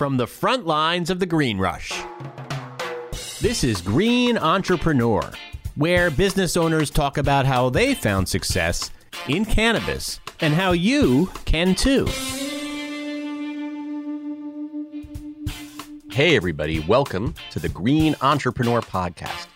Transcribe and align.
from 0.00 0.16
the 0.16 0.26
front 0.26 0.66
lines 0.66 1.10
of 1.10 1.18
the 1.20 1.26
green 1.26 1.58
rush. 1.58 1.92
This 3.42 3.62
is 3.62 3.82
Green 3.82 4.38
Entrepreneur, 4.38 5.30
where 5.74 6.10
business 6.10 6.56
owners 6.56 6.88
talk 6.88 7.18
about 7.18 7.44
how 7.44 7.68
they 7.68 7.94
found 7.94 8.26
success 8.26 8.90
in 9.28 9.44
cannabis 9.44 10.18
and 10.40 10.54
how 10.54 10.72
you 10.72 11.30
can 11.44 11.74
too. 11.74 12.06
Hey, 16.10 16.34
everybody, 16.34 16.80
welcome 16.80 17.34
to 17.50 17.58
the 17.58 17.68
Green 17.68 18.16
Entrepreneur 18.22 18.80
Podcast. 18.80 19.48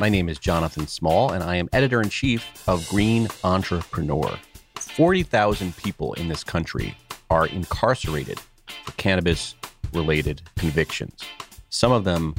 My 0.00 0.08
name 0.08 0.28
is 0.28 0.40
Jonathan 0.40 0.88
Small, 0.88 1.30
and 1.30 1.44
I 1.44 1.54
am 1.54 1.68
editor 1.72 2.02
in 2.02 2.08
chief 2.08 2.68
of 2.68 2.88
Green 2.88 3.28
Entrepreneur. 3.44 4.36
40,000 4.74 5.76
people 5.76 6.14
in 6.14 6.26
this 6.26 6.42
country 6.42 6.96
are 7.30 7.46
incarcerated 7.46 8.40
for 8.66 8.90
cannabis 8.96 9.54
related 9.94 10.42
convictions, 10.56 11.22
some 11.68 11.92
of 11.92 12.04
them 12.04 12.34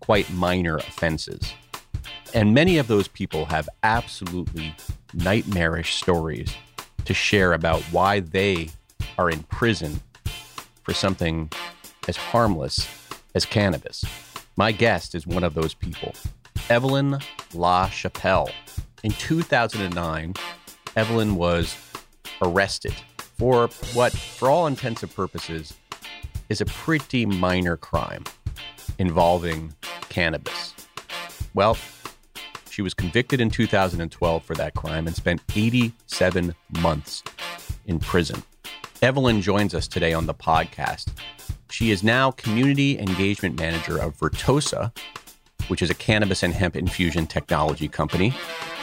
quite 0.00 0.30
minor 0.32 0.76
offenses. 0.76 1.52
And 2.34 2.54
many 2.54 2.78
of 2.78 2.88
those 2.88 3.08
people 3.08 3.46
have 3.46 3.68
absolutely 3.82 4.74
nightmarish 5.14 5.94
stories 5.96 6.52
to 7.04 7.14
share 7.14 7.54
about 7.54 7.82
why 7.84 8.20
they 8.20 8.70
are 9.16 9.30
in 9.30 9.42
prison 9.44 10.00
for 10.82 10.92
something 10.92 11.50
as 12.06 12.16
harmless 12.16 12.88
as 13.34 13.44
cannabis. 13.44 14.04
My 14.56 14.72
guest 14.72 15.14
is 15.14 15.26
one 15.26 15.44
of 15.44 15.54
those 15.54 15.74
people. 15.74 16.14
Evelyn 16.68 17.18
La 17.54 17.88
Chapelle. 17.88 18.50
In 19.02 19.12
2009, 19.12 20.34
Evelyn 20.96 21.36
was 21.36 21.76
arrested 22.42 22.94
for 23.38 23.68
what, 23.94 24.12
for 24.12 24.50
all 24.50 24.66
intents 24.66 25.02
and 25.02 25.14
purposes, 25.14 25.74
is 26.48 26.60
a 26.60 26.66
pretty 26.66 27.26
minor 27.26 27.76
crime 27.76 28.24
involving 28.98 29.74
cannabis. 30.08 30.74
Well, 31.54 31.76
she 32.70 32.82
was 32.82 32.94
convicted 32.94 33.40
in 33.40 33.50
2012 33.50 34.44
for 34.44 34.54
that 34.54 34.74
crime 34.74 35.06
and 35.06 35.14
spent 35.14 35.42
87 35.54 36.54
months 36.80 37.22
in 37.86 37.98
prison. 37.98 38.42
Evelyn 39.02 39.40
joins 39.42 39.74
us 39.74 39.86
today 39.86 40.12
on 40.12 40.26
the 40.26 40.34
podcast. 40.34 41.08
She 41.70 41.90
is 41.90 42.02
now 42.02 42.30
community 42.32 42.98
engagement 42.98 43.58
manager 43.58 43.98
of 43.98 44.16
Vertosa, 44.16 44.92
which 45.68 45.82
is 45.82 45.90
a 45.90 45.94
cannabis 45.94 46.42
and 46.42 46.54
hemp 46.54 46.76
infusion 46.76 47.26
technology 47.26 47.88
company. 47.88 48.32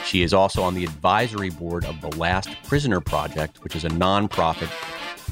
She 0.05 0.21
is 0.21 0.33
also 0.33 0.61
on 0.61 0.75
the 0.75 0.83
advisory 0.83 1.49
board 1.49 1.83
of 1.85 1.99
the 1.99 2.15
Last 2.15 2.49
Prisoner 2.63 3.01
Project, 3.01 3.63
which 3.63 3.75
is 3.75 3.85
a 3.85 3.89
nonprofit 3.89 4.69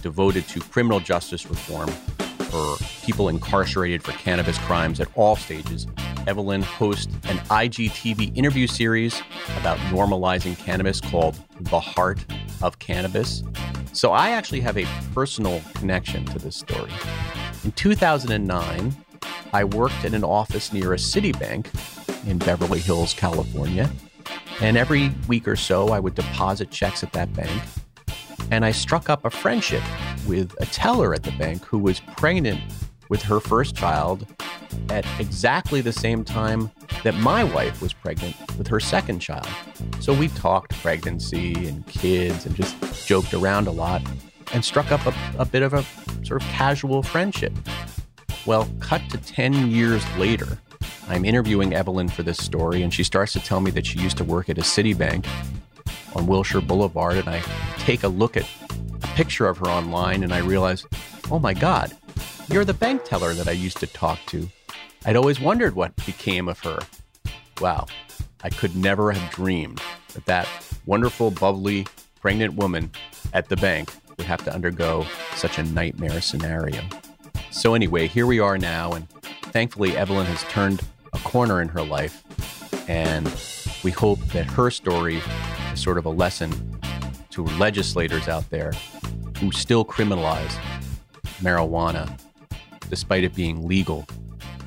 devoted 0.02 0.48
to 0.50 0.60
criminal 0.62 1.00
justice 1.00 1.46
reform 1.46 1.90
for 2.54 2.78
people 3.04 3.30
incarcerated 3.30 4.04
for 4.04 4.12
cannabis 4.12 4.60
crimes 4.60 5.00
at 5.00 5.08
all 5.16 5.36
stages. 5.36 5.88
Evelyn 6.28 6.62
hosts 6.62 7.12
an 7.24 7.38
IGTV 7.50 8.38
interview 8.38 8.68
series 8.68 9.24
about 9.58 9.80
normalizing 9.90 10.56
cannabis 10.56 11.02
called 11.02 11.36
The 11.62 11.80
Heart 11.80 12.24
of 12.62 12.78
Cannabis. 12.78 13.42
So 13.92 14.12
I 14.12 14.30
actually 14.30 14.62
have 14.62 14.78
a 14.78 14.86
personal 15.16 15.64
connection 15.74 16.26
to 16.26 16.38
this 16.38 16.56
story. 16.56 16.92
In 17.64 17.72
2009, 17.72 18.96
I 19.52 19.64
worked 19.64 20.06
in 20.06 20.14
an 20.14 20.24
office 20.24 20.72
near 20.72 20.94
a 20.94 20.98
Citibank 20.98 21.68
in 22.28 22.38
Beverly 22.38 22.80
Hills, 22.80 23.16
California. 23.16 23.90
And 24.62 24.78
every 24.78 25.12
week 25.28 25.48
or 25.48 25.56
so, 25.56 25.90
I 25.90 26.00
would 26.00 26.14
deposit 26.14 26.70
checks 26.70 27.02
at 27.02 27.14
that 27.14 27.34
bank. 27.34 27.64
And 28.52 28.64
I 28.64 28.72
struck 28.72 29.10
up 29.10 29.26
a 29.26 29.32
friendship 29.32 29.82
with 30.28 30.56
a 30.62 30.66
teller 30.68 31.14
at 31.14 31.24
the 31.24 31.32
bank 31.32 31.64
who 31.66 31.78
was 31.78 32.00
pregnant 32.18 32.62
with 33.10 33.22
her 33.22 33.40
first 33.40 33.76
child 33.76 34.26
at 34.90 35.06
exactly 35.20 35.82
the 35.82 35.92
same 35.92 36.24
time 36.24 36.72
that 37.04 37.16
my 37.16 37.44
wife 37.44 37.82
was 37.82 37.94
pregnant 37.94 38.36
with 38.58 38.68
her 38.68 38.80
second 38.80 39.20
child. 39.20 39.48
So 40.00 40.14
we 40.14 40.30
talked 40.30 40.72
pregnancy 40.82 41.54
and 41.68 41.86
kids 41.88 42.46
and 42.46 42.56
just 42.56 43.06
joked 43.06 43.34
around 43.34 43.68
a 43.68 43.72
lot 43.72 44.02
and 44.54 44.64
struck 44.64 44.92
up 44.92 45.06
a, 45.06 45.14
a 45.38 45.46
bit 45.46 45.62
of 45.62 45.74
a 45.74 45.84
sort 46.26 46.42
of 46.42 46.48
casual 46.50 47.04
friendship. 47.04 47.54
Well, 48.46 48.68
cut 48.80 49.02
to 49.12 49.18
10 49.18 49.70
years 49.72 50.04
later, 50.18 50.58
I'm 51.08 51.26
interviewing 51.26 51.74
Evelyn 51.74 52.08
for 52.08 52.24
this 52.24 52.38
story, 52.38 52.82
and 52.82 52.94
she 52.94 53.04
starts 53.04 53.34
to 53.34 53.40
tell 53.40 53.62
me 53.62 53.72
that 53.72 53.86
she 53.86 54.00
used 54.00 54.18
to 54.18 54.24
work 54.24 54.50
at 54.50 54.58
a 54.58 54.62
Citibank 54.62 55.26
on 56.16 56.28
Wilshire 56.28 56.62
Boulevard. 56.62 57.18
And 57.18 57.28
I 57.28 57.42
take 57.80 58.04
a 58.04 58.08
look 58.08 58.38
at 58.38 58.50
picture 59.14 59.46
of 59.46 59.60
her 59.60 59.68
online, 59.68 60.24
and 60.24 60.34
I 60.34 60.40
realized, 60.40 60.88
oh 61.30 61.38
my 61.38 61.54
God, 61.54 61.96
you're 62.50 62.66
the 62.66 62.74
bank 62.74 63.04
teller 63.04 63.34
that 63.36 63.48
I 63.48 63.52
used 63.52 63.78
to 63.78 63.88
talk 63.88 64.20
to. 64.28 64.50
I'd 65.06 65.16
always 65.16 65.40
wondered 65.40 65.76
what 65.76 65.96
became 66.06 66.48
of 66.48 66.60
her. 66.62 66.80
Wow, 67.62 67.86
I 68.44 68.50
could 68.50 68.76
never 68.76 69.12
have 69.12 69.32
dreamed 69.32 69.82
that 70.14 70.26
that 70.26 70.48
wonderful, 70.88 71.30
bubbly, 71.30 71.86
pregnant 72.22 72.56
woman 72.56 72.92
at 73.34 73.50
the 73.50 73.56
bank 73.56 73.94
would 74.18 74.26
have 74.26 74.44
to 74.46 74.54
undergo 74.54 75.06
such 75.36 75.60
a 75.60 75.64
nightmare 75.64 76.20
scenario. 76.20 76.82
So, 77.52 77.76
anyway, 77.76 78.08
here 78.08 78.26
we 78.26 78.40
are 78.40 78.58
now, 78.58 78.94
and 78.94 79.08
thankfully, 79.52 79.96
Evelyn 79.96 80.26
has 80.26 80.42
turned 80.46 80.82
a 81.14 81.20
corner 81.20 81.62
in 81.62 81.68
her 81.68 81.84
life, 81.84 82.24
and 82.90 83.32
we 83.84 83.92
hope 83.92 84.20
that 84.34 84.46
her 84.46 84.72
story 84.72 85.22
is 85.72 85.82
sort 85.82 86.00
of 86.00 86.06
a 86.06 86.10
lesson 86.10 86.80
to 87.30 87.44
legislators 87.44 88.28
out 88.28 88.50
there 88.50 88.74
who 89.44 89.52
still 89.52 89.84
criminalize 89.84 90.58
marijuana 91.42 92.18
despite 92.90 93.26
it 93.26 93.36
being 93.36 93.68
legal 93.68 94.08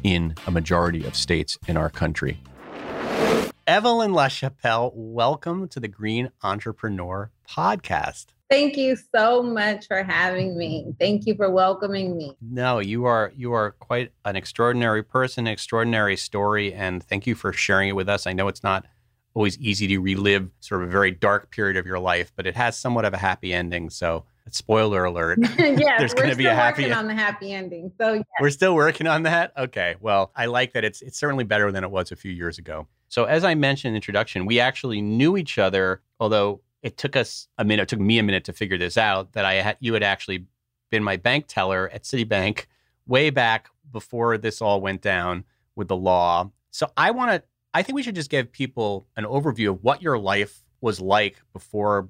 in 0.02 0.34
a 0.46 0.50
majority 0.50 1.02
of 1.06 1.16
states 1.16 1.58
in 1.66 1.78
our 1.78 1.88
country. 1.88 2.42
Evelyn 3.66 4.12
LaChapelle, 4.12 4.92
welcome 4.94 5.66
to 5.68 5.80
the 5.80 5.88
Green 5.88 6.30
Entrepreneur 6.42 7.30
Podcast. 7.48 8.26
Thank 8.50 8.76
you 8.76 8.96
so 9.14 9.42
much 9.42 9.86
for 9.86 10.02
having 10.02 10.58
me. 10.58 10.92
Thank 11.00 11.26
you 11.26 11.34
for 11.36 11.50
welcoming 11.50 12.14
me. 12.14 12.36
No, 12.42 12.78
you 12.78 13.06
are 13.06 13.32
you 13.34 13.54
are 13.54 13.70
quite 13.70 14.12
an 14.26 14.36
extraordinary 14.36 15.02
person, 15.02 15.46
extraordinary 15.46 16.18
story, 16.18 16.74
and 16.74 17.02
thank 17.02 17.26
you 17.26 17.34
for 17.34 17.54
sharing 17.54 17.88
it 17.88 17.96
with 17.96 18.10
us. 18.10 18.26
I 18.26 18.34
know 18.34 18.46
it's 18.48 18.62
not 18.62 18.84
always 19.32 19.58
easy 19.58 19.86
to 19.86 19.98
relive 19.98 20.50
sort 20.60 20.82
of 20.82 20.88
a 20.88 20.90
very 20.90 21.12
dark 21.12 21.50
period 21.50 21.78
of 21.78 21.86
your 21.86 21.98
life, 21.98 22.30
but 22.36 22.46
it 22.46 22.56
has 22.56 22.78
somewhat 22.78 23.06
of 23.06 23.14
a 23.14 23.18
happy 23.18 23.54
ending. 23.54 23.88
So, 23.88 24.26
spoiler 24.50 25.04
alert. 25.04 25.38
yeah, 25.58 25.98
there's 25.98 26.14
going 26.14 26.30
to 26.30 26.36
be 26.36 26.46
a 26.46 26.54
happy 26.54 26.82
working 26.82 26.96
on 26.96 27.06
the 27.06 27.14
happy 27.14 27.52
ending. 27.52 27.92
So, 27.98 28.14
yeah. 28.14 28.22
we're 28.40 28.50
still 28.50 28.74
working 28.74 29.06
on 29.06 29.22
that. 29.24 29.52
Okay, 29.56 29.96
well, 30.00 30.32
I 30.36 30.46
like 30.46 30.72
that. 30.74 30.84
It's 30.84 31.02
it's 31.02 31.18
certainly 31.18 31.44
better 31.44 31.72
than 31.72 31.84
it 31.84 31.90
was 31.90 32.12
a 32.12 32.16
few 32.16 32.32
years 32.32 32.58
ago. 32.58 32.86
So, 33.08 33.24
as 33.24 33.44
I 33.44 33.54
mentioned 33.54 33.92
in 33.92 33.96
introduction, 33.96 34.46
we 34.46 34.60
actually 34.60 35.00
knew 35.00 35.36
each 35.36 35.58
other, 35.58 36.02
although 36.20 36.60
it 36.82 36.96
took 36.96 37.16
us 37.16 37.48
a 37.58 37.64
minute, 37.64 37.84
it 37.84 37.88
took 37.88 38.00
me 38.00 38.18
a 38.18 38.22
minute 38.22 38.44
to 38.44 38.52
figure 38.52 38.78
this 38.78 38.96
out 38.96 39.32
that 39.32 39.44
I 39.44 39.54
had 39.54 39.76
you 39.80 39.94
had 39.94 40.02
actually 40.02 40.46
been 40.90 41.02
my 41.02 41.16
bank 41.16 41.46
teller 41.48 41.90
at 41.92 42.04
Citibank 42.04 42.66
way 43.06 43.30
back 43.30 43.68
before 43.92 44.38
this 44.38 44.60
all 44.60 44.80
went 44.80 45.02
down 45.02 45.44
with 45.74 45.88
the 45.88 45.96
law. 45.96 46.50
So 46.70 46.90
I 46.96 47.10
want 47.10 47.30
to 47.32 47.42
I 47.74 47.82
think 47.82 47.96
we 47.96 48.02
should 48.02 48.14
just 48.14 48.30
give 48.30 48.50
people 48.50 49.06
an 49.16 49.24
overview 49.24 49.70
of 49.70 49.82
what 49.84 50.00
your 50.00 50.18
life 50.18 50.62
was 50.80 51.00
like 51.00 51.42
before 51.52 52.08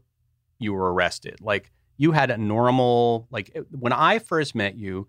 you 0.58 0.72
were 0.72 0.92
arrested. 0.92 1.40
Like 1.40 1.72
you 1.96 2.12
had 2.12 2.30
a 2.30 2.36
normal 2.36 3.26
like 3.30 3.50
eh, 3.54 3.62
when 3.70 3.92
I 3.92 4.18
first 4.18 4.54
met 4.54 4.76
you, 4.76 5.08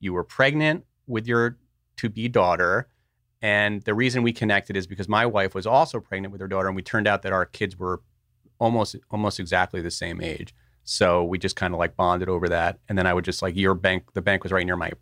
you 0.00 0.12
were 0.12 0.24
pregnant 0.24 0.84
with 1.06 1.26
your 1.26 1.58
to 1.96 2.08
be 2.08 2.28
daughter. 2.28 2.88
And 3.42 3.82
the 3.82 3.94
reason 3.94 4.22
we 4.22 4.32
connected 4.32 4.76
is 4.76 4.86
because 4.86 5.08
my 5.08 5.26
wife 5.26 5.54
was 5.54 5.66
also 5.66 6.00
pregnant 6.00 6.32
with 6.32 6.40
her 6.40 6.48
daughter, 6.48 6.66
and 6.66 6.76
we 6.76 6.82
turned 6.82 7.06
out 7.06 7.22
that 7.22 7.32
our 7.32 7.44
kids 7.44 7.78
were 7.78 8.02
almost 8.58 8.96
almost 9.10 9.38
exactly 9.38 9.82
the 9.82 9.90
same 9.90 10.20
age. 10.20 10.54
So 10.84 11.24
we 11.24 11.38
just 11.38 11.56
kind 11.56 11.72
of 11.72 11.80
like 11.80 11.96
bonded 11.96 12.28
over 12.28 12.48
that. 12.50 12.78
And 12.88 12.96
then 12.96 13.06
I 13.06 13.14
would 13.14 13.24
just 13.24 13.42
like 13.42 13.56
your 13.56 13.74
bank, 13.74 14.12
the 14.12 14.22
bank 14.22 14.42
was 14.42 14.52
right 14.52 14.64
near 14.64 14.76
my 14.76 14.92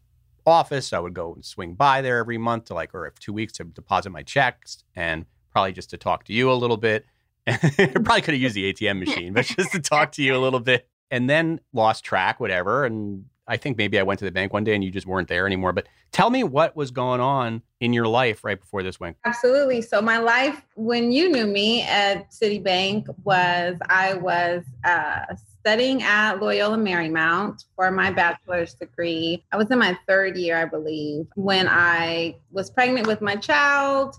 office. 0.46 0.88
So 0.88 0.96
I 0.96 1.00
would 1.00 1.14
go 1.14 1.34
and 1.34 1.44
swing 1.44 1.74
by 1.74 2.00
there 2.00 2.18
every 2.18 2.38
month 2.38 2.66
to 2.66 2.74
like, 2.74 2.94
or 2.94 3.06
if 3.06 3.18
two 3.18 3.32
weeks 3.32 3.52
to 3.54 3.64
deposit 3.64 4.10
my 4.10 4.22
checks 4.22 4.84
and 4.94 5.26
probably 5.50 5.72
just 5.72 5.90
to 5.90 5.96
talk 5.96 6.24
to 6.24 6.32
you 6.32 6.50
a 6.50 6.54
little 6.54 6.76
bit. 6.76 7.04
probably 7.46 8.22
could 8.22 8.34
have 8.34 8.40
used 8.40 8.54
the 8.54 8.72
ATM 8.72 9.00
machine, 9.00 9.32
but 9.32 9.44
just 9.44 9.72
to 9.72 9.80
talk 9.80 10.12
to 10.12 10.22
you 10.22 10.36
a 10.36 10.38
little 10.38 10.60
bit. 10.60 10.88
And 11.12 11.30
then 11.30 11.60
lost 11.72 12.04
track, 12.04 12.40
whatever. 12.40 12.84
And 12.84 13.26
I 13.46 13.56
think 13.56 13.76
maybe 13.76 13.98
I 13.98 14.02
went 14.02 14.18
to 14.20 14.24
the 14.24 14.32
bank 14.32 14.52
one 14.52 14.64
day 14.64 14.74
and 14.74 14.82
you 14.82 14.90
just 14.90 15.06
weren't 15.06 15.28
there 15.28 15.46
anymore. 15.46 15.72
But 15.72 15.86
tell 16.10 16.30
me 16.30 16.42
what 16.42 16.74
was 16.74 16.90
going 16.90 17.20
on 17.20 17.62
in 17.80 17.92
your 17.92 18.08
life 18.08 18.44
right 18.44 18.58
before 18.58 18.82
this 18.82 18.98
went. 18.98 19.16
Absolutely. 19.24 19.82
So 19.82 20.00
my 20.00 20.18
life 20.18 20.62
when 20.74 21.12
you 21.12 21.28
knew 21.28 21.46
me 21.46 21.82
at 21.82 22.30
Citibank 22.30 23.06
was 23.24 23.76
I 23.88 24.14
was 24.14 24.64
uh, 24.84 25.34
studying 25.60 26.02
at 26.02 26.40
Loyola 26.40 26.76
Marymount 26.76 27.64
for 27.76 27.90
my 27.90 28.10
bachelor's 28.10 28.74
degree. 28.74 29.44
I 29.52 29.56
was 29.56 29.70
in 29.70 29.78
my 29.78 29.98
third 30.08 30.36
year, 30.36 30.56
I 30.56 30.64
believe, 30.64 31.26
when 31.34 31.68
I 31.68 32.36
was 32.50 32.70
pregnant 32.70 33.06
with 33.06 33.20
my 33.20 33.36
child 33.36 34.16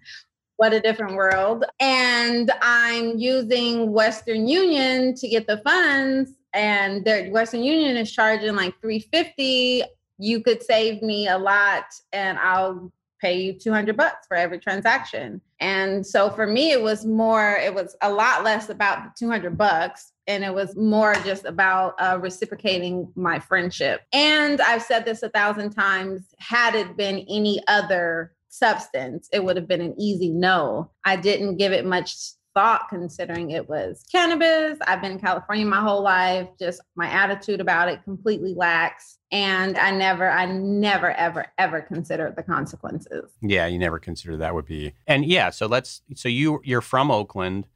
what 0.58 0.74
a 0.74 0.80
different 0.80 1.14
world. 1.14 1.64
And 1.80 2.50
I'm 2.60 3.16
using 3.16 3.92
Western 3.92 4.46
Union 4.46 5.14
to 5.14 5.28
get 5.28 5.46
the 5.46 5.58
funds, 5.58 6.32
and 6.52 7.04
their 7.04 7.30
Western 7.30 7.62
Union 7.62 7.96
is 7.96 8.12
charging 8.12 8.56
like 8.56 8.74
350. 8.80 9.84
You 10.18 10.42
could 10.42 10.62
save 10.62 11.00
me 11.00 11.28
a 11.28 11.38
lot, 11.38 11.84
and 12.12 12.38
I'll 12.38 12.92
pay 13.20 13.40
you 13.40 13.52
200 13.52 13.96
bucks 13.96 14.26
for 14.26 14.36
every 14.36 14.58
transaction. 14.58 15.40
And 15.60 16.04
so 16.04 16.30
for 16.30 16.46
me, 16.46 16.72
it 16.72 16.82
was 16.82 17.04
more, 17.04 17.56
it 17.56 17.74
was 17.74 17.96
a 18.02 18.12
lot 18.12 18.44
less 18.44 18.68
about 18.68 19.04
the 19.04 19.10
200 19.18 19.56
bucks. 19.56 20.12
And 20.26 20.44
it 20.44 20.54
was 20.54 20.76
more 20.76 21.14
just 21.24 21.44
about 21.44 21.94
uh, 21.98 22.18
reciprocating 22.20 23.10
my 23.16 23.38
friendship. 23.38 24.02
And 24.12 24.60
I've 24.60 24.82
said 24.82 25.04
this 25.04 25.22
a 25.22 25.30
thousand 25.30 25.70
times 25.70 26.26
had 26.38 26.74
it 26.74 26.96
been 26.96 27.24
any 27.28 27.60
other 27.66 28.32
substance, 28.48 29.28
it 29.32 29.44
would 29.44 29.56
have 29.56 29.68
been 29.68 29.80
an 29.80 29.94
easy 29.98 30.30
no. 30.30 30.90
I 31.04 31.16
didn't 31.16 31.56
give 31.56 31.72
it 31.72 31.84
much 31.84 32.14
thought 32.54 32.88
considering 32.88 33.50
it 33.50 33.68
was 33.68 34.04
cannabis. 34.10 34.78
I've 34.86 35.00
been 35.00 35.12
in 35.12 35.20
California 35.20 35.64
my 35.64 35.80
whole 35.80 36.02
life, 36.02 36.48
just 36.58 36.80
my 36.96 37.08
attitude 37.08 37.60
about 37.60 37.88
it 37.88 38.02
completely 38.02 38.54
lax. 38.54 39.18
And 39.30 39.78
I 39.78 39.90
never, 39.90 40.28
I 40.28 40.46
never, 40.46 41.12
ever, 41.12 41.46
ever 41.58 41.82
considered 41.82 42.34
the 42.34 42.42
consequences. 42.42 43.30
Yeah, 43.42 43.66
you 43.66 43.78
never 43.78 43.98
considered 43.98 44.38
that 44.38 44.54
would 44.54 44.66
be. 44.66 44.94
And 45.06 45.24
yeah, 45.24 45.50
so 45.50 45.66
let's, 45.66 46.02
so 46.14 46.28
you, 46.28 46.60
you're 46.64 46.80
from 46.80 47.10
Oakland. 47.10 47.66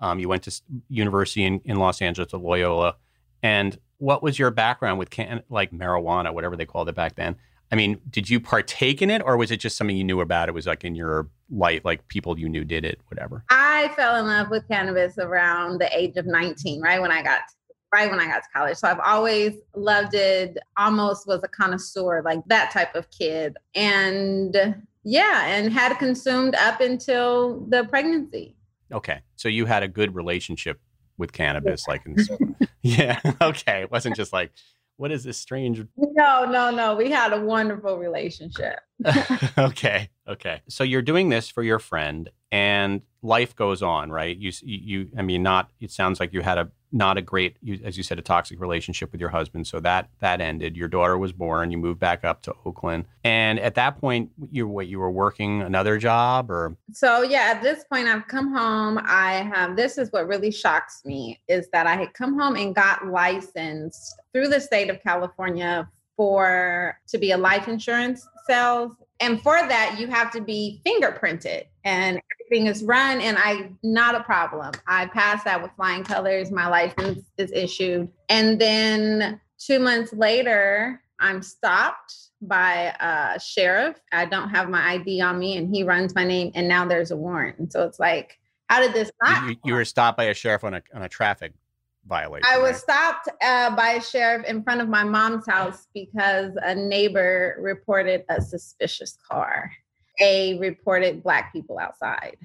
Um, 0.00 0.18
you 0.18 0.28
went 0.28 0.44
to 0.44 0.62
university 0.88 1.44
in, 1.44 1.60
in 1.64 1.76
Los 1.76 2.00
Angeles 2.00 2.32
at 2.32 2.40
Loyola. 2.40 2.96
And 3.42 3.78
what 3.98 4.22
was 4.22 4.38
your 4.38 4.50
background 4.50 4.98
with 4.98 5.10
can, 5.10 5.42
like 5.50 5.72
marijuana, 5.72 6.32
whatever 6.32 6.56
they 6.56 6.64
called 6.64 6.88
it 6.88 6.94
back 6.94 7.16
then? 7.16 7.36
I 7.72 7.76
mean, 7.76 8.00
did 8.10 8.28
you 8.28 8.40
partake 8.40 9.00
in 9.00 9.10
it 9.10 9.22
or 9.24 9.36
was 9.36 9.50
it 9.50 9.58
just 9.58 9.76
something 9.76 9.96
you 9.96 10.04
knew 10.04 10.20
about? 10.20 10.48
It 10.48 10.52
was 10.52 10.66
like 10.66 10.84
in 10.84 10.94
your 10.94 11.28
life, 11.50 11.82
like 11.84 12.08
people 12.08 12.38
you 12.38 12.48
knew 12.48 12.64
did 12.64 12.84
it, 12.84 13.00
whatever. 13.08 13.44
I 13.50 13.92
fell 13.94 14.16
in 14.16 14.26
love 14.26 14.50
with 14.50 14.66
cannabis 14.66 15.18
around 15.18 15.80
the 15.80 15.96
age 15.96 16.16
of 16.16 16.26
19, 16.26 16.80
right 16.80 17.00
when 17.00 17.12
I 17.12 17.22
got 17.22 17.42
right 17.92 18.10
when 18.10 18.20
I 18.20 18.26
got 18.26 18.42
to 18.42 18.48
college. 18.54 18.76
So 18.76 18.88
I've 18.88 19.00
always 19.00 19.54
loved 19.74 20.14
it, 20.14 20.56
almost 20.76 21.26
was 21.26 21.42
a 21.42 21.48
connoisseur, 21.48 22.22
like 22.22 22.40
that 22.46 22.70
type 22.70 22.94
of 22.94 23.10
kid. 23.10 23.56
And 23.74 24.76
yeah, 25.02 25.46
and 25.46 25.72
had 25.72 25.96
consumed 25.98 26.54
up 26.54 26.80
until 26.80 27.66
the 27.68 27.84
pregnancy. 27.84 28.56
Okay. 28.92 29.20
So 29.36 29.48
you 29.48 29.66
had 29.66 29.82
a 29.82 29.88
good 29.88 30.14
relationship 30.14 30.80
with 31.18 31.32
cannabis, 31.32 31.86
like, 31.88 32.02
in, 32.06 32.16
yeah. 32.82 33.20
Okay. 33.40 33.82
It 33.82 33.90
wasn't 33.90 34.16
just 34.16 34.32
like, 34.32 34.52
what 35.00 35.10
is 35.10 35.24
this 35.24 35.38
strange? 35.38 35.82
No, 35.96 36.44
no, 36.44 36.70
no. 36.70 36.94
We 36.94 37.10
had 37.10 37.32
a 37.32 37.40
wonderful 37.40 37.96
relationship. 37.96 38.80
okay, 39.58 40.10
okay. 40.28 40.60
So 40.68 40.84
you're 40.84 41.00
doing 41.00 41.30
this 41.30 41.48
for 41.48 41.62
your 41.62 41.78
friend, 41.78 42.28
and 42.52 43.02
life 43.22 43.54
goes 43.54 43.82
on, 43.82 44.10
right? 44.10 44.36
You, 44.36 44.52
you. 44.62 45.08
I 45.16 45.22
mean, 45.22 45.42
not. 45.42 45.70
It 45.80 45.90
sounds 45.90 46.20
like 46.20 46.32
you 46.32 46.40
had 46.40 46.58
a 46.58 46.70
not 46.92 47.16
a 47.16 47.22
great, 47.22 47.56
you, 47.62 47.78
as 47.84 47.96
you 47.96 48.02
said, 48.02 48.18
a 48.18 48.22
toxic 48.22 48.60
relationship 48.60 49.12
with 49.12 49.20
your 49.20 49.30
husband. 49.30 49.66
So 49.66 49.78
that 49.80 50.08
that 50.20 50.40
ended. 50.40 50.76
Your 50.76 50.88
daughter 50.88 51.16
was 51.16 51.32
born. 51.32 51.70
You 51.70 51.78
moved 51.78 52.00
back 52.00 52.24
up 52.24 52.42
to 52.42 52.54
Oakland, 52.64 53.04
and 53.22 53.60
at 53.60 53.74
that 53.76 54.00
point, 54.00 54.30
you 54.50 54.66
what 54.66 54.88
you 54.88 54.98
were 54.98 55.10
working 55.10 55.62
another 55.62 55.98
job 55.98 56.50
or? 56.50 56.76
So 56.92 57.22
yeah, 57.22 57.52
at 57.54 57.62
this 57.62 57.84
point, 57.84 58.08
I've 58.08 58.26
come 58.26 58.52
home. 58.52 58.98
I 59.02 59.34
have. 59.54 59.76
This 59.76 59.98
is 59.98 60.10
what 60.10 60.26
really 60.26 60.50
shocks 60.50 61.02
me 61.04 61.40
is 61.48 61.68
that 61.72 61.86
I 61.86 61.96
had 61.96 62.14
come 62.14 62.38
home 62.38 62.56
and 62.56 62.74
got 62.74 63.06
licensed 63.06 64.16
through 64.32 64.48
the 64.48 64.60
state 64.60 64.90
of 64.90 65.02
California 65.02 65.88
for 66.16 66.98
to 67.08 67.18
be 67.18 67.30
a 67.30 67.38
life 67.38 67.68
insurance 67.68 68.26
sales 68.46 68.92
and 69.20 69.40
for 69.42 69.56
that 69.68 69.96
you 69.98 70.08
have 70.08 70.30
to 70.32 70.40
be 70.40 70.80
fingerprinted 70.84 71.64
and 71.84 72.20
everything 72.32 72.66
is 72.66 72.82
run 72.82 73.20
and 73.20 73.36
i 73.38 73.70
not 73.82 74.14
a 74.14 74.20
problem. 74.24 74.72
I 74.86 75.06
passed 75.06 75.44
that 75.44 75.62
with 75.62 75.70
flying 75.76 76.04
colors. 76.04 76.50
My 76.50 76.68
license 76.68 77.24
is 77.38 77.52
issued. 77.52 78.08
And 78.28 78.60
then 78.60 79.40
two 79.58 79.78
months 79.78 80.12
later 80.12 81.00
i'm 81.20 81.42
stopped 81.42 82.14
by 82.42 82.94
a 83.00 83.38
sheriff. 83.38 83.96
I 84.12 84.24
don't 84.24 84.48
have 84.48 84.70
my 84.70 84.94
id 84.94 85.20
on 85.20 85.38
me 85.38 85.58
and 85.58 85.74
he 85.74 85.84
runs 85.84 86.14
my 86.14 86.24
name 86.24 86.52
and 86.54 86.66
now 86.66 86.86
there's 86.86 87.10
a 87.10 87.16
warrant. 87.16 87.58
And 87.58 87.70
so 87.70 87.84
it's 87.86 88.00
like 88.00 88.38
how 88.68 88.80
did 88.80 88.94
this 88.94 89.10
you, 89.46 89.56
you, 89.64 89.74
were 89.74 89.84
stopped 89.84 90.16
by 90.16 90.24
a 90.24 90.34
sheriff 90.34 90.62
on 90.62 90.74
a, 90.74 90.82
on 90.94 91.02
a 91.02 91.08
traffic 91.08 91.52
violation. 92.06 92.46
I 92.48 92.58
was 92.58 92.76
stopped 92.78 93.28
uh, 93.42 93.74
by 93.74 93.92
a 93.92 94.02
sheriff 94.02 94.46
in 94.46 94.62
front 94.62 94.80
of 94.80 94.88
my 94.88 95.04
mom's 95.04 95.46
house 95.46 95.88
because 95.94 96.52
a 96.62 96.74
neighbor 96.74 97.56
reported 97.60 98.24
a 98.28 98.40
suspicious 98.40 99.18
car. 99.28 99.70
A 100.20 100.58
reported 100.58 101.22
black 101.22 101.52
people 101.52 101.78
outside. 101.78 102.36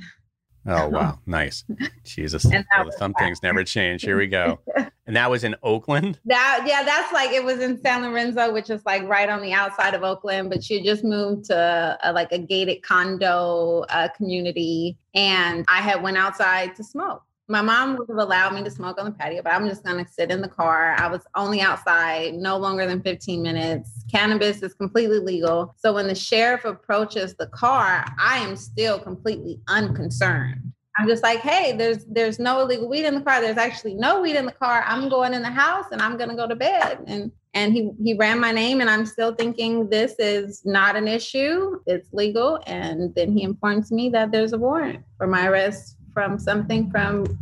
Oh 0.67 0.87
wow, 0.89 1.19
nice. 1.25 1.63
Jesus. 2.03 2.45
Well, 2.45 2.91
some 2.97 3.13
things 3.13 3.43
never 3.43 3.63
change. 3.63 4.01
Here 4.01 4.17
we 4.17 4.27
go. 4.27 4.59
And 5.07 5.15
that 5.15 5.29
was 5.29 5.43
in 5.43 5.55
Oakland? 5.61 6.19
That 6.25 6.63
yeah, 6.65 6.81
that's 6.81 7.13
like 7.13 7.29
it 7.29 7.43
was 7.43 7.59
in 7.59 7.79
San 7.79 8.01
Lorenzo, 8.01 8.51
which 8.51 8.71
is 8.71 8.83
like 8.87 9.03
right 9.03 9.29
on 9.29 9.39
the 9.39 9.53
outside 9.53 9.93
of 9.93 10.01
Oakland, 10.01 10.49
but 10.49 10.63
she 10.63 10.81
just 10.81 11.03
moved 11.03 11.45
to 11.45 11.97
a, 12.03 12.11
like 12.11 12.31
a 12.31 12.39
gated 12.39 12.81
condo 12.81 13.85
uh, 13.89 14.07
community 14.17 14.97
and 15.13 15.63
I 15.67 15.81
had 15.81 16.01
went 16.01 16.17
outside 16.17 16.75
to 16.77 16.83
smoke. 16.83 17.21
My 17.47 17.61
mom 17.61 17.97
would 17.97 18.09
have 18.09 18.17
allowed 18.17 18.55
me 18.55 18.63
to 18.63 18.71
smoke 18.71 18.99
on 18.99 19.05
the 19.05 19.11
patio, 19.11 19.43
but 19.43 19.53
I'm 19.53 19.67
just 19.67 19.83
going 19.83 20.03
to 20.03 20.11
sit 20.11 20.31
in 20.31 20.41
the 20.41 20.47
car. 20.47 20.95
I 20.97 21.07
was 21.07 21.21
only 21.35 21.61
outside 21.61 22.33
no 22.33 22.57
longer 22.57 22.87
than 22.87 23.03
15 23.03 23.43
minutes. 23.43 24.03
Cannabis 24.11 24.63
is 24.63 24.73
completely 24.73 25.19
legal. 25.19 25.75
So 25.77 25.93
when 25.93 26.07
the 26.07 26.15
sheriff 26.15 26.65
approaches 26.65 27.35
the 27.35 27.45
car, 27.47 28.03
I 28.19 28.37
am 28.39 28.55
still 28.55 28.99
completely 28.99 29.59
unconcerned. 29.67 30.73
I'm 30.97 31.07
just 31.07 31.23
like, 31.23 31.39
hey, 31.41 31.75
there's 31.77 32.05
there's 32.05 32.39
no 32.39 32.61
illegal 32.61 32.87
weed 32.87 33.05
in 33.05 33.15
the 33.15 33.21
car. 33.21 33.41
There's 33.41 33.57
actually 33.57 33.95
no 33.95 34.21
weed 34.21 34.37
in 34.37 34.45
the 34.45 34.51
car. 34.51 34.83
I'm 34.87 35.09
going 35.09 35.33
in 35.33 35.41
the 35.41 35.49
house 35.49 35.85
and 35.91 36.01
I'm 36.01 36.17
gonna 36.17 36.37
go 36.37 36.47
to 36.47 36.55
bed. 36.55 37.03
And 37.05 37.31
and 37.53 37.73
he 37.73 37.91
he 38.01 38.13
ran 38.13 38.39
my 38.39 38.53
name 38.53 38.79
and 38.79 38.89
I'm 38.89 39.05
still 39.05 39.35
thinking 39.35 39.89
this 39.89 40.15
is 40.19 40.61
not 40.65 40.95
an 40.95 41.07
issue. 41.07 41.79
It's 41.85 42.07
legal. 42.13 42.61
And 42.65 43.13
then 43.13 43.35
he 43.35 43.43
informs 43.43 43.91
me 43.91 44.09
that 44.09 44.31
there's 44.31 44.53
a 44.53 44.57
warrant 44.57 45.03
for 45.17 45.27
my 45.27 45.47
arrest 45.47 45.97
from 46.15 46.39
something 46.39 46.89
from 46.89 47.37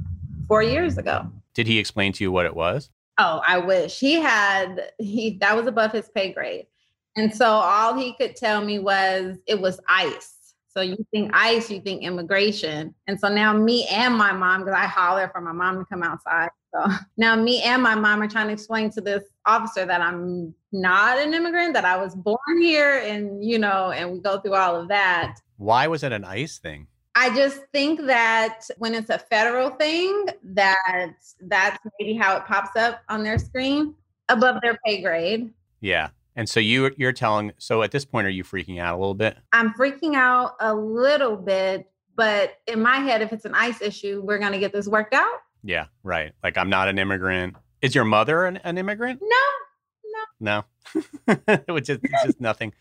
four 0.49 0.61
years 0.61 0.97
ago. 0.97 1.31
Did 1.53 1.67
he 1.67 1.79
explain 1.79 2.11
to 2.13 2.23
you 2.25 2.31
what 2.33 2.45
it 2.45 2.55
was? 2.55 2.89
Oh, 3.17 3.41
I 3.47 3.59
wish 3.59 3.99
he 3.99 4.15
had 4.15 4.91
he 4.97 5.37
that 5.39 5.55
was 5.55 5.67
above 5.67 5.93
his 5.93 6.09
pay 6.09 6.33
grade. 6.33 6.65
And 7.15 7.33
so 7.33 7.45
all 7.45 7.93
he 7.93 8.15
could 8.15 8.35
tell 8.35 8.65
me 8.65 8.79
was 8.79 9.37
it 9.47 9.61
was 9.61 9.79
ice. 9.87 10.33
So 10.67 10.81
you 10.81 10.97
think 11.11 11.29
ICE, 11.35 11.69
you 11.69 11.81
think 11.81 12.01
immigration. 12.01 12.95
And 13.05 13.19
so 13.19 13.27
now 13.27 13.53
me 13.53 13.85
and 13.91 14.17
my 14.17 14.33
mom, 14.33 14.61
because 14.61 14.73
I 14.73 14.87
holler 14.87 15.29
for 15.31 15.39
my 15.39 15.51
mom 15.51 15.77
to 15.77 15.85
come 15.85 16.01
outside. 16.01 16.49
So 16.73 16.87
now 17.17 17.35
me 17.35 17.61
and 17.61 17.83
my 17.83 17.93
mom 17.93 18.23
are 18.23 18.27
trying 18.27 18.47
to 18.47 18.53
explain 18.53 18.89
to 18.91 19.01
this 19.01 19.23
officer 19.45 19.85
that 19.85 20.01
I'm 20.01 20.55
not 20.71 21.19
an 21.19 21.35
immigrant, 21.35 21.75
that 21.75 21.85
I 21.85 21.97
was 21.97 22.15
born 22.15 22.59
here 22.59 22.97
and, 22.97 23.45
you 23.45 23.59
know, 23.59 23.91
and 23.91 24.11
we 24.11 24.19
go 24.19 24.39
through 24.39 24.55
all 24.55 24.75
of 24.81 24.87
that. 24.87 25.35
Why 25.57 25.85
was 25.85 26.03
it 26.03 26.11
an 26.11 26.25
ICE 26.25 26.57
thing? 26.57 26.87
I 27.15 27.35
just 27.35 27.61
think 27.71 28.05
that 28.05 28.67
when 28.77 28.95
it's 28.95 29.09
a 29.09 29.19
federal 29.19 29.69
thing, 29.71 30.25
that 30.43 31.13
that's 31.41 31.77
maybe 31.99 32.15
how 32.15 32.35
it 32.37 32.45
pops 32.45 32.75
up 32.75 33.01
on 33.09 33.23
their 33.23 33.37
screen 33.37 33.93
above 34.29 34.61
their 34.61 34.79
pay 34.85 35.01
grade. 35.01 35.51
Yeah. 35.79 36.09
And 36.35 36.49
so 36.49 36.59
you 36.59 36.91
you're 36.97 37.13
telling 37.13 37.51
so 37.59 37.83
at 37.83 37.91
this 37.91 38.05
point 38.05 38.25
are 38.25 38.31
you 38.31 38.43
freaking 38.43 38.79
out 38.79 38.95
a 38.95 38.97
little 38.97 39.13
bit? 39.13 39.37
I'm 39.51 39.73
freaking 39.73 40.15
out 40.15 40.55
a 40.59 40.73
little 40.73 41.37
bit, 41.37 41.91
but 42.15 42.59
in 42.65 42.81
my 42.81 42.97
head 42.97 43.21
if 43.21 43.31
it's 43.31 43.45
an 43.45 43.53
ICE 43.53 43.79
issue, 43.81 44.21
we're 44.25 44.39
going 44.39 44.53
to 44.53 44.59
get 44.59 44.73
this 44.73 44.87
worked 44.87 45.13
out. 45.13 45.41
Yeah, 45.63 45.85
right. 46.01 46.33
Like 46.43 46.57
I'm 46.57 46.69
not 46.69 46.87
an 46.87 46.97
immigrant. 46.97 47.55
Is 47.83 47.93
your 47.93 48.05
mother 48.05 48.45
an, 48.45 48.57
an 48.57 48.79
immigrant? 48.79 49.21
No. 49.21 49.37
No. 50.39 50.63
No. 51.27 51.45
It 51.47 51.71
was 51.71 51.85
just 51.85 51.99
it's 52.03 52.23
just 52.23 52.41
nothing. 52.41 52.73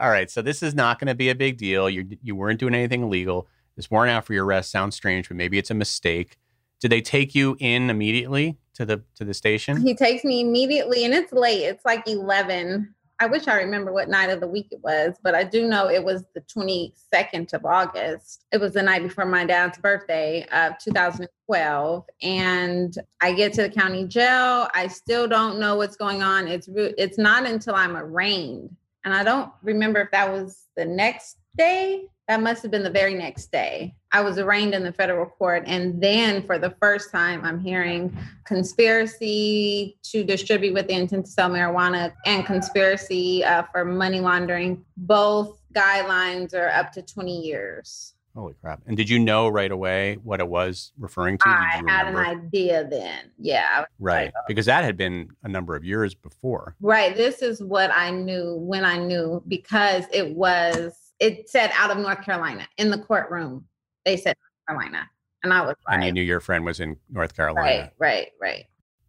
All 0.00 0.10
right, 0.10 0.30
so 0.30 0.42
this 0.42 0.62
is 0.62 0.74
not 0.74 1.00
going 1.00 1.08
to 1.08 1.14
be 1.14 1.28
a 1.28 1.34
big 1.34 1.56
deal. 1.56 1.90
You 1.90 2.06
you 2.22 2.36
weren't 2.36 2.60
doing 2.60 2.74
anything 2.74 3.02
illegal. 3.02 3.48
This 3.78 3.90
warrant 3.90 4.10
out 4.10 4.26
for 4.26 4.34
your 4.34 4.44
arrest 4.44 4.70
sounds 4.70 4.96
strange, 4.96 5.28
but 5.28 5.36
maybe 5.36 5.56
it's 5.56 5.70
a 5.70 5.74
mistake. 5.74 6.36
Did 6.80 6.90
they 6.90 7.00
take 7.00 7.34
you 7.34 7.56
in 7.60 7.88
immediately 7.88 8.58
to 8.74 8.84
the 8.84 9.02
to 9.14 9.24
the 9.24 9.32
station? 9.32 9.80
He 9.80 9.94
takes 9.94 10.24
me 10.24 10.40
immediately 10.40 11.04
and 11.04 11.14
it's 11.14 11.32
late. 11.32 11.62
It's 11.62 11.84
like 11.84 12.06
11 12.06 12.94
I 13.20 13.26
wish 13.26 13.48
I 13.48 13.56
remember 13.56 13.92
what 13.92 14.08
night 14.08 14.30
of 14.30 14.40
the 14.40 14.46
week 14.46 14.68
it 14.70 14.80
was, 14.80 15.16
but 15.22 15.34
I 15.34 15.42
do 15.42 15.66
know 15.66 15.88
it 15.88 16.04
was 16.04 16.22
the 16.34 16.40
22nd 16.42 17.52
of 17.52 17.64
August. 17.64 18.44
It 18.52 18.60
was 18.60 18.74
the 18.74 18.82
night 18.82 19.02
before 19.02 19.24
my 19.24 19.44
dad's 19.44 19.76
birthday 19.78 20.46
of 20.52 20.78
2012. 20.78 22.04
And 22.22 22.94
I 23.20 23.32
get 23.32 23.52
to 23.54 23.62
the 23.62 23.70
county 23.70 24.06
jail. 24.06 24.68
I 24.72 24.86
still 24.86 25.26
don't 25.26 25.58
know 25.58 25.74
what's 25.74 25.96
going 25.96 26.22
on. 26.22 26.46
It's 26.46 26.68
it's 26.72 27.18
not 27.18 27.44
until 27.44 27.74
I'm 27.74 27.96
arraigned. 27.96 28.76
And 29.04 29.12
I 29.12 29.24
don't 29.24 29.50
remember 29.62 30.00
if 30.00 30.12
that 30.12 30.30
was 30.30 30.66
the 30.76 30.84
next 30.84 31.37
day 31.56 32.08
that 32.28 32.42
must 32.42 32.60
have 32.62 32.70
been 32.70 32.82
the 32.82 32.90
very 32.90 33.14
next 33.14 33.50
day. 33.50 33.94
I 34.12 34.20
was 34.20 34.36
arraigned 34.36 34.74
in 34.74 34.84
the 34.84 34.92
federal 34.92 35.24
court. 35.24 35.64
And 35.66 36.00
then 36.00 36.46
for 36.46 36.58
the 36.58 36.74
first 36.78 37.10
time, 37.10 37.42
I'm 37.42 37.58
hearing 37.58 38.16
conspiracy 38.44 39.98
to 40.04 40.22
distribute 40.22 40.74
with 40.74 40.88
the 40.88 40.92
intent 40.92 41.24
to 41.24 41.32
sell 41.32 41.48
marijuana 41.48 42.12
and 42.26 42.44
conspiracy 42.44 43.42
uh, 43.44 43.62
for 43.72 43.86
money 43.86 44.20
laundering. 44.20 44.84
Both 44.98 45.58
guidelines 45.74 46.54
are 46.54 46.68
up 46.68 46.92
to 46.92 47.02
20 47.02 47.40
years. 47.40 48.12
Holy 48.34 48.54
crap. 48.60 48.82
And 48.86 48.96
did 48.96 49.08
you 49.08 49.18
know 49.18 49.48
right 49.48 49.72
away 49.72 50.18
what 50.22 50.38
it 50.38 50.46
was 50.46 50.92
referring 50.98 51.38
to? 51.38 51.48
I 51.48 51.82
had 51.88 52.08
an 52.08 52.16
idea 52.16 52.86
then. 52.88 53.32
Yeah. 53.38 53.86
Right. 53.98 54.32
Because 54.46 54.66
that 54.66 54.84
had 54.84 54.98
been 54.98 55.30
a 55.44 55.48
number 55.48 55.74
of 55.74 55.82
years 55.82 56.14
before. 56.14 56.76
Right. 56.80 57.16
This 57.16 57.40
is 57.40 57.62
what 57.62 57.90
I 57.90 58.10
knew 58.10 58.54
when 58.56 58.84
I 58.84 58.98
knew 58.98 59.42
because 59.48 60.04
it 60.12 60.36
was 60.36 61.07
it 61.20 61.48
said 61.48 61.70
out 61.74 61.90
of 61.90 61.98
North 61.98 62.22
Carolina 62.22 62.66
in 62.76 62.90
the 62.90 62.98
courtroom. 62.98 63.66
They 64.04 64.16
said 64.16 64.36
North 64.68 64.78
Carolina. 64.78 65.08
And 65.42 65.52
I 65.52 65.60
was 65.60 65.76
like, 65.86 65.94
And 65.94 66.04
you 66.04 66.12
knew 66.12 66.22
your 66.22 66.40
friend 66.40 66.64
was 66.64 66.80
in 66.80 66.96
North 67.10 67.34
Carolina. 67.36 67.66
Right, 67.66 67.92
right, 67.98 68.28
right. 68.40 68.64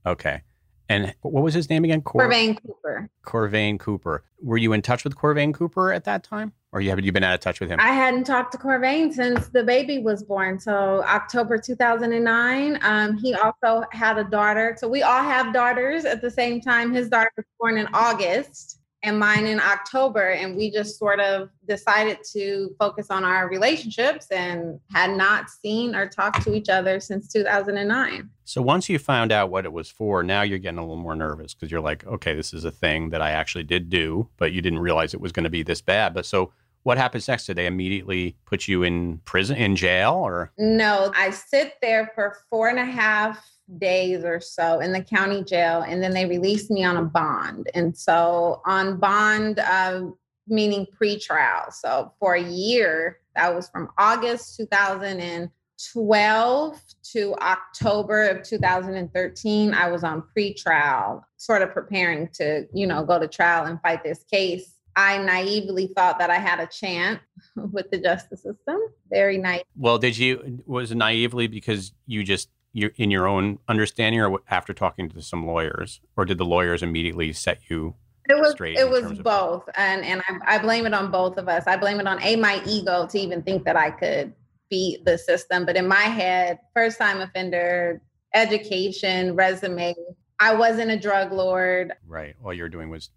Okay. 0.06 0.42
And 0.90 1.14
what 1.22 1.44
was 1.44 1.54
his 1.54 1.70
name 1.70 1.84
again? 1.84 2.02
Cor- 2.02 2.28
Corvain 2.28 2.58
Cooper. 2.66 3.10
Corvain 3.24 3.80
Cooper. 3.80 4.24
Were 4.42 4.58
you 4.58 4.74
in 4.74 4.82
touch 4.82 5.04
with 5.04 5.16
Corvain 5.16 5.54
Cooper 5.54 5.94
at 5.94 6.04
that 6.06 6.24
time? 6.24 6.52
Or 6.72 6.82
you 6.82 6.90
have 6.90 7.00
you 7.00 7.12
been 7.12 7.24
out 7.24 7.36
of 7.36 7.40
touch 7.40 7.60
with 7.60 7.70
him? 7.70 7.80
I 7.80 7.92
hadn't 7.92 8.24
talked 8.24 8.52
to 8.54 8.58
Corvain 8.58 9.14
since 9.14 9.48
the 9.50 9.64
baby 9.64 10.00
was 10.00 10.24
born. 10.24 10.60
So 10.60 11.04
October 11.04 11.60
2009. 11.60 12.80
Um, 12.82 13.18
he 13.18 13.36
also 13.36 13.84
had 13.92 14.18
a 14.18 14.24
daughter. 14.24 14.76
So 14.80 14.88
we 14.88 15.04
all 15.04 15.22
have 15.22 15.54
daughters 15.54 16.06
at 16.06 16.22
the 16.22 16.30
same 16.30 16.60
time. 16.60 16.92
His 16.92 17.08
daughter 17.08 17.32
was 17.38 17.46
born 17.60 17.78
in 17.78 17.88
August 17.94 18.79
and 19.04 19.18
mine 19.18 19.46
in 19.46 19.60
October. 19.60 20.32
And 20.32 20.56
we 20.56 20.72
just 20.72 21.00
sort 21.00 21.20
of 21.20 21.50
decided 21.68 22.20
to 22.34 22.76
focus 22.78 23.08
on 23.10 23.24
our 23.24 23.50
relationships 23.50 24.28
and 24.32 24.80
had 24.92 25.16
not 25.16 25.50
seen 25.50 25.96
or 25.96 26.08
talked 26.08 26.44
to 26.44 26.54
each 26.54 26.70
other 26.70 27.00
since 27.00 27.32
2009. 27.32 28.30
So 28.46 28.62
once 28.62 28.90
you 28.90 29.00
found 29.00 29.32
out 29.32 29.50
what 29.50 29.66
it 29.66 29.72
was 29.72 29.90
for, 29.90 30.24
now 30.24 30.42
you're 30.42 30.60
getting 30.60 30.80
a 30.80 30.82
little 30.82 30.98
more 30.98 31.16
nervous 31.16 31.54
because 31.54 31.72
you're 31.72 31.82
like, 31.82 32.06
okay, 32.06 32.36
this 32.36 32.54
is 32.54 32.66
a 32.66 32.72
thing 32.72 33.10
that 33.12 33.22
I 33.22 33.32
actually 33.32 33.64
did 33.64 33.90
do, 33.90 34.28
but 34.38 34.52
you 34.52 34.62
didn't 34.62 34.80
realize 34.80 35.14
it 35.14 35.22
was 35.22 35.32
going 35.32 35.44
to 35.44 35.50
be 35.50 35.64
this 35.64 35.82
bad. 35.82 36.14
But 36.14 36.26
so 36.26 36.52
what 36.84 36.98
happens 36.98 37.28
next? 37.28 37.46
Do 37.46 37.54
they 37.54 37.68
immediately 37.68 38.36
put 38.46 38.68
you 38.68 38.84
in 38.84 39.20
prison, 39.20 39.58
in 39.58 39.76
jail, 39.76 40.14
or? 40.14 40.52
No, 40.58 41.12
I 41.16 41.30
sit 41.30 41.74
there 41.82 42.12
for 42.16 42.38
four 42.50 42.70
and 42.70 42.80
a 42.80 42.86
half 42.86 43.46
days 43.78 44.24
or 44.24 44.40
so 44.40 44.80
in 44.80 44.92
the 44.92 45.04
county 45.04 45.44
jail, 45.44 45.84
and 45.88 46.02
then 46.02 46.14
they 46.14 46.26
released 46.26 46.72
me 46.72 46.84
on 46.84 46.98
a 46.98 47.04
bond. 47.04 47.70
And 47.74 47.96
so 47.96 48.62
on 48.66 48.98
bond, 48.98 49.60
uh, 49.60 50.06
meaning 50.48 50.88
pre-trial. 50.98 51.72
So 51.72 52.12
for 52.20 52.34
a 52.34 52.42
year, 52.42 53.20
that 53.36 53.54
was 53.54 53.70
from 53.70 53.90
August 53.98 54.58
2012 54.58 56.82
to 57.14 57.36
October 57.36 58.28
of 58.28 58.44
2013. 58.44 59.74
I 59.74 59.90
was 59.90 60.04
on 60.04 60.24
pre-trial, 60.34 61.26
sort 61.38 61.62
of 61.62 61.72
preparing 61.72 62.28
to, 62.34 62.68
you 62.74 62.88
know, 62.88 63.06
go 63.06 63.20
to 63.20 63.28
trial 63.28 63.66
and 63.66 63.80
fight 63.82 64.04
this 64.04 64.24
case. 64.24 64.74
I 64.96 65.20
naively 65.20 65.94
thought 65.96 66.20
that 66.20 66.30
I 66.30 66.40
had 66.40 66.60
a 66.60 66.68
chance 66.68 67.20
with 67.56 67.90
the 67.92 68.00
justice 68.00 68.44
system. 68.44 68.78
Very 69.10 69.38
naive. 69.38 69.64
Well, 69.76 69.98
did 69.98 70.18
you 70.18 70.62
was 70.66 70.94
naively 70.94 71.48
because 71.48 71.94
you 72.06 72.24
just 72.24 72.50
you 72.74 72.92
in 72.98 73.12
your 73.12 73.28
own 73.28 73.60
understanding, 73.68 74.22
or 74.22 74.40
after 74.50 74.74
talking 74.74 75.10
to 75.10 75.22
some 75.22 75.46
lawyers, 75.46 76.02
or 76.16 76.26
did 76.26 76.38
the 76.38 76.46
lawyers 76.46 76.84
immediately 76.84 77.34
set 77.34 77.60
you 77.70 77.96
it 78.30 78.40
was 78.40 78.56
it 78.60 78.90
was 78.90 79.20
both, 79.20 79.68
of- 79.68 79.74
and 79.76 80.06
and 80.06 80.22
I, 80.30 80.56
I 80.56 80.60
blame 80.60 80.86
it 80.86 80.94
on 80.94 81.10
both 81.10 81.38
of 81.38 81.50
us. 81.50 81.64
I 81.66 81.78
blame 81.78 82.00
it 82.00 82.08
on 82.08 82.22
a 82.22 82.36
my 82.36 82.62
ego 82.66 83.08
to 83.08 83.20
even 83.20 83.42
think 83.42 83.66
that 83.66 83.76
I 83.76 83.90
could 83.90 84.34
beat 84.70 85.04
the 85.04 85.18
system, 85.18 85.66
but 85.66 85.76
in 85.76 85.88
my 85.88 85.96
head, 85.96 86.60
first 86.76 87.00
time 87.00 87.22
offender, 87.22 88.02
education, 88.34 89.36
resume. 89.36 89.96
I 90.40 90.54
wasn't 90.54 90.92
a 90.92 90.98
drug 90.98 91.34
lord. 91.34 91.94
Right. 92.08 92.36
All 92.44 92.54
you're 92.54 92.70
doing 92.70 92.90
was 92.90 93.10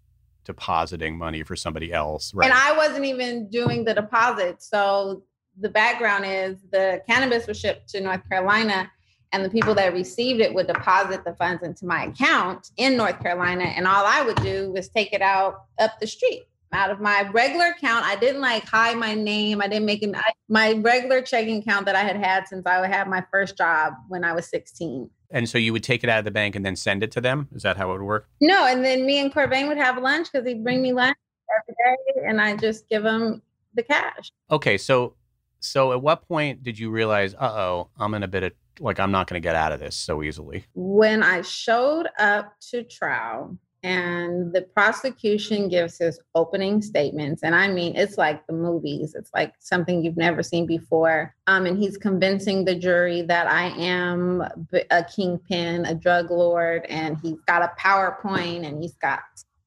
depositing 0.45 1.17
money 1.17 1.43
for 1.43 1.55
somebody 1.55 1.93
else. 1.93 2.33
Right. 2.33 2.49
And 2.49 2.53
I 2.53 2.75
wasn't 2.75 3.05
even 3.05 3.49
doing 3.49 3.85
the 3.85 3.93
deposit. 3.93 4.61
So 4.61 5.23
the 5.59 5.69
background 5.69 6.25
is 6.25 6.57
the 6.71 7.01
cannabis 7.07 7.47
was 7.47 7.59
shipped 7.59 7.87
to 7.89 8.01
North 8.01 8.27
Carolina 8.27 8.91
and 9.33 9.43
the 9.43 9.49
people 9.49 9.75
that 9.75 9.91
received 9.93 10.39
it 10.39 10.53
would 10.53 10.67
deposit 10.67 11.25
the 11.25 11.33
funds 11.33 11.63
into 11.63 11.85
my 11.85 12.05
account 12.05 12.69
in 12.77 12.95
North 12.95 13.19
Carolina. 13.19 13.63
And 13.63 13.87
all 13.87 14.05
I 14.05 14.21
would 14.21 14.37
do 14.37 14.71
was 14.71 14.87
take 14.87 15.11
it 15.11 15.21
out 15.21 15.65
up 15.79 15.99
the 15.99 16.07
street 16.07 16.43
out 16.73 16.89
of 16.89 16.99
my 16.99 17.29
regular 17.29 17.67
account. 17.67 18.05
I 18.05 18.15
didn't 18.15 18.41
like 18.41 18.65
hide 18.65 18.97
my 18.97 19.13
name. 19.13 19.61
I 19.61 19.67
didn't 19.67 19.85
make 19.85 20.03
it 20.03 20.15
my 20.49 20.73
regular 20.73 21.21
checking 21.21 21.61
account 21.61 21.85
that 21.85 21.95
I 21.95 22.01
had 22.01 22.15
had 22.15 22.47
since 22.47 22.65
I 22.65 22.87
had 22.87 23.07
my 23.07 23.23
first 23.31 23.57
job 23.57 23.93
when 24.07 24.23
I 24.23 24.33
was 24.33 24.47
16. 24.49 25.09
And 25.31 25.49
so 25.49 25.57
you 25.57 25.73
would 25.73 25.83
take 25.83 26.03
it 26.03 26.09
out 26.09 26.19
of 26.19 26.25
the 26.25 26.31
bank 26.31 26.55
and 26.55 26.65
then 26.65 26.75
send 26.75 27.03
it 27.03 27.11
to 27.11 27.21
them? 27.21 27.47
Is 27.53 27.63
that 27.63 27.77
how 27.77 27.89
it 27.89 27.93
would 27.93 28.03
work? 28.03 28.29
No. 28.39 28.65
And 28.67 28.85
then 28.85 29.05
me 29.05 29.19
and 29.19 29.33
Corvain 29.33 29.67
would 29.67 29.77
have 29.77 29.97
lunch 30.01 30.31
because 30.31 30.47
he'd 30.47 30.63
bring 30.63 30.81
me 30.81 30.93
lunch 30.93 31.17
every 31.59 31.75
day 31.85 32.27
and 32.27 32.39
I 32.39 32.55
just 32.55 32.87
give 32.89 33.03
him 33.03 33.41
the 33.73 33.83
cash. 33.83 34.31
Okay. 34.51 34.77
So, 34.77 35.15
so 35.59 35.91
at 35.91 36.01
what 36.01 36.27
point 36.27 36.63
did 36.63 36.77
you 36.77 36.91
realize, 36.91 37.33
uh 37.35 37.51
oh, 37.51 37.89
I'm 37.97 38.13
in 38.13 38.23
a 38.23 38.27
bit 38.27 38.43
of 38.43 38.51
like 38.79 38.99
I'm 38.99 39.11
not 39.11 39.27
going 39.27 39.41
to 39.41 39.45
get 39.45 39.55
out 39.55 39.71
of 39.71 39.79
this 39.79 39.95
so 39.95 40.23
easily? 40.23 40.65
When 40.73 41.23
I 41.23 41.41
showed 41.41 42.07
up 42.17 42.53
to 42.71 42.83
trial, 42.83 43.57
and 43.83 44.53
the 44.53 44.61
prosecution 44.61 45.67
gives 45.67 45.97
his 45.97 46.19
opening 46.35 46.81
statements 46.81 47.43
and 47.43 47.53
i 47.53 47.67
mean 47.67 47.95
it's 47.95 48.17
like 48.17 48.45
the 48.47 48.53
movies 48.53 49.13
it's 49.13 49.29
like 49.33 49.53
something 49.59 50.03
you've 50.03 50.17
never 50.17 50.41
seen 50.41 50.65
before 50.65 51.35
um, 51.47 51.65
and 51.65 51.77
he's 51.77 51.97
convincing 51.97 52.63
the 52.63 52.75
jury 52.75 53.21
that 53.21 53.45
i 53.47 53.65
am 53.77 54.41
a 54.89 55.03
kingpin 55.03 55.85
a 55.85 55.93
drug 55.93 56.31
lord 56.31 56.85
and 56.87 57.17
he's 57.21 57.39
got 57.45 57.61
a 57.61 57.71
powerpoint 57.79 58.65
and 58.65 58.81
he's 58.81 58.95
got 58.95 59.19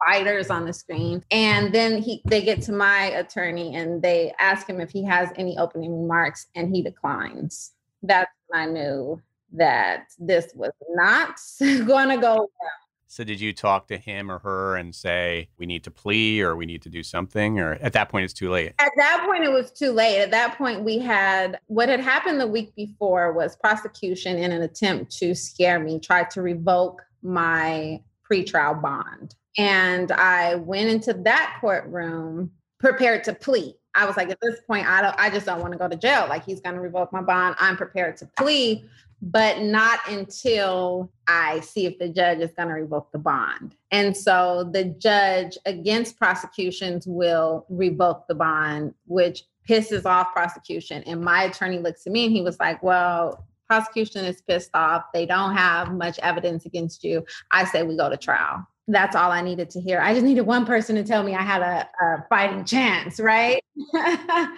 fighters 0.05 0.51
on 0.51 0.65
the 0.65 0.73
screen 0.73 1.23
and 1.31 1.75
then 1.75 2.01
he 2.01 2.21
they 2.27 2.43
get 2.43 2.61
to 2.61 2.73
my 2.73 3.05
attorney 3.07 3.75
and 3.75 4.03
they 4.03 4.33
ask 4.39 4.69
him 4.69 4.81
if 4.81 4.91
he 4.91 5.03
has 5.03 5.31
any 5.37 5.57
opening 5.59 6.03
remarks 6.03 6.47
and 6.55 6.75
he 6.75 6.83
declines 6.83 7.73
that's 8.03 8.31
when 8.49 8.61
i 8.61 8.67
knew 8.67 9.21
that 9.53 10.05
this 10.19 10.53
was 10.55 10.73
not 10.91 11.39
going 11.87 12.09
to 12.09 12.17
go 12.17 12.35
well 12.37 12.71
so 13.09 13.25
did 13.25 13.41
you 13.41 13.53
talk 13.53 13.87
to 13.89 13.97
him 13.97 14.31
or 14.31 14.39
her 14.41 14.77
and 14.77 14.95
say 14.95 15.49
we 15.59 15.65
need 15.67 15.85
to 15.85 15.91
plea 15.91 16.43
or 16.43 16.57
we 16.57 16.67
need 16.67 16.83
to 16.83 16.91
do 16.91 17.03
something 17.03 17.59
or 17.59 17.75
at 17.81 17.93
that 17.93 18.09
point 18.09 18.25
it's 18.25 18.35
too 18.35 18.51
late? 18.51 18.75
At 18.79 18.93
that 18.97 19.25
point 19.27 19.45
it 19.45 19.53
was 19.53 19.71
too 19.71 19.93
late. 19.93 20.21
At 20.21 20.31
that 20.33 20.59
point 20.59 20.83
we 20.83 20.99
had 20.99 21.59
what 21.67 21.89
had 21.89 22.01
happened 22.01 22.41
the 22.41 22.47
week 22.47 22.75
before 22.75 23.33
was 23.33 23.57
prosecution 23.57 24.37
in 24.39 24.53
an 24.53 24.63
attempt 24.63 25.17
to 25.19 25.35
scare 25.35 25.79
me 25.79 26.01
tried 26.01 26.31
to 26.33 26.43
revoke 26.43 27.01
my 27.23 28.03
pretrial 28.29 28.81
bond. 28.83 29.35
And 29.57 30.13
I 30.13 30.57
went 30.57 30.91
into 30.91 31.15
that 31.15 31.57
courtroom 31.61 32.51
prepared 32.79 33.25
to 33.25 33.33
plea. 33.33 33.77
I 33.97 34.07
was 34.07 34.17
like, 34.17 34.31
at 34.31 34.39
this 34.41 34.61
point, 34.67 34.87
I 34.87 35.03
don't, 35.03 35.15
I 35.19 35.31
just 35.31 35.47
don't 35.47 35.61
want 35.61 35.73
to 35.73 35.79
go 35.79 35.89
to 35.89 35.97
jail. 35.97 36.27
Like 36.29 36.45
he's 36.45 36.61
going 36.61 36.77
to 36.77 36.81
revoke 36.81 37.13
my 37.13 37.23
bond. 37.23 37.57
I'm 37.59 37.77
prepared 37.77 38.17
to 38.19 38.31
plea 38.39 38.85
but 39.23 39.61
not 39.61 40.01
until 40.09 41.11
I 41.27 41.61
see 41.61 41.87
if 41.87 41.99
the 41.99 42.09
judge 42.09 42.39
is 42.39 42.53
going 42.53 42.69
to 42.69 42.75
revoke 42.75 43.13
the 43.13 43.19
bond. 43.19 43.75
And 43.91 44.17
so 44.17 44.69
the 44.73 44.85
judge 44.85 45.57
against 45.65 46.19
prosecutions 46.19 47.07
will 47.07 47.65
revoke 47.69 48.27
the 48.29 48.35
bond, 48.35 48.95
which 49.07 49.45
pisses 49.69 50.05
off 50.05 50.33
prosecution. 50.33 51.03
And 51.05 51.23
my 51.23 51.45
attorney 51.45 51.79
looks 51.79 52.07
at 52.07 52.13
me 52.13 52.27
and 52.27 52.35
he 52.35 52.43
was 52.43 52.59
like, 52.61 52.83
Well, 52.83 53.47
prosecution 53.67 54.25
is 54.25 54.43
pissed 54.43 54.71
off. 54.75 55.05
They 55.13 55.27
don't 55.27 55.57
have 55.57 55.93
much 55.93 56.19
evidence 56.21 56.67
against 56.67 57.03
you. 57.03 57.25
I 57.51 57.65
say 57.65 57.83
we 57.83 57.97
go 57.97 58.11
to 58.11 58.17
trial. 58.17 58.67
That's 58.89 59.17
all 59.17 59.33
I 59.33 59.43
needed 59.43 59.71
to 59.71 59.81
hear. 59.81 60.01
I 60.01 60.15
just 60.15 60.25
needed 60.25 60.43
one 60.43 60.65
person 60.65 60.95
to 60.97 61.05
tell 61.05 61.23
me 61.23 61.35
I 61.35 61.43
had 61.43 61.61
a, 61.63 61.89
a 62.05 62.27
fighting 62.29 62.65
chance, 62.65 63.19
right? 63.19 63.61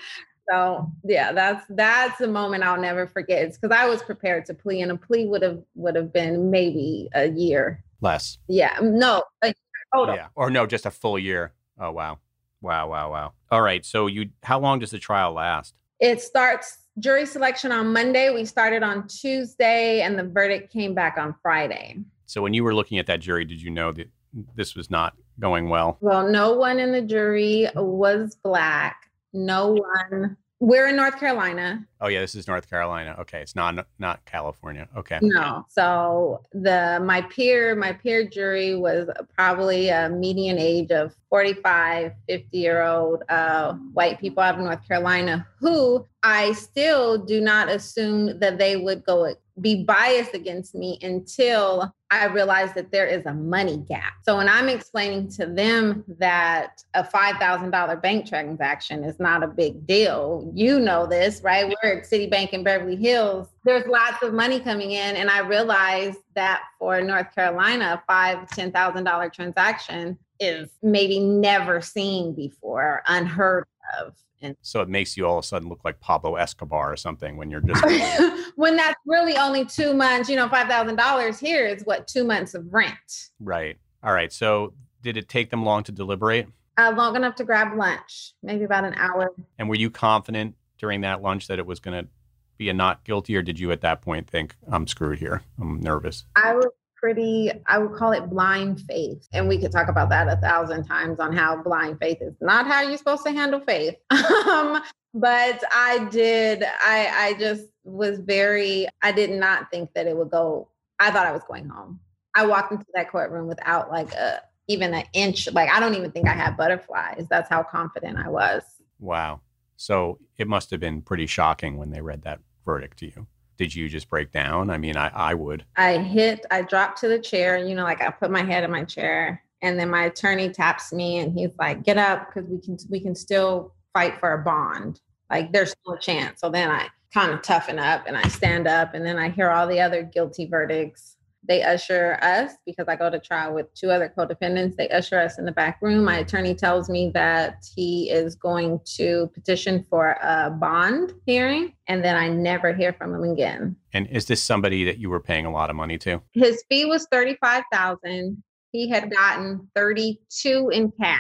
So 0.51 0.91
yeah, 1.05 1.33
that's 1.33 1.65
that's 1.69 2.21
a 2.21 2.27
moment 2.27 2.63
I'll 2.63 2.81
never 2.81 3.07
forget. 3.07 3.43
It's 3.43 3.59
because 3.59 3.77
I 3.77 3.87
was 3.87 4.03
prepared 4.03 4.47
to 4.47 4.55
plea, 4.55 4.81
and 4.81 4.91
a 4.91 4.97
plea 4.97 5.27
would 5.27 5.43
have 5.43 5.63
would 5.75 5.95
have 5.95 6.13
been 6.13 6.51
maybe 6.51 7.09
a 7.15 7.29
year 7.29 7.85
less. 8.01 8.39
Yeah, 8.49 8.75
mm, 8.77 8.99
no, 8.99 9.25
a 9.43 9.53
total. 9.95 10.15
Yeah, 10.15 10.29
or 10.35 10.51
no, 10.51 10.67
just 10.67 10.87
a 10.87 10.91
full 10.91 11.19
year. 11.19 11.53
Oh 11.79 11.91
wow, 11.91 12.19
wow, 12.63 12.89
wow, 12.89 13.11
wow. 13.11 13.33
All 13.51 13.61
right, 13.61 13.85
so 13.85 14.07
you, 14.07 14.31
how 14.43 14.59
long 14.59 14.79
does 14.79 14.91
the 14.91 14.99
trial 14.99 15.33
last? 15.33 15.75
It 16.01 16.23
starts 16.23 16.79
jury 16.99 17.27
selection 17.27 17.71
on 17.71 17.93
Monday. 17.93 18.33
We 18.33 18.45
started 18.47 18.83
on 18.83 19.07
Tuesday, 19.07 20.01
and 20.01 20.19
the 20.19 20.25
verdict 20.25 20.73
came 20.73 20.95
back 20.95 21.19
on 21.19 21.35
Friday. 21.43 21.99
So 22.25 22.41
when 22.41 22.55
you 22.55 22.65
were 22.65 22.75
looking 22.75 22.99
at 22.99 23.07
that 23.07 23.21
jury, 23.21 23.45
did 23.45 23.61
you 23.61 23.71
know 23.71 23.93
that 23.93 24.11
this 24.55 24.75
was 24.75 24.91
not 24.91 25.15
going 25.41 25.69
well? 25.69 25.99
Well, 26.01 26.29
no 26.29 26.53
one 26.53 26.79
in 26.79 26.93
the 26.93 27.03
jury 27.03 27.69
was 27.75 28.37
black 28.43 29.09
no 29.33 29.73
one. 29.73 30.37
We're 30.61 30.89
in 30.89 30.97
North 30.97 31.21
Carolina. 31.21 31.87
Oh 32.01 32.09
yeah, 32.09 32.21
this 32.21 32.35
is 32.35 32.49
North 32.49 32.69
Carolina. 32.69 33.15
Okay, 33.21 33.41
it's 33.41 33.55
not 33.55 33.87
not 34.01 34.25
California. 34.25 34.89
Okay. 34.97 35.21
No. 35.23 35.65
So 35.69 36.43
the 36.53 37.01
my 37.05 37.23
peer 37.23 37.77
my 37.77 37.93
peer 37.93 38.27
jury 38.27 38.75
was 38.75 39.09
probably 39.37 39.91
a 39.91 40.09
median 40.09 40.59
age 40.59 40.91
of 40.91 41.15
45, 41.31 42.13
50 42.29 42.59
year 42.59 42.83
old 42.83 43.23
uh, 43.29 43.75
white 43.93 44.21
people 44.21 44.43
out 44.43 44.57
of 44.57 44.61
North 44.61 44.87
Carolina 44.87 45.47
who 45.61 46.05
I 46.25 46.53
still 46.53 47.25
do 47.25 47.41
not 47.41 47.69
assume 47.69 48.41
that 48.41 48.59
they 48.59 48.77
would 48.77 49.05
go 49.05 49.33
be 49.61 49.85
biased 49.85 50.35
against 50.35 50.75
me 50.75 50.99
until 51.03 51.95
I 52.11 52.27
realize 52.27 52.73
that 52.75 52.91
there 52.91 53.07
is 53.07 53.27
a 53.27 53.35
money 53.35 53.85
gap. 53.89 54.15
So 54.23 54.37
when 54.37 54.49
I'm 54.49 54.69
explaining 54.69 55.29
to 55.33 55.47
them 55.47 56.05
that 56.19 56.83
a 56.95 57.05
$5,000 57.05 58.03
bank 58.03 58.27
transaction 58.27 59.05
is 59.05 59.21
not 59.21 59.43
a 59.43 59.47
big 59.47 59.87
deal, 59.87 60.51
you 60.55 60.81
know 60.81 61.07
this, 61.07 61.43
right? 61.43 61.67
We're 61.67 61.99
at 61.99 62.05
Citibank 62.05 62.51
in 62.51 62.65
Beverly 62.65 62.97
Hills. 62.97 63.49
There's 63.65 63.87
lots 63.87 64.23
of 64.23 64.33
money 64.33 64.61
coming 64.61 64.93
in. 64.93 65.17
And 65.17 65.29
I 65.29 65.41
realized 65.41 66.19
that 66.35 66.63
for 66.79 67.01
North 67.03 67.35
Carolina, 67.35 68.03
a 68.03 68.07
five, 68.07 68.49
$10,000 68.49 69.33
transaction 69.33 70.19
is 70.41 70.71
maybe 70.83 71.19
never 71.21 71.83
seen 71.83 72.35
before, 72.35 73.03
unheard 73.07 73.67
of. 74.01 74.15
And 74.41 74.57
so 74.63 74.81
it 74.81 74.89
makes 74.89 75.17
you 75.17 75.27
all 75.27 75.39
of 75.39 75.45
a 75.45 75.47
sudden 75.47 75.69
look 75.69 75.85
like 75.85 76.01
Pablo 76.01 76.37
Escobar 76.37 76.93
or 76.93 76.97
something 76.97 77.37
when 77.37 77.51
you're 77.51 77.61
just 77.61 77.85
when 78.57 78.77
that's 78.77 79.01
really 79.07 79.37
only 79.37 79.65
two 79.65 79.95
months. 79.95 80.29
You 80.29 80.37
know, 80.37 80.49
five 80.49 80.69
thousand 80.69 80.97
dollars 80.97 81.39
here 81.39 81.67
is 81.67 81.83
what 81.85 82.07
two 82.07 82.25
months 82.25 82.55
of 82.55 82.73
rent. 82.73 83.31
Right. 83.41 83.77
All 84.03 84.13
right. 84.13 84.33
So 84.33 84.75
did 85.03 85.17
it 85.17 85.29
take 85.29 85.51
them 85.51 85.65
long 85.65 85.83
to 85.85 85.93
deliberate? 85.93 86.47
Uh, 86.77 86.93
long 86.97 87.17
enough 87.17 87.35
to 87.35 87.45
grab 87.45 87.77
lunch, 87.77 88.35
maybe 88.43 88.65
about 88.65 88.85
an 88.85 88.95
hour. 88.95 89.33
And 89.59 89.69
were 89.69 89.75
you 89.75 89.91
confident 89.91 90.55
during 90.79 91.01
that 91.01 91.23
lunch 91.23 91.49
that 91.49 91.59
it 91.59 91.67
was 91.67 91.81
going 91.81 92.05
to 92.05 92.09
be 92.57 92.69
a 92.69 92.75
not 92.75 93.05
guilty, 93.05 93.37
or 93.37 93.43
did 93.43 93.59
you 93.59 93.73
at 93.73 93.81
that 93.81 94.03
point 94.03 94.29
think 94.29 94.55
I'm 94.71 94.87
screwed 94.87 95.19
here? 95.19 95.43
I'm 95.61 95.81
nervous. 95.81 96.25
I 96.37 96.55
was 96.55 96.67
pretty, 96.99 97.51
I 97.67 97.79
would 97.79 97.97
call 97.97 98.13
it 98.13 98.29
blind 98.29 98.81
faith. 98.83 99.27
And 99.33 99.49
we 99.49 99.59
could 99.59 99.73
talk 99.73 99.89
about 99.89 100.09
that 100.11 100.29
a 100.29 100.37
thousand 100.37 100.85
times 100.85 101.21
on 101.21 101.35
how 101.35 101.63
blind 101.63 101.99
faith 102.01 102.19
is 102.21 102.35
not 102.41 102.67
how 102.67 102.83
you're 102.83 102.99
supposed 102.99 103.25
to 103.25 103.33
handle 103.33 103.61
faith. 103.61 103.95
um, 104.11 104.83
but 105.15 105.63
I 105.73 106.09
did, 106.11 106.65
I, 106.65 107.11
I 107.15 107.37
just 107.39 107.67
was 107.85 108.21
very, 108.21 108.87
I 109.03 109.13
did 109.13 109.31
not 109.31 109.71
think 109.71 109.91
that 109.95 110.07
it 110.07 110.17
would 110.17 110.31
go, 110.31 110.69
I 110.99 111.11
thought 111.11 111.27
I 111.27 111.33
was 111.33 111.43
going 111.47 111.69
home. 111.69 112.01
I 112.35 112.47
walked 112.47 112.73
into 112.73 112.87
that 112.95 113.11
courtroom 113.11 113.47
without 113.47 113.91
like 113.91 114.13
a, 114.15 114.43
even 114.67 114.93
an 114.93 115.05
inch, 115.13 115.51
like 115.53 115.71
I 115.71 115.81
don't 115.81 115.95
even 115.95 116.11
think 116.11 116.29
I 116.29 116.35
had 116.35 116.57
butterflies. 116.57 117.27
That's 117.31 117.49
how 117.49 117.63
confident 117.63 118.19
I 118.19 118.29
was. 118.29 118.63
Wow. 119.01 119.41
So 119.77 120.19
it 120.37 120.47
must 120.47 120.71
have 120.71 120.81
been 120.81 121.03
pretty 121.03 121.27
shocking 121.27 121.79
when 121.79 121.91
they 121.91 122.01
read 122.01 122.23
that 122.23 122.41
verdict 122.65 122.99
to 122.99 123.07
you 123.07 123.27
did 123.59 123.75
you 123.75 123.89
just 123.89 124.09
break 124.09 124.33
down? 124.33 124.71
I 124.71 124.79
mean, 124.79 124.97
I, 124.97 125.09
I 125.09 125.35
would. 125.35 125.65
I 125.77 125.99
hit, 125.99 126.47
I 126.51 126.63
dropped 126.63 127.01
to 127.01 127.09
the 127.09 127.19
chair, 127.19 127.59
you 127.59 127.75
know, 127.75 127.83
like 127.83 128.01
I 128.01 128.11
put 128.11 128.31
my 128.31 128.43
head 128.43 128.65
in 128.65 128.71
my 128.71 128.85
chair. 128.85 129.43
And 129.61 129.79
then 129.79 129.91
my 129.91 130.05
attorney 130.05 130.51
taps 130.51 130.93
me 130.93 131.19
and 131.19 131.37
he's 131.37 131.51
like, 131.59 131.83
get 131.83 131.99
up 131.99 132.29
because 132.29 132.49
we 132.49 132.61
can 132.61 132.79
we 132.89 133.01
can 133.01 133.17
still 133.17 133.75
fight 133.93 134.19
for 134.21 134.33
a 134.33 134.39
bond. 134.39 135.01
Like 135.29 135.53
there's 135.53 135.75
no 135.87 135.97
chance. 135.97 136.41
So 136.41 136.49
then 136.49 136.71
I 136.71 136.87
kind 137.13 137.33
of 137.33 137.43
toughen 137.43 137.81
up 137.81 138.05
and 138.07 138.17
I 138.17 138.23
stand 138.29 138.69
up 138.69 138.95
and 138.95 139.05
then 139.05 139.19
I 139.19 139.31
hear 139.31 139.51
all 139.51 139.67
the 139.67 139.81
other 139.81 140.05
guilty 140.05 140.47
verdicts 140.47 141.17
they 141.49 141.63
usher 141.63 142.19
us 142.21 142.53
because 142.67 142.87
I 142.89 142.97
go 142.97 143.09
to 143.09 143.19
trial 143.19 143.55
with 143.55 143.73
two 143.75 143.91
other 143.91 144.13
co-defendants. 144.15 144.77
They 144.77 144.89
usher 144.91 145.19
us 145.19 145.39
in 145.39 145.47
the 145.47 145.53
back 145.53 145.79
room. 145.81 146.05
My 146.05 146.19
attorney 146.19 146.55
tells 146.55 146.91
me 146.91 147.11
that 147.15 147.67
he 147.75 148.11
is 148.11 148.35
going 148.35 148.81
to 148.97 149.31
petition 149.33 149.85
for 149.89 150.19
a 150.23 150.51
bond 150.51 151.15
hearing, 151.27 151.73
and 151.89 152.05
then 152.05 152.17
I 152.17 152.29
never 152.29 152.75
hear 152.75 152.93
from 152.93 153.15
him 153.15 153.25
again. 153.25 153.77
And 153.95 154.07
is 154.09 154.27
this 154.27 154.43
somebody 154.43 154.85
that 154.85 154.99
you 154.99 155.09
were 155.09 155.21
paying 155.21 155.47
a 155.47 155.51
lot 155.51 155.71
of 155.71 155.77
money 155.77 155.97
to? 155.99 156.21
His 156.33 156.63
fee 156.69 156.85
was 156.85 157.09
thirty-five 157.11 157.65
thousand. 157.73 158.43
He 158.73 158.89
had 158.89 159.11
gotten 159.11 159.69
thirty-two 159.75 160.69
in 160.69 160.93
cash. 161.01 161.19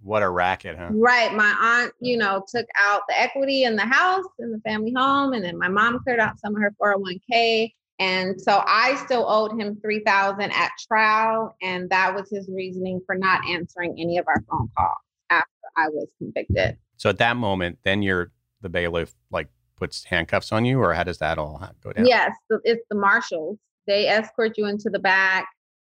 What 0.00 0.22
a 0.22 0.30
racket, 0.30 0.78
huh? 0.78 0.88
Right. 0.92 1.34
My 1.34 1.54
aunt, 1.60 1.92
you 2.00 2.16
know, 2.16 2.42
took 2.48 2.66
out 2.78 3.02
the 3.08 3.20
equity 3.20 3.64
in 3.64 3.76
the 3.76 3.82
house 3.82 4.24
in 4.38 4.50
the 4.50 4.60
family 4.60 4.94
home, 4.96 5.34
and 5.34 5.44
then 5.44 5.58
my 5.58 5.68
mom 5.68 5.98
cleared 6.02 6.20
out 6.20 6.38
some 6.40 6.56
of 6.56 6.62
her 6.62 6.74
401k. 6.82 7.72
And 7.98 8.40
so 8.40 8.62
I 8.66 8.96
still 9.04 9.24
owed 9.26 9.58
him 9.58 9.78
3000 9.80 10.50
at 10.50 10.70
trial 10.86 11.56
and 11.62 11.88
that 11.90 12.14
was 12.14 12.28
his 12.30 12.48
reasoning 12.48 13.00
for 13.06 13.14
not 13.14 13.46
answering 13.48 13.96
any 13.98 14.18
of 14.18 14.26
our 14.28 14.42
phone 14.50 14.68
calls 14.76 14.92
after 15.30 15.48
I 15.76 15.88
was 15.88 16.08
convicted. 16.18 16.76
So 16.98 17.08
at 17.08 17.18
that 17.18 17.36
moment, 17.36 17.78
then 17.84 18.02
you're 18.02 18.32
the 18.60 18.68
bailiff 18.68 19.14
like 19.30 19.48
puts 19.76 20.04
handcuffs 20.04 20.52
on 20.52 20.64
you 20.64 20.80
or 20.80 20.92
how 20.92 21.04
does 21.04 21.18
that 21.18 21.38
all 21.38 21.62
go 21.82 21.92
down? 21.92 22.06
Yes, 22.06 22.32
it's 22.64 22.84
the 22.90 22.96
marshals. 22.96 23.58
They 23.86 24.08
escort 24.08 24.58
you 24.58 24.66
into 24.66 24.90
the 24.90 24.98
back, 24.98 25.48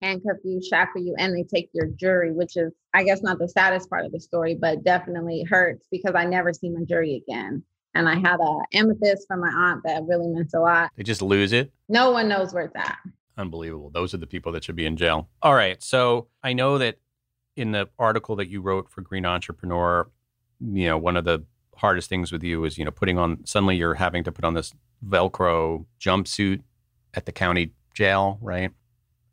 handcuff 0.02 0.38
you, 0.44 0.62
shackle 0.62 1.02
you, 1.02 1.16
and 1.18 1.36
they 1.36 1.44
take 1.44 1.70
your 1.74 1.88
jury, 1.88 2.32
which 2.32 2.58
is, 2.58 2.74
I 2.94 3.04
guess, 3.04 3.24
not 3.24 3.40
the 3.40 3.48
saddest 3.48 3.90
part 3.90 4.06
of 4.06 4.12
the 4.12 4.20
story, 4.20 4.56
but 4.56 4.84
definitely 4.84 5.44
hurts 5.44 5.88
because 5.92 6.14
I 6.16 6.26
never 6.26 6.54
see 6.54 6.70
my 6.70 6.84
jury 6.84 7.24
again 7.28 7.64
and 7.98 8.08
I 8.08 8.16
had 8.16 8.40
a 8.40 8.60
amethyst 8.74 9.28
from 9.28 9.42
my 9.42 9.50
aunt 9.50 9.82
that 9.84 10.04
really 10.04 10.28
meant 10.28 10.54
a 10.54 10.60
lot. 10.60 10.92
They 10.96 11.04
just 11.04 11.22
lose 11.22 11.52
it. 11.52 11.72
No 11.90 12.12
one 12.12 12.28
knows 12.28 12.54
where 12.54 12.66
it's 12.66 12.76
at. 12.76 12.98
Unbelievable. 13.38 13.90
Those 13.90 14.14
are 14.14 14.18
the 14.18 14.28
people 14.28 14.52
that 14.54 14.64
should 14.64 14.76
be 14.76 14.86
in 14.86 14.98
jail. 14.98 15.30
All 15.42 15.56
right. 15.56 15.82
So 15.82 16.28
I 16.44 16.54
know 16.54 16.78
that 16.78 17.00
in 17.56 17.72
the 17.72 17.90
article 17.98 18.36
that 18.38 18.50
you 18.50 18.62
wrote 18.62 18.90
for 18.90 19.02
Green 19.02 19.26
Entrepreneur, 19.26 20.10
you 20.60 20.88
know, 20.88 20.98
one 20.98 21.18
of 21.18 21.26
the 21.26 21.44
hardest 21.76 22.10
things 22.10 22.32
with 22.32 22.44
you 22.44 22.64
is, 22.66 22.78
you 22.78 22.86
know, 22.86 22.92
putting 22.92 23.18
on 23.18 23.46
suddenly 23.46 23.76
you're 23.76 23.96
having 23.96 24.24
to 24.24 24.32
put 24.32 24.46
on 24.46 24.54
this 24.54 24.74
Velcro 25.08 25.86
jumpsuit 26.00 26.62
at 27.14 27.26
the 27.26 27.32
county 27.32 27.74
jail, 27.94 28.38
right? 28.42 28.72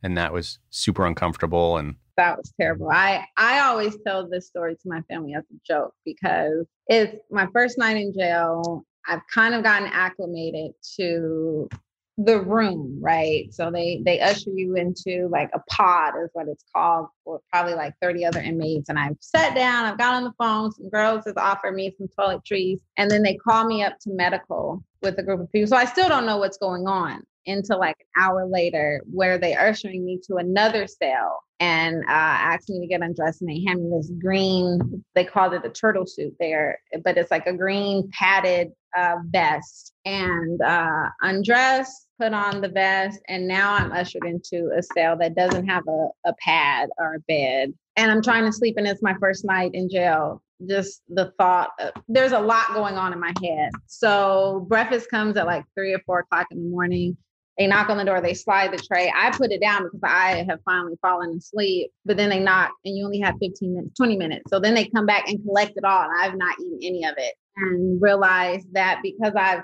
And 0.02 0.16
that 0.18 0.32
was 0.32 0.58
super 0.70 1.06
uncomfortable 1.06 1.76
and 1.76 1.96
that 2.16 2.36
was 2.36 2.52
terrible. 2.60 2.90
I 2.90 3.24
I 3.36 3.60
always 3.60 3.96
tell 4.06 4.28
this 4.28 4.46
story 4.46 4.74
to 4.74 4.88
my 4.88 5.02
family 5.02 5.34
as 5.34 5.44
a 5.44 5.58
joke 5.66 5.94
because 6.04 6.66
it's 6.86 7.16
my 7.30 7.48
first 7.52 7.78
night 7.78 7.96
in 7.96 8.12
jail. 8.12 8.84
I've 9.06 9.22
kind 9.32 9.54
of 9.54 9.62
gotten 9.62 9.88
acclimated 9.88 10.72
to 10.96 11.68
the 12.16 12.40
room, 12.40 12.98
right? 13.00 13.52
So 13.52 13.70
they 13.70 14.00
they 14.04 14.20
usher 14.20 14.50
you 14.50 14.76
into 14.76 15.28
like 15.30 15.50
a 15.52 15.60
pod 15.68 16.14
is 16.22 16.30
what 16.32 16.46
it's 16.48 16.64
called 16.74 17.08
for 17.24 17.40
probably 17.52 17.74
like 17.74 17.94
30 18.00 18.24
other 18.24 18.40
inmates. 18.40 18.88
And 18.88 18.98
I've 18.98 19.16
sat 19.20 19.54
down, 19.54 19.84
I've 19.84 19.98
got 19.98 20.14
on 20.14 20.24
the 20.24 20.32
phone, 20.38 20.70
some 20.72 20.88
girls 20.90 21.24
have 21.26 21.36
offered 21.36 21.74
me 21.74 21.94
some 21.98 22.08
toiletries, 22.18 22.80
and 22.96 23.10
then 23.10 23.22
they 23.22 23.34
call 23.34 23.66
me 23.66 23.82
up 23.82 23.98
to 24.00 24.10
medical 24.10 24.82
with 25.02 25.18
a 25.18 25.22
group 25.22 25.40
of 25.40 25.50
people. 25.50 25.68
So 25.68 25.76
I 25.76 25.86
still 25.86 26.08
don't 26.08 26.26
know 26.26 26.38
what's 26.38 26.58
going 26.58 26.86
on 26.86 27.24
into 27.46 27.76
like 27.76 27.96
an 28.00 28.22
hour 28.22 28.46
later 28.46 29.02
where 29.10 29.38
they 29.38 29.54
ushering 29.54 30.04
me 30.04 30.20
to 30.26 30.36
another 30.36 30.86
cell 30.86 31.42
and 31.60 32.02
uh, 32.04 32.08
asked 32.08 32.68
me 32.68 32.80
to 32.80 32.86
get 32.86 33.00
undressed 33.00 33.40
and 33.40 33.50
they 33.50 33.62
hand 33.66 33.82
me 33.82 33.96
this 33.96 34.10
green 34.20 35.04
they 35.14 35.24
called 35.24 35.54
it 35.54 35.64
a 35.64 35.70
turtle 35.70 36.06
suit 36.06 36.34
there 36.40 36.78
but 37.04 37.16
it's 37.16 37.30
like 37.30 37.46
a 37.46 37.52
green 37.52 38.08
padded 38.12 38.72
uh, 38.96 39.16
vest 39.30 39.92
and 40.04 40.60
uh, 40.62 41.08
undress 41.22 42.06
put 42.20 42.32
on 42.32 42.60
the 42.60 42.68
vest 42.68 43.20
and 43.28 43.46
now 43.46 43.74
i'm 43.74 43.92
ushered 43.92 44.24
into 44.24 44.70
a 44.76 44.82
cell 44.82 45.16
that 45.16 45.34
doesn't 45.34 45.66
have 45.66 45.82
a, 45.88 46.08
a 46.26 46.34
pad 46.40 46.88
or 46.98 47.14
a 47.14 47.20
bed. 47.20 47.72
And 47.96 48.10
i'm 48.10 48.22
trying 48.22 48.44
to 48.44 48.52
sleep 48.52 48.76
and 48.76 48.86
it's 48.86 49.02
my 49.02 49.14
first 49.20 49.44
night 49.44 49.72
in 49.74 49.88
jail. 49.88 50.42
Just 50.68 51.02
the 51.08 51.32
thought 51.36 51.70
of, 51.80 51.92
there's 52.08 52.32
a 52.32 52.38
lot 52.38 52.72
going 52.74 52.94
on 52.94 53.12
in 53.12 53.20
my 53.20 53.32
head. 53.42 53.70
So 53.86 54.64
breakfast 54.68 55.10
comes 55.10 55.36
at 55.36 55.46
like 55.46 55.64
three 55.74 55.92
or 55.92 55.98
four 56.06 56.20
o'clock 56.20 56.46
in 56.52 56.62
the 56.62 56.70
morning 56.70 57.16
they 57.58 57.66
knock 57.66 57.88
on 57.88 57.98
the 57.98 58.04
door, 58.04 58.20
they 58.20 58.34
slide 58.34 58.72
the 58.72 58.78
tray. 58.78 59.12
I 59.14 59.30
put 59.30 59.52
it 59.52 59.60
down 59.60 59.84
because 59.84 60.00
I 60.02 60.44
have 60.48 60.58
finally 60.64 60.96
fallen 61.00 61.36
asleep, 61.36 61.92
but 62.04 62.16
then 62.16 62.28
they 62.30 62.40
knock 62.40 62.72
and 62.84 62.96
you 62.96 63.04
only 63.04 63.20
have 63.20 63.36
15 63.40 63.74
minutes, 63.74 63.96
20 63.96 64.16
minutes. 64.16 64.44
So 64.48 64.58
then 64.58 64.74
they 64.74 64.86
come 64.86 65.06
back 65.06 65.28
and 65.28 65.42
collect 65.44 65.72
it 65.76 65.84
all. 65.84 66.02
And 66.02 66.12
I've 66.20 66.36
not 66.36 66.58
eaten 66.58 66.78
any 66.82 67.04
of 67.04 67.14
it 67.16 67.34
and 67.56 68.02
realize 68.02 68.64
that 68.72 69.00
because 69.02 69.34
I've 69.36 69.62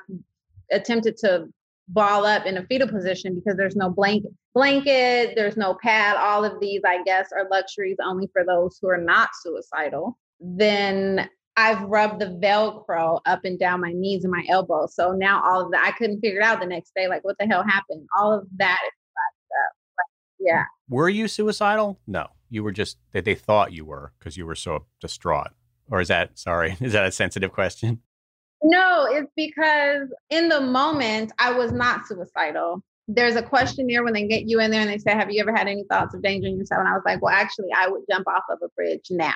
attempted 0.70 1.16
to 1.18 1.46
ball 1.88 2.24
up 2.24 2.46
in 2.46 2.56
a 2.58 2.66
fetal 2.66 2.86
position 2.86 3.34
because 3.34 3.56
there's 3.56 3.74
no 3.74 3.90
blanket, 3.90 4.30
blanket, 4.54 5.32
there's 5.34 5.56
no 5.56 5.74
pad. 5.82 6.16
All 6.16 6.44
of 6.44 6.60
these, 6.60 6.82
I 6.86 7.02
guess, 7.02 7.30
are 7.32 7.48
luxuries 7.50 7.96
only 8.04 8.28
for 8.32 8.44
those 8.44 8.78
who 8.80 8.88
are 8.88 8.96
not 8.96 9.30
suicidal. 9.42 10.16
Then 10.38 11.28
I've 11.60 11.82
rubbed 11.82 12.20
the 12.20 12.38
Velcro 12.42 13.20
up 13.26 13.44
and 13.44 13.58
down 13.58 13.80
my 13.80 13.92
knees 13.92 14.24
and 14.24 14.32
my 14.32 14.44
elbows. 14.48 14.94
So 14.94 15.12
now 15.12 15.42
all 15.44 15.64
of 15.64 15.72
that, 15.72 15.84
I 15.86 15.96
couldn't 15.96 16.20
figure 16.20 16.40
it 16.40 16.44
out 16.44 16.60
the 16.60 16.66
next 16.66 16.92
day. 16.94 17.08
Like, 17.08 17.24
what 17.24 17.36
the 17.38 17.46
hell 17.46 17.62
happened? 17.62 18.06
All 18.18 18.32
of 18.32 18.46
that 18.56 18.78
yeah. 20.40 20.64
Were 20.88 21.08
you 21.08 21.28
suicidal? 21.28 22.00
No, 22.06 22.26
you 22.48 22.64
were 22.64 22.72
just 22.72 22.96
that 23.12 23.24
they 23.24 23.34
thought 23.34 23.72
you 23.72 23.84
were 23.84 24.12
because 24.18 24.36
you 24.36 24.46
were 24.46 24.54
so 24.54 24.86
distraught. 25.00 25.50
Or 25.90 26.00
is 26.00 26.08
that, 26.08 26.38
sorry, 26.38 26.76
is 26.80 26.94
that 26.94 27.06
a 27.06 27.12
sensitive 27.12 27.52
question? 27.52 28.00
No, 28.62 29.06
it's 29.10 29.30
because 29.36 30.08
in 30.30 30.48
the 30.48 30.60
moment 30.60 31.32
I 31.38 31.52
was 31.52 31.72
not 31.72 32.06
suicidal. 32.06 32.82
There's 33.08 33.34
a 33.34 33.42
questionnaire 33.42 34.04
when 34.04 34.12
they 34.12 34.28
get 34.28 34.48
you 34.48 34.60
in 34.60 34.70
there 34.70 34.82
and 34.82 34.90
they 34.90 34.98
say, 34.98 35.12
Have 35.12 35.32
you 35.32 35.40
ever 35.40 35.54
had 35.54 35.66
any 35.66 35.84
thoughts 35.90 36.14
of 36.14 36.18
endangering 36.18 36.58
yourself? 36.58 36.80
And 36.80 36.88
I 36.88 36.92
was 36.92 37.02
like, 37.04 37.20
Well, 37.20 37.34
actually, 37.34 37.68
I 37.76 37.88
would 37.88 38.02
jump 38.10 38.28
off 38.28 38.44
of 38.48 38.58
a 38.62 38.68
bridge 38.76 39.06
now. 39.10 39.32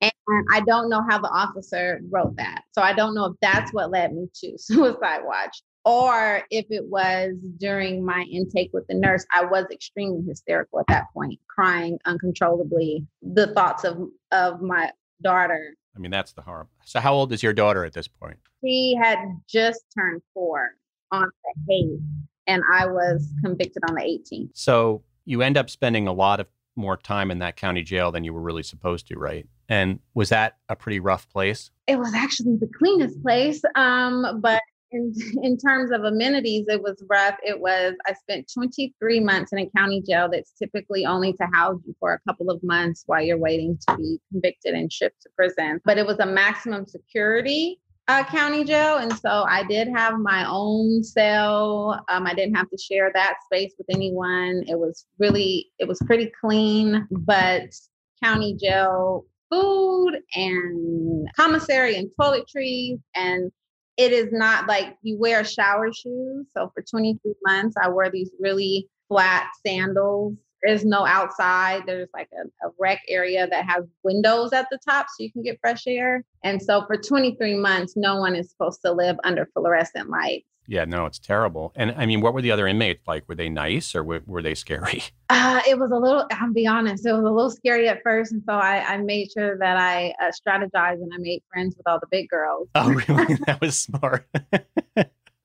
And 0.00 0.12
I 0.52 0.60
don't 0.60 0.88
know 0.90 1.02
how 1.08 1.18
the 1.18 1.30
officer 1.30 2.00
wrote 2.10 2.36
that. 2.36 2.64
So 2.72 2.82
I 2.82 2.92
don't 2.92 3.14
know 3.14 3.26
if 3.26 3.36
that's 3.40 3.72
what 3.72 3.90
led 3.90 4.14
me 4.14 4.28
to 4.42 4.54
suicide 4.58 5.20
watch 5.24 5.62
or 5.86 6.42
if 6.50 6.66
it 6.68 6.84
was 6.86 7.34
during 7.58 8.04
my 8.04 8.26
intake 8.30 8.70
with 8.72 8.86
the 8.88 8.94
nurse. 8.94 9.24
I 9.32 9.44
was 9.44 9.66
extremely 9.70 10.22
hysterical 10.26 10.80
at 10.80 10.86
that 10.88 11.04
point, 11.14 11.38
crying 11.48 11.98
uncontrollably. 12.04 13.06
The 13.22 13.54
thoughts 13.54 13.84
of, 13.84 14.08
of 14.32 14.60
my 14.60 14.90
daughter. 15.22 15.74
I 15.94 16.00
mean, 16.00 16.10
that's 16.10 16.32
the 16.32 16.42
harm. 16.42 16.68
So, 16.84 17.00
how 17.00 17.14
old 17.14 17.32
is 17.32 17.42
your 17.42 17.52
daughter 17.52 17.84
at 17.84 17.92
this 17.92 18.08
point? 18.08 18.36
She 18.62 18.98
had 19.00 19.18
just 19.48 19.84
turned 19.96 20.22
four 20.34 20.72
on 21.12 21.30
the 21.68 21.72
8th, 21.72 22.00
and 22.48 22.62
I 22.70 22.86
was 22.86 23.32
convicted 23.42 23.82
on 23.88 23.94
the 23.94 24.02
18th. 24.02 24.50
So, 24.54 25.02
you 25.24 25.40
end 25.40 25.56
up 25.56 25.70
spending 25.70 26.08
a 26.08 26.12
lot 26.12 26.40
of 26.40 26.48
more 26.74 26.96
time 26.96 27.30
in 27.30 27.38
that 27.38 27.56
county 27.56 27.82
jail 27.82 28.10
than 28.12 28.24
you 28.24 28.34
were 28.34 28.40
really 28.40 28.62
supposed 28.62 29.06
to, 29.08 29.18
right? 29.18 29.46
And 29.68 30.00
was 30.14 30.28
that 30.30 30.56
a 30.68 30.76
pretty 30.76 31.00
rough 31.00 31.28
place? 31.28 31.70
It 31.86 31.98
was 31.98 32.14
actually 32.14 32.56
the 32.56 32.70
cleanest 32.78 33.22
place. 33.22 33.62
Um, 33.74 34.40
but 34.40 34.62
in, 34.92 35.12
in 35.42 35.58
terms 35.58 35.90
of 35.90 36.04
amenities, 36.04 36.66
it 36.68 36.82
was 36.82 37.02
rough. 37.08 37.36
It 37.42 37.60
was, 37.60 37.94
I 38.06 38.14
spent 38.14 38.50
23 38.52 39.20
months 39.20 39.52
in 39.52 39.58
a 39.58 39.70
county 39.76 40.02
jail 40.02 40.28
that's 40.30 40.52
typically 40.52 41.04
only 41.04 41.32
to 41.34 41.46
house 41.52 41.80
you 41.84 41.94
for 41.98 42.12
a 42.12 42.20
couple 42.28 42.50
of 42.50 42.62
months 42.62 43.02
while 43.06 43.22
you're 43.22 43.38
waiting 43.38 43.78
to 43.88 43.96
be 43.96 44.20
convicted 44.30 44.74
and 44.74 44.92
shipped 44.92 45.22
to 45.22 45.28
prison. 45.36 45.80
But 45.84 45.98
it 45.98 46.06
was 46.06 46.18
a 46.18 46.26
maximum 46.26 46.86
security 46.86 47.80
uh, 48.08 48.24
county 48.24 48.64
jail. 48.64 48.98
And 48.98 49.12
so 49.18 49.44
I 49.48 49.64
did 49.64 49.88
have 49.88 50.18
my 50.18 50.46
own 50.48 51.02
cell. 51.02 52.04
Um, 52.08 52.26
I 52.26 52.34
didn't 52.34 52.54
have 52.54 52.70
to 52.70 52.78
share 52.78 53.10
that 53.14 53.34
space 53.46 53.74
with 53.78 53.88
anyone. 53.90 54.62
It 54.68 54.78
was 54.78 55.06
really, 55.18 55.66
it 55.78 55.88
was 55.88 55.98
pretty 56.06 56.30
clean, 56.40 57.06
but 57.10 57.74
county 58.22 58.54
jail 58.54 59.24
food 59.50 60.20
and 60.34 61.28
commissary 61.36 61.96
and 61.96 62.10
toiletries 62.18 62.98
and 63.14 63.50
it 63.96 64.12
is 64.12 64.28
not 64.30 64.66
like 64.66 64.96
you 65.02 65.18
wear 65.18 65.44
shower 65.44 65.92
shoes. 65.92 66.46
So 66.54 66.70
for 66.74 66.82
23 66.82 67.32
months, 67.44 67.76
I 67.82 67.88
wore 67.88 68.10
these 68.10 68.30
really 68.38 68.88
flat 69.08 69.50
sandals. 69.66 70.34
There's 70.62 70.84
no 70.84 71.06
outside. 71.06 71.84
There's 71.86 72.08
like 72.12 72.28
a, 72.32 72.66
a, 72.66 72.70
rec 72.78 73.00
area 73.08 73.46
that 73.46 73.64
has 73.66 73.84
windows 74.02 74.52
at 74.52 74.66
the 74.70 74.78
top 74.86 75.06
so 75.08 75.22
you 75.22 75.32
can 75.32 75.42
get 75.42 75.60
fresh 75.60 75.86
air. 75.86 76.24
And 76.42 76.60
so 76.60 76.84
for 76.86 76.96
23 76.96 77.56
months, 77.56 77.94
no 77.96 78.16
one 78.16 78.34
is 78.34 78.50
supposed 78.50 78.80
to 78.84 78.92
live 78.92 79.16
under 79.24 79.48
fluorescent 79.54 80.10
lights. 80.10 80.48
Yeah, 80.68 80.84
no, 80.84 81.06
it's 81.06 81.18
terrible. 81.18 81.72
And 81.76 81.94
I 81.96 82.06
mean, 82.06 82.20
what 82.20 82.34
were 82.34 82.42
the 82.42 82.50
other 82.50 82.66
inmates 82.66 83.06
like? 83.06 83.28
Were 83.28 83.34
they 83.34 83.48
nice 83.48 83.94
or 83.94 84.02
were, 84.02 84.22
were 84.26 84.42
they 84.42 84.54
scary? 84.54 85.02
Uh, 85.28 85.60
it 85.68 85.78
was 85.78 85.90
a 85.90 85.96
little, 85.96 86.24
I'll 86.30 86.52
be 86.52 86.66
honest, 86.68 87.04
it 87.04 87.12
was 87.12 87.20
a 87.24 87.30
little 87.30 87.50
scary 87.50 87.88
at 87.88 88.00
first. 88.04 88.30
And 88.30 88.42
so 88.48 88.54
I, 88.54 88.94
I 88.94 88.96
made 88.98 89.32
sure 89.32 89.58
that 89.58 89.76
I 89.76 90.14
uh, 90.22 90.30
strategized 90.30 91.02
and 91.02 91.12
I 91.12 91.18
made 91.18 91.42
friends 91.52 91.76
with 91.76 91.86
all 91.88 91.98
the 91.98 92.06
big 92.10 92.28
girls. 92.28 92.68
Oh, 92.74 92.90
really? 93.08 93.34
that 93.46 93.60
was 93.60 93.78
smart. 93.78 94.26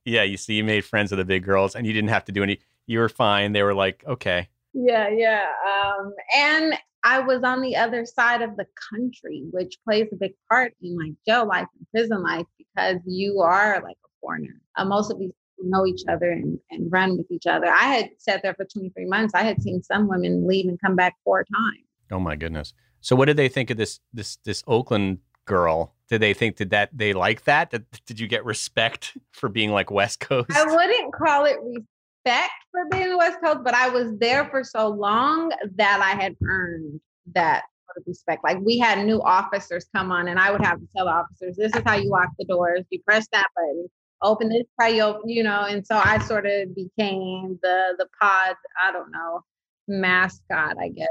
yeah, 0.06 0.24
you 0.24 0.38
see, 0.38 0.54
you 0.54 0.64
made 0.64 0.86
friends 0.86 1.12
with 1.12 1.18
the 1.18 1.26
big 1.26 1.44
girls 1.44 1.76
and 1.76 1.88
you 1.88 1.94
didn't 1.94 2.10
have 2.10 2.26
to 2.26 2.32
do 2.32 2.44
any, 2.44 2.60
you 2.86 3.00
were 3.00 3.10
fine. 3.10 3.54
They 3.54 3.64
were 3.64 3.74
like, 3.74 4.04
okay. 4.08 4.50
Yeah, 4.74 5.10
yeah. 5.10 5.48
Um, 5.68 6.14
and 6.36 6.76
I 7.04 7.20
was 7.20 7.44
on 7.44 7.62
the 7.62 7.76
other 7.76 8.06
side 8.06 8.42
of 8.42 8.56
the 8.58 8.66
country, 8.92 9.46
which 9.52 9.78
plays 9.84 10.08
a 10.12 10.16
big 10.16 10.34
part 10.50 10.74
in 10.82 10.96
like 10.96 11.14
jail 11.28 11.48
life 11.48 11.68
and 11.78 11.88
prison 11.92 12.22
life 12.22 12.46
because 12.58 12.98
you 13.06 13.40
are 13.42 13.82
like 13.84 13.98
foreigner. 14.22 14.62
Uh, 14.78 14.86
most 14.86 15.12
of 15.12 15.20
these 15.20 15.32
people 15.32 15.70
know 15.70 15.86
each 15.86 16.04
other 16.08 16.32
and, 16.32 16.60
and 16.70 16.92
run 16.92 17.18
with 17.18 17.30
each 17.32 17.48
other. 17.48 17.68
I 17.68 17.84
had 17.84 18.10
sat 18.18 18.42
there 18.44 18.54
for 18.54 18.66
23 18.66 19.06
months. 19.06 19.34
I 19.34 19.44
had 19.44 19.62
seen 19.62 19.84
some 19.84 20.08
women 20.08 20.48
leave 20.48 20.68
and 20.68 20.80
come 20.80 20.96
back 20.96 21.16
four 21.24 21.44
times. 21.44 21.86
Oh 22.12 22.20
my 22.20 22.36
goodness. 22.36 22.74
So 23.02 23.16
what 23.16 23.26
did 23.26 23.38
they 23.38 23.50
think 23.50 23.70
of 23.70 23.78
this 23.78 24.00
this 24.14 24.38
this 24.46 24.64
Oakland 24.68 25.20
girl? 25.46 25.96
Did 26.08 26.22
they 26.22 26.34
think 26.34 26.58
did 26.58 26.70
that 26.70 26.90
they 26.94 27.14
like 27.14 27.46
that? 27.46 27.72
Did, 27.72 27.86
did 28.06 28.20
you 28.20 28.28
get 28.28 28.46
respect 28.46 29.18
for 29.32 29.50
being 29.50 29.72
like 29.72 29.90
West 29.90 30.20
Coast? 30.20 30.52
I 30.54 30.66
wouldn't 30.66 31.14
call 31.14 31.46
it 31.46 31.58
respect 31.64 32.52
for 32.72 32.86
being 32.92 33.18
West 33.18 33.40
Coast, 33.44 33.60
but 33.64 33.74
I 33.74 33.90
was 33.90 34.18
there 34.20 34.46
for 34.50 34.64
so 34.64 34.90
long 34.90 35.52
that 35.76 36.02
I 36.02 36.22
had 36.22 36.36
earned 36.44 37.00
that 37.34 37.64
respect. 38.06 38.44
Like 38.44 38.60
we 38.60 38.78
had 38.78 39.06
new 39.06 39.22
officers 39.22 39.86
come 39.96 40.12
on, 40.12 40.28
and 40.28 40.40
I 40.40 40.52
would 40.52 40.62
have 40.62 40.80
to 40.80 40.88
tell 40.96 41.06
the 41.06 41.12
officers, 41.12 41.58
"This 41.58 41.76
is 41.76 41.82
how 41.86 41.96
you 41.96 42.10
lock 42.10 42.30
the 42.38 42.46
doors. 42.46 42.86
You 42.90 43.02
press 43.04 43.28
that 43.32 43.48
button 43.56 43.88
open 44.22 44.50
this 44.50 44.66
you 44.94 45.22
you 45.26 45.44
know, 45.44 45.66
and 45.66 45.86
so 45.86 46.00
I 46.04 46.20
sort 46.20 46.46
of 46.46 46.76
became 46.76 47.60
the 47.62 47.96
the 47.98 48.08
pod, 48.20 48.56
I 48.82 48.92
don't 48.92 49.12
know, 49.12 49.42
mascot, 49.88 50.78
I 50.80 50.90
guess. 50.90 51.08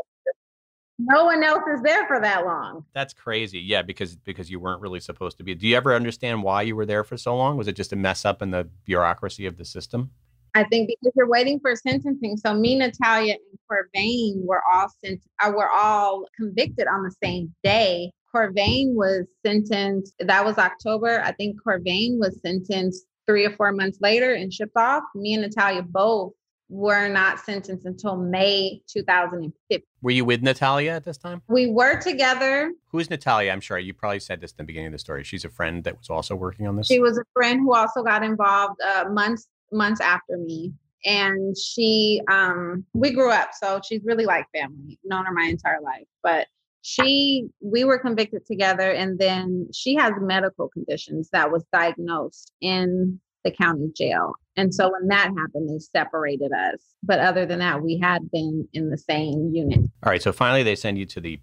No 0.99 1.25
one 1.25 1.43
else 1.43 1.63
is 1.75 1.81
there 1.83 2.07
for 2.07 2.21
that 2.21 2.45
long. 2.45 2.85
That's 2.93 3.15
crazy. 3.15 3.59
Yeah, 3.59 3.81
because 3.83 4.17
because 4.17 4.51
you 4.51 4.61
weren't 4.61 4.83
really 4.83 5.01
supposed 5.01 5.39
to 5.39 5.45
be. 5.45 5.55
Do 5.55 5.67
you 5.67 5.77
ever 5.77 5.95
understand 5.95 6.43
why 6.43 6.63
you 6.63 6.77
were 6.77 6.85
there 6.85 7.05
for 7.05 7.17
so 7.17 7.37
long? 7.37 7.57
Was 7.57 7.69
it 7.69 7.77
just 7.77 7.93
a 7.93 7.97
mess 7.97 8.25
up 8.25 8.43
in 8.43 8.51
the 8.51 8.69
bureaucracy 8.85 9.47
of 9.47 9.57
the 9.57 9.65
system? 9.65 10.11
I 10.55 10.65
think 10.65 10.89
because 10.89 11.13
you're 11.17 11.29
waiting 11.29 11.59
for 11.61 11.75
sentencing. 11.75 12.37
So 12.37 12.55
me, 12.55 12.77
Natalia, 12.77 13.35
and 13.35 13.59
Corvain 13.71 14.45
were 14.45 14.63
all 14.71 14.89
sent. 15.03 15.23
Uh, 15.43 15.53
were 15.57 15.71
all 15.71 16.27
convicted 16.37 16.87
on 16.87 17.03
the 17.03 17.15
same 17.23 17.55
day. 17.63 18.11
Corvain 18.35 18.95
was 18.95 19.27
sentenced, 19.45 20.15
that 20.21 20.45
was 20.45 20.59
October. 20.59 21.21
I 21.25 21.33
think 21.33 21.57
Corvain 21.67 22.19
was 22.19 22.39
sentenced 22.45 23.05
three 23.27 23.45
or 23.45 23.51
four 23.51 23.73
months 23.73 23.99
later 24.01 24.35
and 24.35 24.53
shipped 24.53 24.77
off. 24.77 25.03
Me 25.15 25.35
and 25.35 25.43
Natalia 25.43 25.83
both 25.83 26.33
were 26.69 27.09
not 27.09 27.41
sentenced 27.41 27.85
until 27.87 28.17
May 28.17 28.81
2015. 28.89 29.81
Were 30.03 30.11
you 30.13 30.25
with 30.25 30.43
Natalia 30.43 30.93
at 30.93 31.05
this 31.05 31.19
time? 31.19 31.43
We 31.49 31.67
were 31.67 32.01
together. 32.01 32.73
Who's 32.93 33.11
Natalia? 33.11 33.51
I'm 33.51 33.61
sure 33.61 33.79
you 33.79 33.93
probably 33.93 34.21
said 34.21 34.41
this 34.41 34.53
in 34.53 34.57
the 34.59 34.65
beginning 34.65 34.87
of 34.89 34.93
the 34.93 34.99
story. 34.99 35.25
She's 35.25 35.45
a 35.45 35.51
friend 35.51 35.83
that 35.85 35.99
was 35.99 36.09
also 36.11 36.37
working 36.37 36.69
on 36.69 36.77
this. 36.77 36.87
She 36.87 37.01
was 37.01 37.19
a 37.19 37.25
friend 37.35 37.61
who 37.61 37.75
also 37.75 38.03
got 38.03 38.23
involved 38.23 38.81
uh, 38.83 39.07
months 39.11 39.49
months 39.73 40.01
after 40.01 40.37
me. 40.37 40.73
and 41.05 41.57
she 41.57 42.21
um 42.31 42.85
we 42.93 43.11
grew 43.11 43.31
up 43.31 43.51
so 43.59 43.81
she's 43.89 44.03
really 44.05 44.27
like 44.27 44.45
family 44.55 44.99
known 45.05 45.25
her 45.25 45.33
my 45.33 45.45
entire 45.45 45.81
life 45.81 46.05
but 46.23 46.47
she 46.83 47.47
we 47.61 47.85
were 47.85 47.99
convicted 47.99 48.47
together 48.47 48.91
and 48.91 49.19
then 49.19 49.69
she 49.73 49.95
has 49.95 50.13
medical 50.21 50.69
conditions 50.69 51.29
that 51.33 51.51
was 51.51 51.65
diagnosed 51.73 52.53
in 52.61 53.21
the 53.45 53.51
county 53.51 53.91
jail. 53.97 54.35
And 54.57 54.75
so 54.75 54.91
when 54.91 55.09
that 55.09 55.29
happened 55.37 55.71
they 55.71 55.79
separated 55.79 56.53
us. 56.53 56.81
But 57.03 57.21
other 57.21 57.47
than 57.47 57.59
that 57.61 57.83
we 57.83 57.99
had 57.99 58.31
been 58.31 58.69
in 58.73 58.91
the 58.91 58.99
same 58.99 59.51
unit. 59.53 59.81
All 60.03 60.11
right 60.11 60.23
so 60.23 60.33
finally 60.33 60.63
they 60.63 60.77
send 60.77 60.99
you 60.99 61.07
to 61.07 61.21
the 61.21 61.41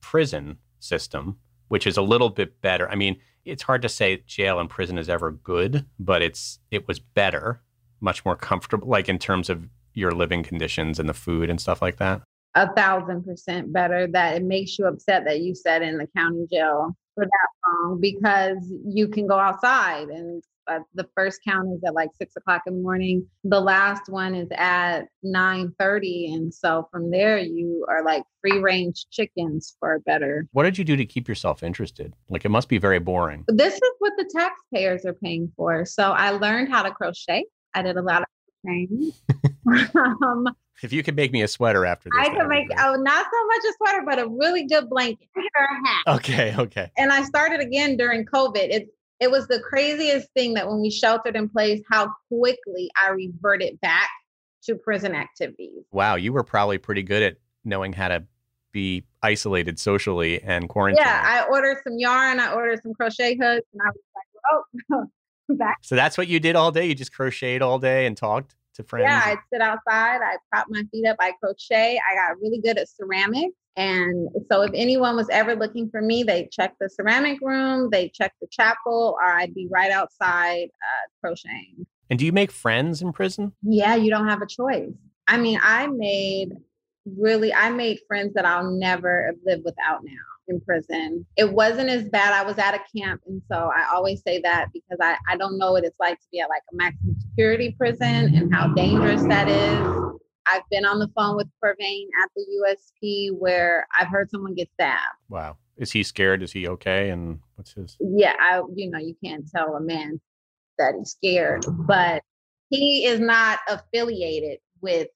prison 0.00 0.58
system 0.78 1.38
which 1.68 1.86
is 1.86 1.96
a 1.96 2.02
little 2.02 2.30
bit 2.30 2.60
better. 2.60 2.88
I 2.88 2.96
mean 2.96 3.16
it's 3.44 3.62
hard 3.62 3.82
to 3.82 3.88
say 3.88 4.22
jail 4.26 4.58
and 4.58 4.68
prison 4.68 4.98
is 4.98 5.08
ever 5.08 5.30
good 5.30 5.86
but 5.98 6.22
it's 6.22 6.58
it 6.70 6.86
was 6.88 6.98
better 6.98 7.62
much 8.00 8.24
more 8.24 8.36
comfortable 8.36 8.88
like 8.88 9.08
in 9.08 9.18
terms 9.18 9.48
of 9.48 9.68
your 9.94 10.12
living 10.12 10.42
conditions 10.42 10.98
and 10.98 11.08
the 11.08 11.14
food 11.14 11.50
and 11.50 11.60
stuff 11.60 11.82
like 11.82 11.96
that 11.96 12.22
a 12.54 12.72
thousand 12.74 13.24
percent 13.24 13.72
better 13.72 14.06
that 14.08 14.36
it 14.36 14.42
makes 14.42 14.78
you 14.78 14.86
upset 14.86 15.24
that 15.24 15.40
you 15.40 15.54
sat 15.54 15.82
in 15.82 15.98
the 15.98 16.06
county 16.16 16.46
jail 16.50 16.96
for 17.14 17.24
that 17.24 17.48
long 17.66 18.00
because 18.00 18.72
you 18.86 19.08
can 19.08 19.26
go 19.26 19.38
outside 19.38 20.08
and 20.08 20.42
uh, 20.66 20.78
the 20.94 21.08
first 21.16 21.40
count 21.44 21.68
is 21.74 21.82
at 21.84 21.94
like 21.94 22.10
six 22.14 22.36
o'clock 22.36 22.62
in 22.66 22.74
the 22.74 22.80
morning. 22.80 23.26
The 23.44 23.60
last 23.60 24.08
one 24.08 24.34
is 24.34 24.48
at 24.52 25.08
9 25.22 25.74
30 25.78 26.34
and 26.34 26.54
so 26.54 26.88
from 26.92 27.10
there 27.10 27.38
you 27.38 27.84
are 27.88 28.04
like 28.04 28.22
free 28.40 28.58
range 28.58 29.06
chickens 29.10 29.76
for 29.80 29.98
better. 30.00 30.46
What 30.52 30.64
did 30.64 30.78
you 30.78 30.84
do 30.84 30.96
to 30.96 31.04
keep 31.04 31.28
yourself 31.28 31.62
interested? 31.62 32.14
Like 32.28 32.44
it 32.44 32.50
must 32.50 32.68
be 32.68 32.78
very 32.78 33.00
boring. 33.00 33.44
This 33.48 33.74
is 33.74 33.90
what 33.98 34.12
the 34.16 34.30
taxpayers 34.32 35.04
are 35.04 35.14
paying 35.14 35.50
for. 35.56 35.84
So 35.84 36.12
i 36.12 36.30
learned 36.30 36.70
how 36.70 36.82
to 36.82 36.90
crochet. 36.90 37.44
I 37.74 37.82
did 37.82 37.96
a 37.96 38.02
lot 38.02 38.22
of 38.22 38.28
crocheting. 38.64 39.12
Um, 40.22 40.48
if 40.82 40.92
you 40.92 41.02
could 41.02 41.16
make 41.16 41.32
me 41.32 41.42
a 41.42 41.48
sweater 41.48 41.84
after 41.86 42.08
this, 42.12 42.28
I 42.28 42.34
could 42.34 42.48
make 42.48 42.68
oh 42.78 42.94
not 42.94 43.26
so 43.26 43.46
much 43.46 43.62
a 43.68 43.72
sweater, 43.76 44.02
but 44.06 44.18
a 44.18 44.28
really 44.28 44.66
good 44.66 44.88
blanket 44.88 45.28
or 45.36 45.64
a 45.64 45.88
hat. 45.88 46.16
Okay, 46.16 46.54
okay. 46.56 46.90
And 46.96 47.12
I 47.12 47.22
started 47.22 47.60
again 47.60 47.96
during 47.96 48.24
COVID. 48.24 48.68
It 48.70 48.88
it 49.20 49.30
was 49.30 49.46
the 49.48 49.60
craziest 49.60 50.28
thing 50.34 50.54
that 50.54 50.68
when 50.68 50.80
we 50.80 50.90
sheltered 50.90 51.36
in 51.36 51.48
place, 51.48 51.82
how 51.90 52.10
quickly 52.28 52.90
I 53.00 53.10
reverted 53.10 53.80
back 53.80 54.08
to 54.64 54.74
prison 54.74 55.14
activities. 55.14 55.84
Wow, 55.92 56.16
you 56.16 56.32
were 56.32 56.42
probably 56.42 56.78
pretty 56.78 57.02
good 57.02 57.22
at 57.22 57.36
knowing 57.64 57.92
how 57.92 58.08
to 58.08 58.24
be 58.72 59.04
isolated 59.22 59.78
socially 59.78 60.42
and 60.42 60.68
quarantined. 60.68 61.04
Yeah, 61.04 61.22
I 61.24 61.50
ordered 61.50 61.78
some 61.84 61.98
yarn, 61.98 62.40
I 62.40 62.52
ordered 62.52 62.82
some 62.82 62.94
crochet 62.94 63.36
hooks, 63.36 63.66
and 63.72 63.82
I 63.82 63.90
was 63.90 64.00
like, 64.14 64.70
oh, 64.92 65.06
back. 65.56 65.78
So 65.82 65.96
that's 65.96 66.16
what 66.16 66.28
you 66.28 66.40
did 66.40 66.56
all 66.56 66.70
day? 66.70 66.86
You 66.86 66.94
just 66.94 67.12
crocheted 67.12 67.62
all 67.62 67.78
day 67.78 68.06
and 68.06 68.16
talked? 68.16 68.54
To 68.82 68.88
friends? 68.88 69.04
Yeah, 69.04 69.22
I'd 69.24 69.38
sit 69.52 69.60
outside, 69.60 70.20
I 70.22 70.36
prop 70.50 70.66
my 70.68 70.82
feet 70.90 71.06
up, 71.06 71.16
I 71.20 71.32
crochet. 71.42 71.98
I 71.98 72.14
got 72.14 72.40
really 72.40 72.60
good 72.60 72.78
at 72.78 72.88
ceramics. 72.88 73.54
And 73.76 74.28
so 74.50 74.62
if 74.62 74.72
anyone 74.74 75.16
was 75.16 75.28
ever 75.30 75.54
looking 75.54 75.88
for 75.90 76.02
me, 76.02 76.22
they 76.22 76.48
check 76.50 76.74
the 76.80 76.88
ceramic 76.88 77.38
room, 77.40 77.88
they 77.90 78.08
check 78.08 78.34
the 78.40 78.48
chapel, 78.50 79.16
or 79.20 79.24
I'd 79.24 79.54
be 79.54 79.68
right 79.70 79.90
outside 79.90 80.68
uh, 80.68 81.08
crocheting. 81.20 81.86
And 82.10 82.18
do 82.18 82.26
you 82.26 82.32
make 82.32 82.50
friends 82.50 83.00
in 83.00 83.12
prison? 83.12 83.52
Yeah, 83.62 83.94
you 83.94 84.10
don't 84.10 84.28
have 84.28 84.42
a 84.42 84.46
choice. 84.46 84.90
I 85.28 85.36
mean, 85.38 85.60
I 85.62 85.86
made 85.86 86.52
really, 87.06 87.54
I 87.54 87.70
made 87.70 88.00
friends 88.08 88.34
that 88.34 88.44
I'll 88.44 88.70
never 88.70 89.32
live 89.46 89.60
without 89.64 90.02
now 90.02 90.12
in 90.50 90.60
prison. 90.60 91.24
It 91.36 91.52
wasn't 91.52 91.88
as 91.88 92.04
bad. 92.08 92.34
I 92.34 92.42
was 92.44 92.58
at 92.58 92.74
a 92.74 92.80
camp. 92.98 93.22
And 93.26 93.40
so 93.50 93.70
I 93.74 93.88
always 93.92 94.22
say 94.22 94.40
that 94.42 94.66
because 94.72 94.98
I, 95.00 95.16
I 95.28 95.36
don't 95.36 95.56
know 95.56 95.72
what 95.72 95.84
it's 95.84 95.98
like 95.98 96.18
to 96.20 96.26
be 96.30 96.40
at 96.40 96.48
like 96.48 96.62
a 96.72 96.76
maximum 96.76 97.16
security 97.18 97.74
prison 97.78 98.34
and 98.34 98.52
how 98.54 98.68
dangerous 98.74 99.22
that 99.22 99.48
is. 99.48 100.16
I've 100.46 100.68
been 100.70 100.84
on 100.84 100.98
the 100.98 101.08
phone 101.16 101.36
with 101.36 101.46
Corvain 101.62 102.06
at 102.22 102.30
the 102.34 102.44
USP 102.60 103.30
where 103.38 103.86
I've 103.98 104.08
heard 104.08 104.30
someone 104.30 104.54
get 104.54 104.68
stabbed. 104.74 105.00
Wow. 105.28 105.56
Is 105.76 105.92
he 105.92 106.02
scared? 106.02 106.42
Is 106.42 106.52
he 106.52 106.68
okay? 106.68 107.10
And 107.10 107.38
what's 107.54 107.72
his? 107.72 107.96
Yeah, 108.00 108.34
I 108.38 108.62
you 108.74 108.90
know, 108.90 108.98
you 108.98 109.14
can't 109.24 109.48
tell 109.50 109.76
a 109.76 109.80
man 109.80 110.20
that 110.78 110.94
he's 110.98 111.12
scared, 111.12 111.64
but 111.86 112.22
he 112.68 113.06
is 113.06 113.20
not 113.20 113.60
affiliated 113.68 114.58
with 114.80 115.08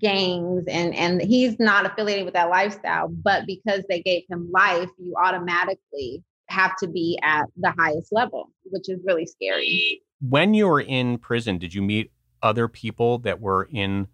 gangs 0.00 0.64
and 0.68 0.94
and 0.94 1.22
he's 1.22 1.58
not 1.58 1.86
affiliated 1.86 2.24
with 2.24 2.34
that 2.34 2.48
lifestyle 2.50 3.08
but 3.08 3.46
because 3.46 3.84
they 3.88 4.00
gave 4.02 4.22
him 4.28 4.50
life 4.52 4.88
you 4.98 5.14
automatically 5.22 6.22
have 6.48 6.76
to 6.76 6.86
be 6.86 7.18
at 7.22 7.46
the 7.56 7.72
highest 7.78 8.12
level 8.12 8.50
which 8.66 8.88
is 8.88 9.00
really 9.04 9.26
scary. 9.26 10.00
When 10.20 10.54
you 10.54 10.68
were 10.68 10.80
in 10.80 11.18
prison 11.18 11.58
did 11.58 11.74
you 11.74 11.82
meet 11.82 12.10
other 12.42 12.68
people 12.68 13.18
that 13.18 13.40
were 13.40 13.68
in 13.72 14.08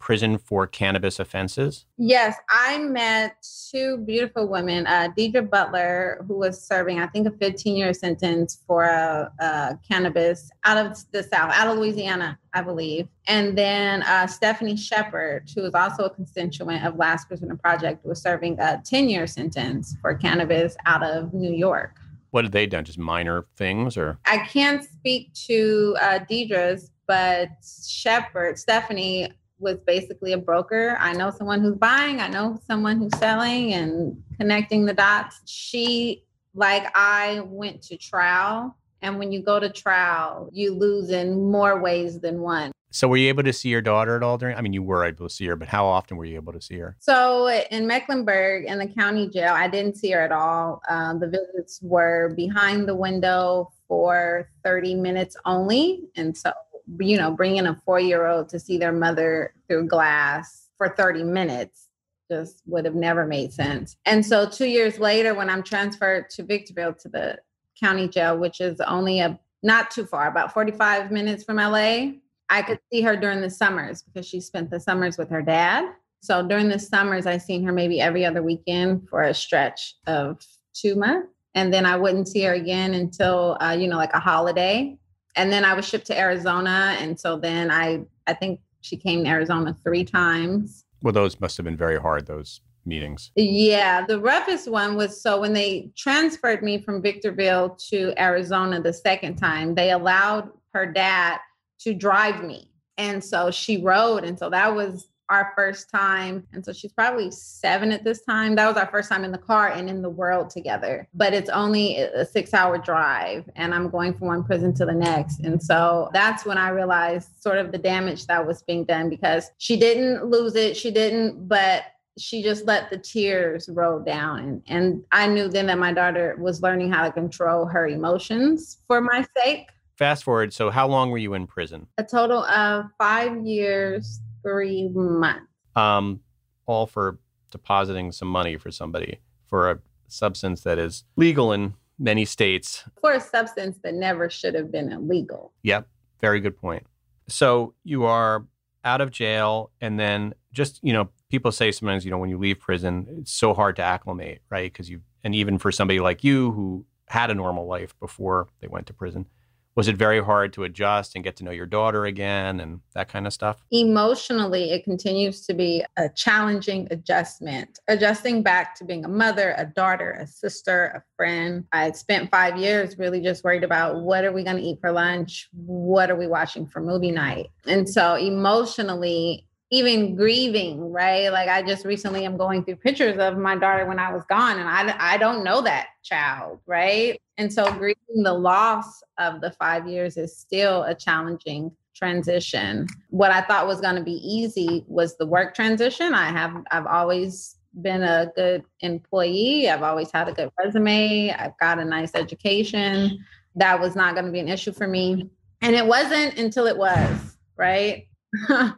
prison 0.00 0.38
for 0.38 0.66
cannabis 0.66 1.20
offenses? 1.20 1.84
Yes, 1.98 2.36
I 2.48 2.78
met 2.78 3.36
two 3.70 3.98
beautiful 3.98 4.48
women. 4.48 4.86
Uh, 4.86 5.10
Deidre 5.16 5.48
Butler, 5.48 6.24
who 6.26 6.38
was 6.38 6.60
serving, 6.60 6.98
I 6.98 7.06
think, 7.06 7.28
a 7.28 7.30
15 7.30 7.76
year 7.76 7.94
sentence 7.94 8.58
for 8.66 8.84
uh, 8.84 9.28
uh, 9.40 9.74
cannabis 9.86 10.50
out 10.64 10.84
of 10.84 10.98
the 11.12 11.22
South, 11.22 11.52
out 11.54 11.68
of 11.68 11.78
Louisiana, 11.78 12.38
I 12.52 12.62
believe. 12.62 13.06
And 13.28 13.56
then 13.56 14.02
uh, 14.02 14.26
Stephanie 14.26 14.76
Shepard, 14.76 15.48
who 15.54 15.62
was 15.62 15.74
also 15.74 16.04
a 16.04 16.10
constituent 16.10 16.84
of 16.84 16.96
Last 16.96 17.28
Prisoner 17.28 17.56
Project, 17.56 18.04
was 18.04 18.20
serving 18.20 18.58
a 18.58 18.82
10 18.84 19.08
year 19.08 19.26
sentence 19.28 19.94
for 20.00 20.14
cannabis 20.14 20.76
out 20.86 21.04
of 21.04 21.32
New 21.32 21.52
York. 21.52 22.00
What 22.30 22.44
had 22.44 22.52
they 22.52 22.66
done? 22.66 22.84
Just 22.84 22.98
minor 22.98 23.46
things, 23.56 23.96
or 23.96 24.18
I 24.24 24.38
can't 24.38 24.84
speak 24.84 25.32
to 25.46 25.96
uh, 26.00 26.20
Deidre's, 26.20 26.90
but 27.08 27.48
Shepard, 27.88 28.56
Stephanie, 28.56 29.32
was 29.60 29.78
basically 29.86 30.32
a 30.32 30.38
broker. 30.38 30.96
I 30.98 31.12
know 31.12 31.30
someone 31.30 31.60
who's 31.60 31.76
buying, 31.76 32.20
I 32.20 32.28
know 32.28 32.58
someone 32.66 32.98
who's 32.98 33.16
selling 33.18 33.74
and 33.74 34.22
connecting 34.38 34.86
the 34.86 34.94
dots. 34.94 35.40
She, 35.46 36.24
like 36.54 36.90
I, 36.94 37.40
went 37.46 37.82
to 37.82 37.96
trial. 37.96 38.76
And 39.02 39.18
when 39.18 39.32
you 39.32 39.42
go 39.42 39.60
to 39.60 39.70
trial, 39.70 40.50
you 40.52 40.74
lose 40.74 41.10
in 41.10 41.50
more 41.50 41.80
ways 41.80 42.20
than 42.20 42.40
one. 42.40 42.72
So 42.92 43.06
were 43.06 43.16
you 43.16 43.28
able 43.28 43.44
to 43.44 43.52
see 43.52 43.68
your 43.68 43.80
daughter 43.80 44.16
at 44.16 44.22
all 44.22 44.36
during? 44.36 44.56
I 44.56 44.62
mean, 44.62 44.72
you 44.72 44.82
were 44.82 45.04
able 45.04 45.28
to 45.28 45.32
see 45.32 45.46
her, 45.46 45.54
but 45.54 45.68
how 45.68 45.86
often 45.86 46.16
were 46.16 46.24
you 46.24 46.34
able 46.34 46.52
to 46.52 46.60
see 46.60 46.76
her? 46.78 46.96
So 46.98 47.48
in 47.70 47.86
Mecklenburg, 47.86 48.64
in 48.64 48.78
the 48.78 48.88
county 48.88 49.28
jail, 49.28 49.54
I 49.54 49.68
didn't 49.68 49.96
see 49.96 50.10
her 50.10 50.20
at 50.20 50.32
all. 50.32 50.82
Um, 50.88 51.20
the 51.20 51.28
visits 51.28 51.78
were 51.82 52.34
behind 52.36 52.88
the 52.88 52.96
window 52.96 53.70
for 53.86 54.50
30 54.64 54.96
minutes 54.96 55.36
only, 55.44 56.02
and 56.16 56.36
so 56.36 56.52
you 56.98 57.16
know, 57.16 57.30
bringing 57.30 57.66
a 57.66 57.80
four 57.84 58.00
year 58.00 58.26
old 58.26 58.48
to 58.50 58.58
see 58.58 58.78
their 58.78 58.92
mother 58.92 59.54
through 59.68 59.86
glass 59.86 60.68
for 60.78 60.88
30 60.88 61.24
minutes 61.24 61.88
just 62.30 62.62
would 62.66 62.84
have 62.84 62.94
never 62.94 63.26
made 63.26 63.52
sense. 63.52 63.96
And 64.06 64.24
so 64.24 64.48
two 64.48 64.66
years 64.66 64.98
later, 64.98 65.34
when 65.34 65.50
I'm 65.50 65.62
transferred 65.62 66.30
to 66.30 66.44
Victorville 66.44 66.94
to 66.94 67.08
the 67.08 67.38
county 67.78 68.08
jail, 68.08 68.38
which 68.38 68.60
is 68.60 68.80
only 68.80 69.20
a 69.20 69.38
not 69.62 69.90
too 69.90 70.06
far, 70.06 70.28
about 70.28 70.54
45 70.54 71.10
minutes 71.10 71.44
from 71.44 71.56
LA, 71.56 72.12
I 72.48 72.62
could 72.62 72.78
see 72.92 73.02
her 73.02 73.16
during 73.16 73.40
the 73.40 73.50
summers 73.50 74.02
because 74.02 74.26
she 74.26 74.40
spent 74.40 74.70
the 74.70 74.80
summers 74.80 75.18
with 75.18 75.28
her 75.30 75.42
dad. 75.42 75.92
So 76.22 76.46
during 76.46 76.68
the 76.68 76.78
summers, 76.78 77.26
I 77.26 77.38
seen 77.38 77.64
her 77.64 77.72
maybe 77.72 78.00
every 78.00 78.24
other 78.24 78.42
weekend 78.42 79.08
for 79.08 79.22
a 79.22 79.34
stretch 79.34 79.96
of 80.06 80.40
two 80.72 80.94
months. 80.94 81.28
And 81.54 81.72
then 81.72 81.84
I 81.84 81.96
wouldn't 81.96 82.28
see 82.28 82.42
her 82.42 82.52
again 82.52 82.94
until, 82.94 83.56
uh, 83.60 83.72
you 83.72 83.88
know, 83.88 83.96
like 83.96 84.14
a 84.14 84.20
holiday 84.20 84.96
and 85.36 85.52
then 85.52 85.64
I 85.64 85.74
was 85.74 85.86
shipped 85.86 86.06
to 86.06 86.18
Arizona. 86.18 86.96
And 86.98 87.18
so 87.18 87.38
then 87.38 87.70
I, 87.70 88.02
I 88.26 88.34
think 88.34 88.60
she 88.80 88.96
came 88.96 89.24
to 89.24 89.30
Arizona 89.30 89.76
three 89.84 90.04
times. 90.04 90.84
Well, 91.02 91.12
those 91.12 91.40
must 91.40 91.56
have 91.56 91.64
been 91.64 91.76
very 91.76 91.98
hard, 91.98 92.26
those 92.26 92.60
meetings. 92.84 93.30
Yeah. 93.36 94.04
The 94.06 94.20
roughest 94.20 94.70
one 94.70 94.96
was 94.96 95.20
so 95.20 95.40
when 95.40 95.52
they 95.52 95.90
transferred 95.96 96.62
me 96.62 96.80
from 96.80 97.02
Victorville 97.02 97.70
to 97.90 98.12
Arizona 98.20 98.80
the 98.80 98.92
second 98.92 99.36
time, 99.36 99.74
they 99.74 99.90
allowed 99.90 100.50
her 100.74 100.86
dad 100.86 101.38
to 101.80 101.94
drive 101.94 102.44
me. 102.44 102.70
And 102.98 103.22
so 103.22 103.50
she 103.50 103.82
rode. 103.82 104.24
And 104.24 104.38
so 104.38 104.50
that 104.50 104.74
was 104.74 105.08
our 105.30 105.52
first 105.56 105.90
time. 105.90 106.46
And 106.52 106.64
so 106.64 106.72
she's 106.72 106.92
probably 106.92 107.30
seven 107.30 107.92
at 107.92 108.04
this 108.04 108.22
time. 108.22 108.56
That 108.56 108.66
was 108.66 108.76
our 108.76 108.88
first 108.88 109.08
time 109.08 109.24
in 109.24 109.32
the 109.32 109.38
car 109.38 109.68
and 109.68 109.88
in 109.88 110.02
the 110.02 110.10
world 110.10 110.50
together. 110.50 111.08
But 111.14 111.32
it's 111.32 111.48
only 111.50 111.98
a 111.98 112.26
six 112.26 112.52
hour 112.52 112.78
drive, 112.78 113.48
and 113.56 113.74
I'm 113.74 113.88
going 113.88 114.14
from 114.14 114.26
one 114.28 114.44
prison 114.44 114.74
to 114.74 114.84
the 114.84 114.92
next. 114.92 115.40
And 115.40 115.62
so 115.62 116.10
that's 116.12 116.44
when 116.44 116.58
I 116.58 116.70
realized 116.70 117.40
sort 117.40 117.58
of 117.58 117.72
the 117.72 117.78
damage 117.78 118.26
that 118.26 118.46
was 118.46 118.62
being 118.62 118.84
done 118.84 119.08
because 119.08 119.50
she 119.58 119.76
didn't 119.76 120.26
lose 120.26 120.56
it. 120.56 120.76
She 120.76 120.90
didn't, 120.90 121.48
but 121.48 121.84
she 122.18 122.42
just 122.42 122.66
let 122.66 122.90
the 122.90 122.98
tears 122.98 123.68
roll 123.68 124.00
down. 124.00 124.40
And, 124.40 124.62
and 124.66 125.04
I 125.12 125.26
knew 125.26 125.48
then 125.48 125.66
that 125.66 125.78
my 125.78 125.92
daughter 125.92 126.36
was 126.38 126.62
learning 126.62 126.92
how 126.92 127.04
to 127.04 127.12
control 127.12 127.66
her 127.66 127.86
emotions 127.86 128.78
for 128.86 129.00
my 129.00 129.24
sake. 129.36 129.68
Fast 129.96 130.24
forward. 130.24 130.52
So, 130.54 130.70
how 130.70 130.88
long 130.88 131.10
were 131.10 131.18
you 131.18 131.34
in 131.34 131.46
prison? 131.46 131.86
A 131.98 132.04
total 132.04 132.42
of 132.44 132.86
five 132.96 133.36
years, 133.46 134.20
three 134.42 134.88
months. 134.88 135.46
Um, 135.76 136.20
all 136.66 136.86
for 136.86 137.18
depositing 137.50 138.12
some 138.12 138.28
money 138.28 138.56
for 138.56 138.70
somebody 138.70 139.20
for 139.46 139.70
a 139.70 139.78
substance 140.08 140.62
that 140.62 140.78
is 140.78 141.04
legal 141.16 141.52
in 141.52 141.74
many 141.98 142.24
states. 142.24 142.84
For 143.00 143.12
a 143.12 143.20
substance 143.20 143.78
that 143.82 143.94
never 143.94 144.30
should 144.30 144.54
have 144.54 144.72
been 144.72 144.92
illegal. 144.92 145.52
Yep. 145.62 145.88
Very 146.20 146.40
good 146.40 146.56
point. 146.56 146.86
So 147.28 147.74
you 147.84 148.04
are 148.04 148.46
out 148.84 149.00
of 149.00 149.10
jail 149.10 149.70
and 149.80 149.98
then 149.98 150.34
just, 150.52 150.80
you 150.82 150.92
know, 150.92 151.10
people 151.30 151.52
say 151.52 151.70
sometimes, 151.70 152.04
you 152.04 152.10
know, 152.10 152.18
when 152.18 152.30
you 152.30 152.38
leave 152.38 152.58
prison, 152.58 153.06
it's 153.20 153.32
so 153.32 153.54
hard 153.54 153.76
to 153.76 153.82
acclimate, 153.82 154.40
right? 154.50 154.72
Because 154.72 154.88
you, 154.88 155.02
and 155.22 155.34
even 155.34 155.58
for 155.58 155.70
somebody 155.70 156.00
like 156.00 156.24
you 156.24 156.52
who 156.52 156.84
had 157.06 157.30
a 157.30 157.34
normal 157.34 157.66
life 157.66 157.98
before 158.00 158.48
they 158.60 158.68
went 158.68 158.86
to 158.86 158.94
prison, 158.94 159.26
was 159.74 159.88
it 159.88 159.96
very 159.96 160.22
hard 160.22 160.52
to 160.54 160.64
adjust 160.64 161.14
and 161.14 161.24
get 161.24 161.36
to 161.36 161.44
know 161.44 161.50
your 161.50 161.66
daughter 161.66 162.04
again 162.04 162.60
and 162.60 162.80
that 162.94 163.08
kind 163.08 163.26
of 163.26 163.32
stuff? 163.32 163.62
Emotionally, 163.70 164.72
it 164.72 164.84
continues 164.84 165.46
to 165.46 165.54
be 165.54 165.84
a 165.96 166.08
challenging 166.08 166.88
adjustment. 166.90 167.78
Adjusting 167.88 168.42
back 168.42 168.74
to 168.76 168.84
being 168.84 169.04
a 169.04 169.08
mother, 169.08 169.54
a 169.56 169.66
daughter, 169.66 170.12
a 170.20 170.26
sister, 170.26 170.86
a 170.86 171.02
friend. 171.16 171.64
I 171.72 171.92
spent 171.92 172.30
five 172.30 172.56
years 172.56 172.98
really 172.98 173.20
just 173.20 173.44
worried 173.44 173.64
about 173.64 174.00
what 174.00 174.24
are 174.24 174.32
we 174.32 174.42
going 174.42 174.56
to 174.56 174.62
eat 174.62 174.78
for 174.80 174.92
lunch? 174.92 175.48
What 175.52 176.10
are 176.10 176.16
we 176.16 176.26
watching 176.26 176.66
for 176.66 176.80
movie 176.80 177.12
night? 177.12 177.50
And 177.66 177.88
so 177.88 178.14
emotionally, 178.14 179.46
even 179.70 180.16
grieving, 180.16 180.92
right? 180.92 181.30
Like 181.30 181.48
I 181.48 181.62
just 181.62 181.84
recently 181.84 182.24
am 182.24 182.36
going 182.36 182.64
through 182.64 182.76
pictures 182.76 183.18
of 183.18 183.38
my 183.38 183.56
daughter 183.56 183.86
when 183.86 183.98
I 183.98 184.12
was 184.12 184.24
gone 184.24 184.58
and 184.58 184.68
I 184.68 184.94
I 184.98 185.16
don't 185.16 185.44
know 185.44 185.60
that 185.62 185.88
child, 186.02 186.60
right? 186.66 187.20
And 187.38 187.52
so 187.52 187.72
grieving 187.72 188.22
the 188.22 188.34
loss 188.34 189.02
of 189.18 189.40
the 189.40 189.52
5 189.52 189.88
years 189.88 190.16
is 190.16 190.36
still 190.36 190.82
a 190.82 190.94
challenging 190.94 191.70
transition. 191.94 192.86
What 193.10 193.30
I 193.30 193.42
thought 193.42 193.66
was 193.66 193.80
going 193.80 193.96
to 193.96 194.02
be 194.02 194.20
easy 194.26 194.84
was 194.88 195.16
the 195.16 195.26
work 195.26 195.54
transition. 195.54 196.14
I 196.14 196.30
have 196.30 196.56
I've 196.70 196.86
always 196.86 197.56
been 197.82 198.02
a 198.02 198.32
good 198.34 198.64
employee. 198.80 199.68
I've 199.68 199.82
always 199.82 200.10
had 200.10 200.28
a 200.28 200.32
good 200.32 200.50
resume. 200.58 201.30
I've 201.30 201.56
got 201.58 201.78
a 201.78 201.84
nice 201.84 202.14
education. 202.14 203.24
That 203.54 203.78
was 203.78 203.94
not 203.94 204.14
going 204.14 204.26
to 204.26 204.32
be 204.32 204.40
an 204.40 204.48
issue 204.48 204.72
for 204.72 204.88
me. 204.88 205.30
And 205.62 205.76
it 205.76 205.86
wasn't 205.86 206.38
until 206.38 206.66
it 206.66 206.76
was, 206.76 207.36
right? 207.56 208.06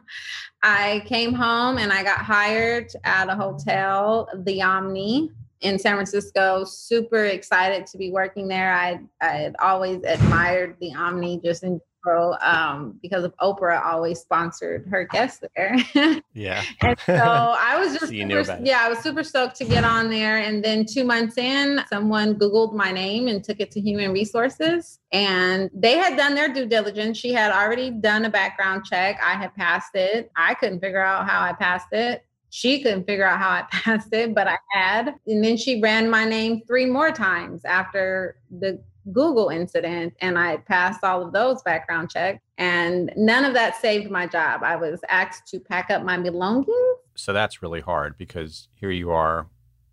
I 0.63 1.03
came 1.05 1.33
home 1.33 1.77
and 1.77 1.91
I 1.91 2.03
got 2.03 2.19
hired 2.19 2.91
at 3.03 3.29
a 3.29 3.35
hotel, 3.35 4.29
the 4.45 4.61
Omni 4.61 5.31
in 5.61 5.79
San 5.79 5.95
Francisco. 5.95 6.63
Super 6.63 7.25
excited 7.25 7.87
to 7.87 7.97
be 7.97 8.11
working 8.11 8.47
there. 8.47 8.73
I 8.73 8.99
I 9.21 9.29
had 9.29 9.55
always 9.59 10.03
admired 10.03 10.77
the 10.79 10.93
Omni 10.93 11.41
just 11.43 11.63
in 11.63 11.79
um, 12.05 12.99
because 13.01 13.23
of 13.23 13.35
Oprah 13.37 13.83
always 13.83 14.19
sponsored 14.19 14.87
her 14.89 15.05
guests 15.05 15.43
there. 15.55 15.75
yeah. 16.33 16.63
and 16.81 16.99
so 17.05 17.13
I 17.13 17.79
was 17.79 17.93
just, 17.99 18.11
so 18.11 18.43
super, 18.43 18.59
yeah, 18.63 18.79
I 18.81 18.89
was 18.89 18.99
super 18.99 19.23
stoked 19.23 19.55
to 19.57 19.65
get 19.65 19.83
on 19.83 20.09
there. 20.09 20.37
And 20.37 20.63
then 20.63 20.85
two 20.85 21.03
months 21.03 21.37
in, 21.37 21.81
someone 21.89 22.35
Googled 22.35 22.73
my 22.73 22.91
name 22.91 23.27
and 23.27 23.43
took 23.43 23.59
it 23.59 23.71
to 23.71 23.81
human 23.81 24.11
resources. 24.11 24.99
And 25.11 25.69
they 25.73 25.97
had 25.97 26.17
done 26.17 26.35
their 26.35 26.51
due 26.51 26.65
diligence. 26.65 27.17
She 27.17 27.31
had 27.33 27.51
already 27.51 27.89
done 27.91 28.25
a 28.25 28.29
background 28.29 28.85
check. 28.85 29.19
I 29.23 29.33
had 29.33 29.53
passed 29.55 29.95
it. 29.95 30.31
I 30.35 30.53
couldn't 30.55 30.79
figure 30.79 31.03
out 31.03 31.29
how 31.29 31.41
I 31.41 31.53
passed 31.53 31.91
it. 31.91 32.25
She 32.49 32.83
couldn't 32.83 33.05
figure 33.05 33.25
out 33.25 33.39
how 33.39 33.49
I 33.49 33.63
passed 33.71 34.13
it, 34.13 34.35
but 34.35 34.47
I 34.47 34.57
had. 34.71 35.15
And 35.25 35.43
then 35.43 35.57
she 35.57 35.81
ran 35.81 36.09
my 36.09 36.25
name 36.25 36.61
three 36.67 36.85
more 36.85 37.11
times 37.11 37.65
after 37.65 38.37
the 38.59 38.79
Google 39.11 39.49
incident 39.49 40.13
and 40.21 40.37
I 40.37 40.57
passed 40.57 41.03
all 41.03 41.25
of 41.25 41.33
those 41.33 41.61
background 41.61 42.09
checks. 42.09 42.39
And 42.57 43.11
none 43.15 43.45
of 43.45 43.53
that 43.53 43.75
saved 43.75 44.09
my 44.09 44.27
job. 44.27 44.61
I 44.63 44.75
was 44.75 45.01
asked 45.09 45.47
to 45.47 45.59
pack 45.59 45.89
up 45.89 46.03
my 46.03 46.17
belongings. 46.17 46.67
So 47.15 47.33
that's 47.33 47.61
really 47.61 47.81
hard 47.81 48.17
because 48.17 48.69
here 48.75 48.91
you 48.91 49.11
are, 49.11 49.47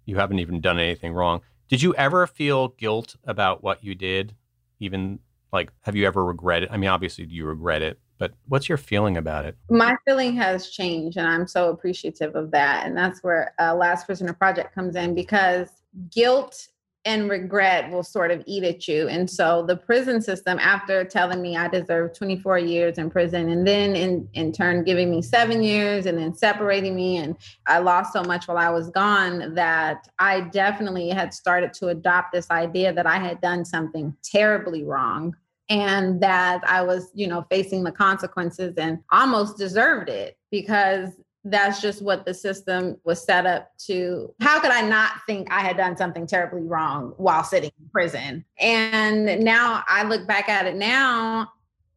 you 0.06 0.16
haven't 0.16 0.38
even 0.38 0.60
done 0.60 0.78
anything 0.78 1.12
wrong. 1.12 1.40
Did 1.68 1.82
you 1.82 1.94
ever 1.94 2.26
feel 2.26 2.68
guilt 2.68 3.16
about 3.24 3.62
what 3.62 3.84
you 3.84 3.94
did? 3.94 4.34
Even 4.80 5.20
like, 5.52 5.72
have 5.82 5.96
you 5.96 6.06
ever 6.06 6.24
regretted? 6.24 6.68
I 6.70 6.76
mean, 6.76 6.90
obviously, 6.90 7.26
you 7.26 7.44
regret 7.44 7.82
it, 7.82 8.00
but 8.18 8.32
what's 8.48 8.68
your 8.68 8.78
feeling 8.78 9.16
about 9.16 9.44
it? 9.44 9.56
My 9.68 9.96
feeling 10.04 10.34
has 10.36 10.70
changed, 10.70 11.16
and 11.16 11.26
I'm 11.26 11.46
so 11.46 11.70
appreciative 11.70 12.34
of 12.34 12.50
that. 12.52 12.86
And 12.86 12.96
that's 12.96 13.22
where 13.22 13.54
uh, 13.60 13.74
Last 13.74 14.06
Prisoner 14.06 14.32
Project 14.32 14.74
comes 14.74 14.96
in 14.96 15.14
because 15.14 15.68
guilt 16.10 16.68
and 17.04 17.30
regret 17.30 17.90
will 17.90 18.02
sort 18.02 18.30
of 18.30 18.42
eat 18.46 18.62
at 18.62 18.86
you. 18.86 19.08
And 19.08 19.28
so 19.28 19.64
the 19.66 19.76
prison 19.76 20.20
system, 20.20 20.58
after 20.58 21.02
telling 21.04 21.40
me 21.40 21.56
I 21.56 21.68
deserve 21.68 22.12
24 22.14 22.58
years 22.58 22.98
in 22.98 23.10
prison, 23.10 23.48
and 23.48 23.66
then 23.66 23.96
in, 23.96 24.28
in 24.34 24.52
turn 24.52 24.84
giving 24.84 25.10
me 25.10 25.22
seven 25.22 25.62
years 25.62 26.04
and 26.04 26.18
then 26.18 26.34
separating 26.34 26.94
me, 26.94 27.16
and 27.16 27.36
I 27.66 27.78
lost 27.78 28.12
so 28.12 28.22
much 28.22 28.48
while 28.48 28.58
I 28.58 28.68
was 28.68 28.90
gone 28.90 29.54
that 29.54 30.08
I 30.18 30.42
definitely 30.42 31.08
had 31.08 31.32
started 31.32 31.72
to 31.74 31.88
adopt 31.88 32.32
this 32.32 32.50
idea 32.50 32.92
that 32.92 33.06
I 33.06 33.16
had 33.16 33.40
done 33.40 33.64
something 33.64 34.14
terribly 34.22 34.84
wrong 34.84 35.34
and 35.70 36.20
that 36.20 36.62
I 36.68 36.82
was, 36.82 37.10
you 37.14 37.28
know, 37.28 37.46
facing 37.48 37.84
the 37.84 37.92
consequences 37.92 38.74
and 38.76 38.98
almost 39.12 39.56
deserved 39.56 40.10
it 40.10 40.36
because 40.50 41.10
that's 41.44 41.80
just 41.80 42.02
what 42.02 42.26
the 42.26 42.34
system 42.34 42.96
was 43.04 43.22
set 43.22 43.46
up 43.46 43.70
to. 43.86 44.34
How 44.40 44.60
could 44.60 44.70
I 44.70 44.82
not 44.82 45.12
think 45.26 45.50
I 45.50 45.60
had 45.60 45.76
done 45.76 45.96
something 45.96 46.26
terribly 46.26 46.62
wrong 46.62 47.14
while 47.16 47.44
sitting 47.44 47.70
in 47.80 47.88
prison? 47.90 48.44
And 48.58 49.42
now 49.42 49.82
I 49.88 50.02
look 50.04 50.26
back 50.26 50.48
at 50.48 50.66
it 50.66 50.76
now, 50.76 51.50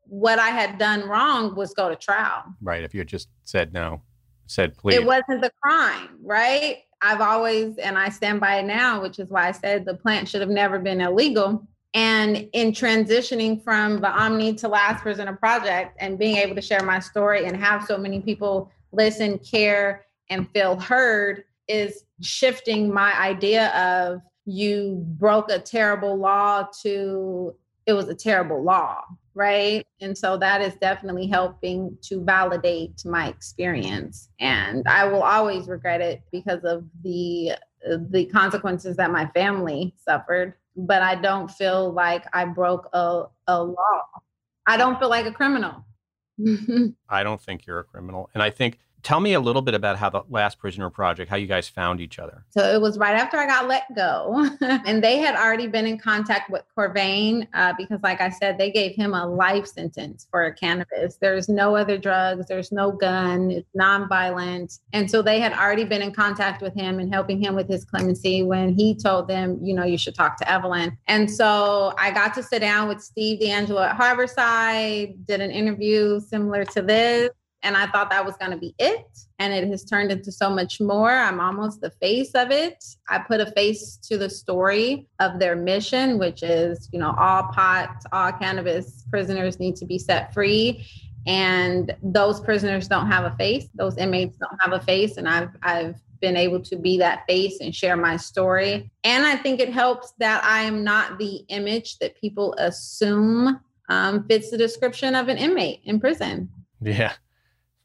what 0.06 0.40
I 0.40 0.50
had 0.50 0.78
done 0.78 1.08
wrong 1.08 1.56
was 1.56 1.74
go 1.74 1.90
to 1.90 1.96
trial. 1.96 2.44
Right. 2.62 2.84
If 2.84 2.94
you 2.94 3.00
had 3.00 3.08
just 3.08 3.30
said 3.44 3.74
no, 3.74 4.02
said 4.48 4.78
please. 4.78 4.96
It 4.96 5.06
wasn't 5.06 5.42
the 5.42 5.52
crime, 5.62 6.20
right? 6.22 6.80
I've 7.02 7.22
always, 7.22 7.78
and 7.78 7.98
I 7.98 8.10
stand 8.10 8.40
by 8.40 8.60
it 8.60 8.66
now, 8.66 9.02
which 9.02 9.20
is 9.20 9.30
why 9.30 9.48
I 9.50 9.52
said 9.52 9.86
the 9.86 9.96
plant 9.96 10.30
should 10.30 10.42
have 10.42 10.50
never 10.50 10.80
been 10.80 11.02
illegal. 11.02 11.68
And 11.94 12.50
in 12.54 12.72
transitioning 12.72 13.64
from 13.64 14.00
the 14.00 14.10
Omni 14.10 14.56
to 14.56 14.68
Last 14.68 15.02
Prisoner 15.02 15.36
Project 15.36 15.98
and 16.00 16.18
being 16.18 16.38
able 16.38 16.56
to 16.56 16.62
share 16.62 16.82
my 16.82 17.00
story 17.00 17.46
and 17.46 17.58
have 17.58 17.86
so 17.86 17.98
many 17.98 18.20
people 18.22 18.72
listen, 18.94 19.40
care, 19.40 20.06
and 20.30 20.50
feel 20.52 20.80
heard 20.80 21.44
is 21.68 22.06
shifting 22.22 22.94
my 22.94 23.14
idea 23.20 23.70
of 23.70 24.22
you 24.46 25.04
broke 25.18 25.50
a 25.50 25.60
terrible 25.60 26.16
law 26.16 26.68
to 26.82 27.56
it 27.86 27.94
was 27.94 28.08
a 28.08 28.16
terrible 28.16 28.64
law, 28.64 29.04
right? 29.34 29.86
And 30.00 30.18
so 30.18 30.38
that 30.38 30.62
is 30.62 30.74
definitely 30.76 31.28
helping 31.28 31.98
to 32.04 32.24
validate 32.24 33.04
my 33.06 33.28
experience. 33.28 34.30
And 34.40 34.88
I 34.88 35.06
will 35.06 35.24
always 35.24 35.68
regret 35.68 36.00
it 36.00 36.22
because 36.32 36.64
of 36.64 36.86
the 37.04 37.54
the 38.10 38.26
consequences 38.28 38.96
that 38.96 39.12
my 39.12 39.26
family 39.28 39.94
suffered, 39.98 40.54
but 40.76 41.02
I 41.02 41.16
don't 41.16 41.52
feel 41.52 41.92
like 41.92 42.24
I 42.34 42.46
broke 42.46 42.88
a, 42.94 43.24
a 43.48 43.62
law. 43.62 44.02
I 44.66 44.78
don't 44.78 44.98
feel 45.00 45.10
like 45.10 45.26
a 45.26 45.32
criminal. 45.34 45.86
I 47.10 47.24
don't 47.24 47.42
think 47.42 47.66
you're 47.66 47.80
a 47.80 47.84
criminal. 47.84 48.30
And 48.34 48.42
I 48.42 48.50
think 48.50 48.80
tell 49.04 49.20
me 49.20 49.34
a 49.34 49.40
little 49.40 49.62
bit 49.62 49.74
about 49.74 49.98
how 49.98 50.10
the 50.10 50.24
last 50.30 50.58
prisoner 50.58 50.90
project 50.90 51.30
how 51.30 51.36
you 51.36 51.46
guys 51.46 51.68
found 51.68 52.00
each 52.00 52.18
other. 52.18 52.46
So 52.50 52.64
it 52.74 52.82
was 52.82 52.98
right 52.98 53.16
after 53.16 53.38
i 53.38 53.46
got 53.46 53.68
let 53.68 53.84
go 53.96 54.50
and 54.62 55.04
they 55.04 55.18
had 55.18 55.36
already 55.36 55.68
been 55.68 55.86
in 55.86 56.00
contact 56.00 56.50
with 56.50 56.64
corvain 56.76 57.48
uh, 57.54 57.74
because 57.78 58.00
like 58.02 58.22
i 58.22 58.30
said 58.30 58.58
they 58.58 58.72
gave 58.72 58.96
him 58.96 59.14
a 59.14 59.26
life 59.26 59.68
sentence 59.68 60.28
for 60.32 60.52
cannabis. 60.52 61.18
There's 61.18 61.50
no 61.50 61.76
other 61.76 61.98
drugs 61.98 62.48
there's 62.48 62.72
no 62.72 62.92
gun 62.92 63.52
it's 63.52 63.70
non-violent. 63.76 64.80
And 64.94 65.10
so 65.10 65.22
they 65.22 65.40
had 65.40 65.54
already 65.54 65.84
been 65.84 66.02
in 66.02 66.14
contact 66.14 66.62
with 66.62 66.74
him 66.74 67.00
and 67.00 67.14
helping 67.14 67.42
him 67.42 67.56
with 67.56 67.68
his 67.68 67.86
clemency 67.86 68.44
when 68.44 68.74
he 68.74 68.96
told 68.96 69.28
them 69.28 69.60
you 69.62 69.74
know 69.74 69.84
you 69.84 69.98
should 69.98 70.16
talk 70.16 70.38
to 70.38 70.50
evelyn. 70.50 70.98
And 71.08 71.30
so 71.30 71.94
i 71.98 72.12
got 72.12 72.34
to 72.36 72.44
sit 72.44 72.60
down 72.60 72.88
with 72.88 73.02
steve 73.02 73.40
DeAngelo 73.42 73.90
at 73.90 73.98
harborside 73.98 75.26
did 75.26 75.42
an 75.42 75.52
interview 75.52 76.20
similar 76.20 76.64
to 76.66 76.82
this 76.82 77.30
and 77.64 77.78
I 77.78 77.88
thought 77.88 78.10
that 78.10 78.26
was 78.26 78.36
going 78.38 78.52
to 78.52 78.58
be 78.58 78.76
it. 78.78 79.08
And 79.40 79.54
it 79.54 79.68
has 79.70 79.84
turned 79.84 80.12
into 80.12 80.32
so 80.32 80.50
much 80.50 80.80
more. 80.80 81.12
I'm 81.12 81.40
almost 81.40 81.82
the 81.82 81.90
face 81.90 82.32
of 82.32 82.52
it. 82.52 82.84
I 83.10 83.20
put 83.20 83.42
a 83.42 83.52
face 83.52 83.98
to 84.04 84.18
the 84.18 84.30
story 84.30 85.08
of 85.20 85.40
their 85.40 85.56
mission, 85.56 86.20
which 86.20 86.44
is, 86.44 86.90
you 86.92 87.00
know, 87.00 87.16
all 87.18 87.44
pot, 87.54 88.04
all 88.12 88.32
cannabis 88.34 89.06
prisoners 89.10 89.60
need 89.60 89.76
to 89.78 89.86
be 89.86 89.98
set 89.98 90.34
free. 90.34 90.86
And 91.26 91.96
those 92.04 92.42
prisoners 92.42 92.88
don't 92.88 93.08
have 93.08 93.24
a 93.24 93.36
face. 93.38 93.68
Those 93.76 93.98
inmates 93.98 94.38
don't 94.38 94.60
have 94.62 94.74
a 94.74 94.84
face. 94.84 95.16
And 95.18 95.28
I've, 95.28 95.50
I've 95.64 95.96
been 96.20 96.36
able 96.36 96.62
to 96.62 96.76
be 96.76 96.98
that 96.98 97.24
face 97.28 97.60
and 97.62 97.74
share 97.74 97.96
my 97.96 98.18
story. 98.18 98.92
And 99.04 99.26
I 99.26 99.38
think 99.38 99.60
it 99.60 99.72
helps 99.72 100.14
that 100.20 100.44
I 100.44 100.64
am 100.64 100.84
not 100.84 101.18
the 101.18 101.46
image 101.48 101.98
that 102.00 102.20
people 102.20 102.54
assume 102.58 103.60
um, 103.90 104.26
fits 104.28 104.50
the 104.52 104.58
description 104.58 105.16
of 105.16 105.28
an 105.28 105.38
inmate 105.38 105.82
in 105.86 106.00
prison. 106.00 106.50
Yeah. 106.82 107.14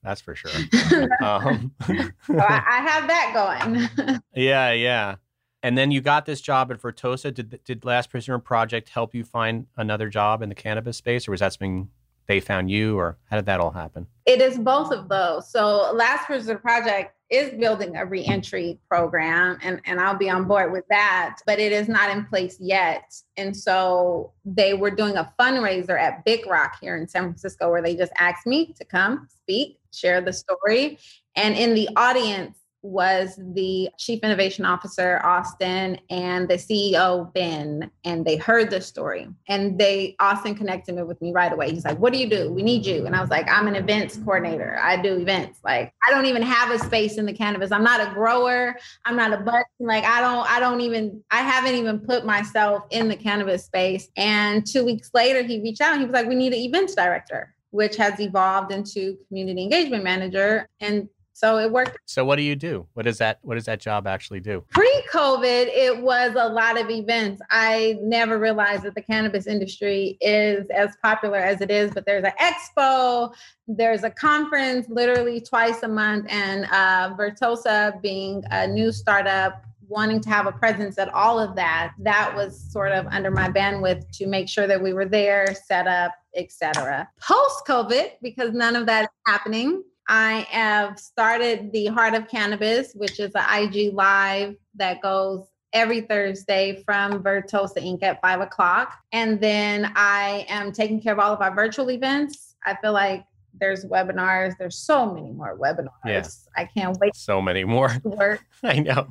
That's 0.09 0.23
for 0.23 0.35
sure. 0.35 0.51
um, 1.23 1.71
I 1.81 2.81
have 2.81 3.07
that 3.09 3.33
going. 3.35 4.19
yeah, 4.35 4.73
yeah. 4.73 5.17
And 5.63 5.77
then 5.77 5.91
you 5.91 6.01
got 6.01 6.25
this 6.25 6.41
job 6.41 6.73
at 6.73 6.81
Vertosa. 6.81 7.31
Did 7.31 7.61
did 7.63 7.85
Last 7.85 8.09
Prisoner 8.09 8.39
Project 8.39 8.89
help 8.89 9.15
you 9.15 9.23
find 9.23 9.67
another 9.77 10.09
job 10.09 10.41
in 10.41 10.49
the 10.49 10.55
cannabis 10.55 10.97
space, 10.97 11.29
or 11.29 11.33
was 11.33 11.41
that 11.41 11.53
something 11.53 11.91
they 12.27 12.41
found 12.41 12.71
you, 12.71 12.97
or 12.97 13.19
how 13.29 13.37
did 13.37 13.45
that 13.45 13.61
all 13.61 13.73
happen? 13.73 14.07
It 14.25 14.41
is 14.41 14.59
both 14.59 14.93
of 14.93 15.11
those. 15.11 15.51
So 15.51 15.93
Last 15.93 16.25
Prisoner 16.25 16.57
Project 16.57 17.15
is 17.31 17.51
building 17.59 17.97
a 17.97 18.07
reentry 18.07 18.79
program 18.89 19.59
and, 19.63 19.81
and 19.85 20.01
I'll 20.01 20.17
be 20.17 20.31
on 20.31 20.45
board 20.45 20.73
with 20.73 20.85
that, 20.89 21.37
but 21.45 21.59
it 21.59 21.73
is 21.73 21.89
not 21.89 22.11
in 22.11 22.25
place 22.25 22.57
yet. 22.59 23.15
And 23.37 23.55
so 23.55 24.33
they 24.47 24.73
were 24.73 24.91
doing 24.91 25.17
a 25.17 25.31
fundraiser 25.39 26.01
at 26.01 26.25
Big 26.25 26.47
Rock 26.47 26.79
here 26.81 26.97
in 26.97 27.07
San 27.07 27.25
Francisco 27.25 27.71
where 27.71 27.83
they 27.83 27.95
just 27.95 28.13
asked 28.19 28.47
me 28.47 28.73
to 28.79 28.85
come 28.85 29.29
speak. 29.31 29.78
Share 29.93 30.21
the 30.21 30.33
story. 30.33 30.99
And 31.37 31.55
in 31.57 31.75
the 31.75 31.89
audience, 31.97 32.59
was 32.83 33.39
the 33.55 33.89
chief 33.99 34.21
innovation 34.23 34.65
officer 34.65 35.21
austin 35.25 35.99
and 36.11 36.49
the 36.49 36.55
ceo 36.55 37.33
ben 37.35 37.91
and 38.05 38.25
they 38.25 38.37
heard 38.37 38.71
the 38.71 38.81
story. 38.81 39.29
And 39.49 39.79
they 39.79 40.15
austin 40.21 40.55
connected 40.55 40.95
me 40.95 41.03
with 41.03 41.21
me 41.21 41.33
right 41.33 41.53
away. 41.53 41.71
He's 41.73 41.85
like 41.85 41.99
what 41.99 42.13
do 42.13 42.19
you 42.19 42.31
do? 42.31 42.53
We 42.53 42.63
need 42.63 42.87
you. 42.87 43.05
And 43.05 43.17
i 43.17 43.21
was 43.21 43.31
like 43.31 43.49
i'm 43.51 43.67
an 43.67 43.75
events 43.75 44.17
coordinator. 44.19 44.79
I 44.81 45.01
do 45.01 45.19
events. 45.19 45.59
Like 45.65 45.93
i 46.07 46.11
don't 46.11 46.27
even 46.27 46.43
have 46.43 46.71
a 46.71 46.79
space 46.79 47.19
in 47.19 47.27
the 47.27 47.33
cannabis 47.33 47.73
i'm 47.73 47.83
not 47.83 48.01
a 48.01 48.15
grower. 48.15 48.77
I'm 49.05 49.17
not 49.17 49.33
a 49.33 49.39
bud 49.39 49.65
like 49.81 50.05
i 50.05 50.21
don't 50.21 50.49
i 50.49 50.61
don't 50.61 50.81
even 50.81 51.23
i 51.33 51.39
haven't 51.39 51.75
even 51.75 51.99
put 51.99 52.25
myself 52.25 52.85
in 52.91 53.09
the 53.09 53.17
cannabis 53.17 53.65
space. 53.65 54.09
And 54.17 54.65
two 54.65 54.85
weeks 54.85 55.11
later 55.15 55.43
he 55.43 55.61
reached 55.61 55.81
out 55.81 55.93
and 55.93 56.01
he 56.01 56.07
was 56.07 56.15
like 56.15 56.29
we 56.29 56.37
need 56.37 56.53
an 56.53 56.61
events 56.61 56.95
director 56.95 57.55
which 57.71 57.97
has 57.97 58.19
evolved 58.21 58.73
into 58.73 59.19
community 59.29 59.63
engagement 59.63 60.05
manager 60.05 60.69
and 60.81 61.09
so 61.39 61.57
it 61.59 61.71
worked. 61.71 61.97
So 62.05 62.25
what 62.25 62.35
do 62.35 62.43
you 62.43 62.57
do? 62.57 62.85
What 62.95 63.05
does 63.05 63.19
that 63.19 63.39
what 63.43 63.55
does 63.55 63.67
that 63.67 63.79
job 63.79 64.09
actually 64.09 64.41
do? 64.41 64.65
Pre-COVID, 64.71 65.69
it 65.73 66.03
was 66.03 66.35
a 66.35 66.49
lot 66.49 66.81
of 66.81 66.91
events. 66.91 67.41
I 67.49 67.97
never 68.03 68.41
realized 68.41 68.83
that 68.83 68.97
the 68.97 69.03
cannabis 69.03 69.47
industry 69.47 70.19
is 70.21 70.67
as 70.71 70.97
popular 71.01 71.39
as 71.39 71.61
it 71.61 71.71
is, 71.71 71.93
but 71.95 72.07
there's 72.07 72.25
an 72.25 72.33
expo, 72.41 73.33
there's 73.69 74.03
a 74.03 74.11
conference 74.11 74.89
literally 74.89 75.41
twice 75.41 75.85
a 75.85 75.89
month, 75.89 76.27
and 76.29 76.65
uh, 76.73 77.15
Vertosa 77.17 78.03
being 78.03 78.43
a 78.51 78.67
new 78.67 78.91
startup 78.91 79.63
wanting 79.89 80.21
to 80.21 80.29
have 80.29 80.47
a 80.47 80.53
presence 80.53 80.99
at 80.99 81.09
all 81.15 81.39
of 81.39 81.57
that 81.57 81.93
that 81.99 82.35
was 82.35 82.71
sort 82.73 82.93
of 82.93 83.07
under 83.07 83.31
my 83.31 83.49
bandwidth 83.49 84.05
to 84.13 84.27
make 84.27 84.49
sure 84.49 84.67
that 84.67 84.83
we 84.83 84.93
were 84.93 85.07
there 85.07 85.55
set 85.67 85.87
up 85.87 86.13
etc 86.37 87.09
post 87.21 87.65
covid 87.67 88.11
because 88.23 88.53
none 88.53 88.77
of 88.77 88.87
that 88.87 89.05
is 89.05 89.09
happening 89.27 89.83
I 90.11 90.47
have 90.49 90.99
started 90.99 91.71
the 91.71 91.87
Heart 91.87 92.15
of 92.15 92.29
Cannabis, 92.29 92.95
which 92.95 93.21
is 93.21 93.31
an 93.35 93.45
IG 93.63 93.93
live 93.93 94.57
that 94.77 95.03
goes 95.03 95.47
every 95.75 96.01
Thursday 96.01 96.83
from 96.85 97.23
Vertosa 97.23 97.81
Inc. 97.81 98.03
at 98.03 98.21
five 98.23 98.41
o'clock. 98.41 98.99
And 99.13 99.41
then 99.41 99.93
I 99.97 100.47
am 100.49 100.73
taking 100.73 101.01
care 101.01 101.13
of 101.13 101.19
all 101.19 101.35
of 101.35 101.43
our 101.43 101.55
virtual 101.55 101.91
events. 101.91 102.57
I 102.65 102.75
feel 102.77 102.93
like 102.93 103.25
there's 103.61 103.85
webinars. 103.85 104.55
There's 104.59 104.79
so 104.79 105.13
many 105.13 105.31
more 105.31 105.59
webinars. 105.59 105.89
Yeah. 106.07 106.27
I 106.57 106.65
can't 106.65 106.97
wait. 106.99 107.15
So 107.15 107.43
many 107.43 107.65
more. 107.65 107.91
I 108.63 108.79
know. 108.81 109.09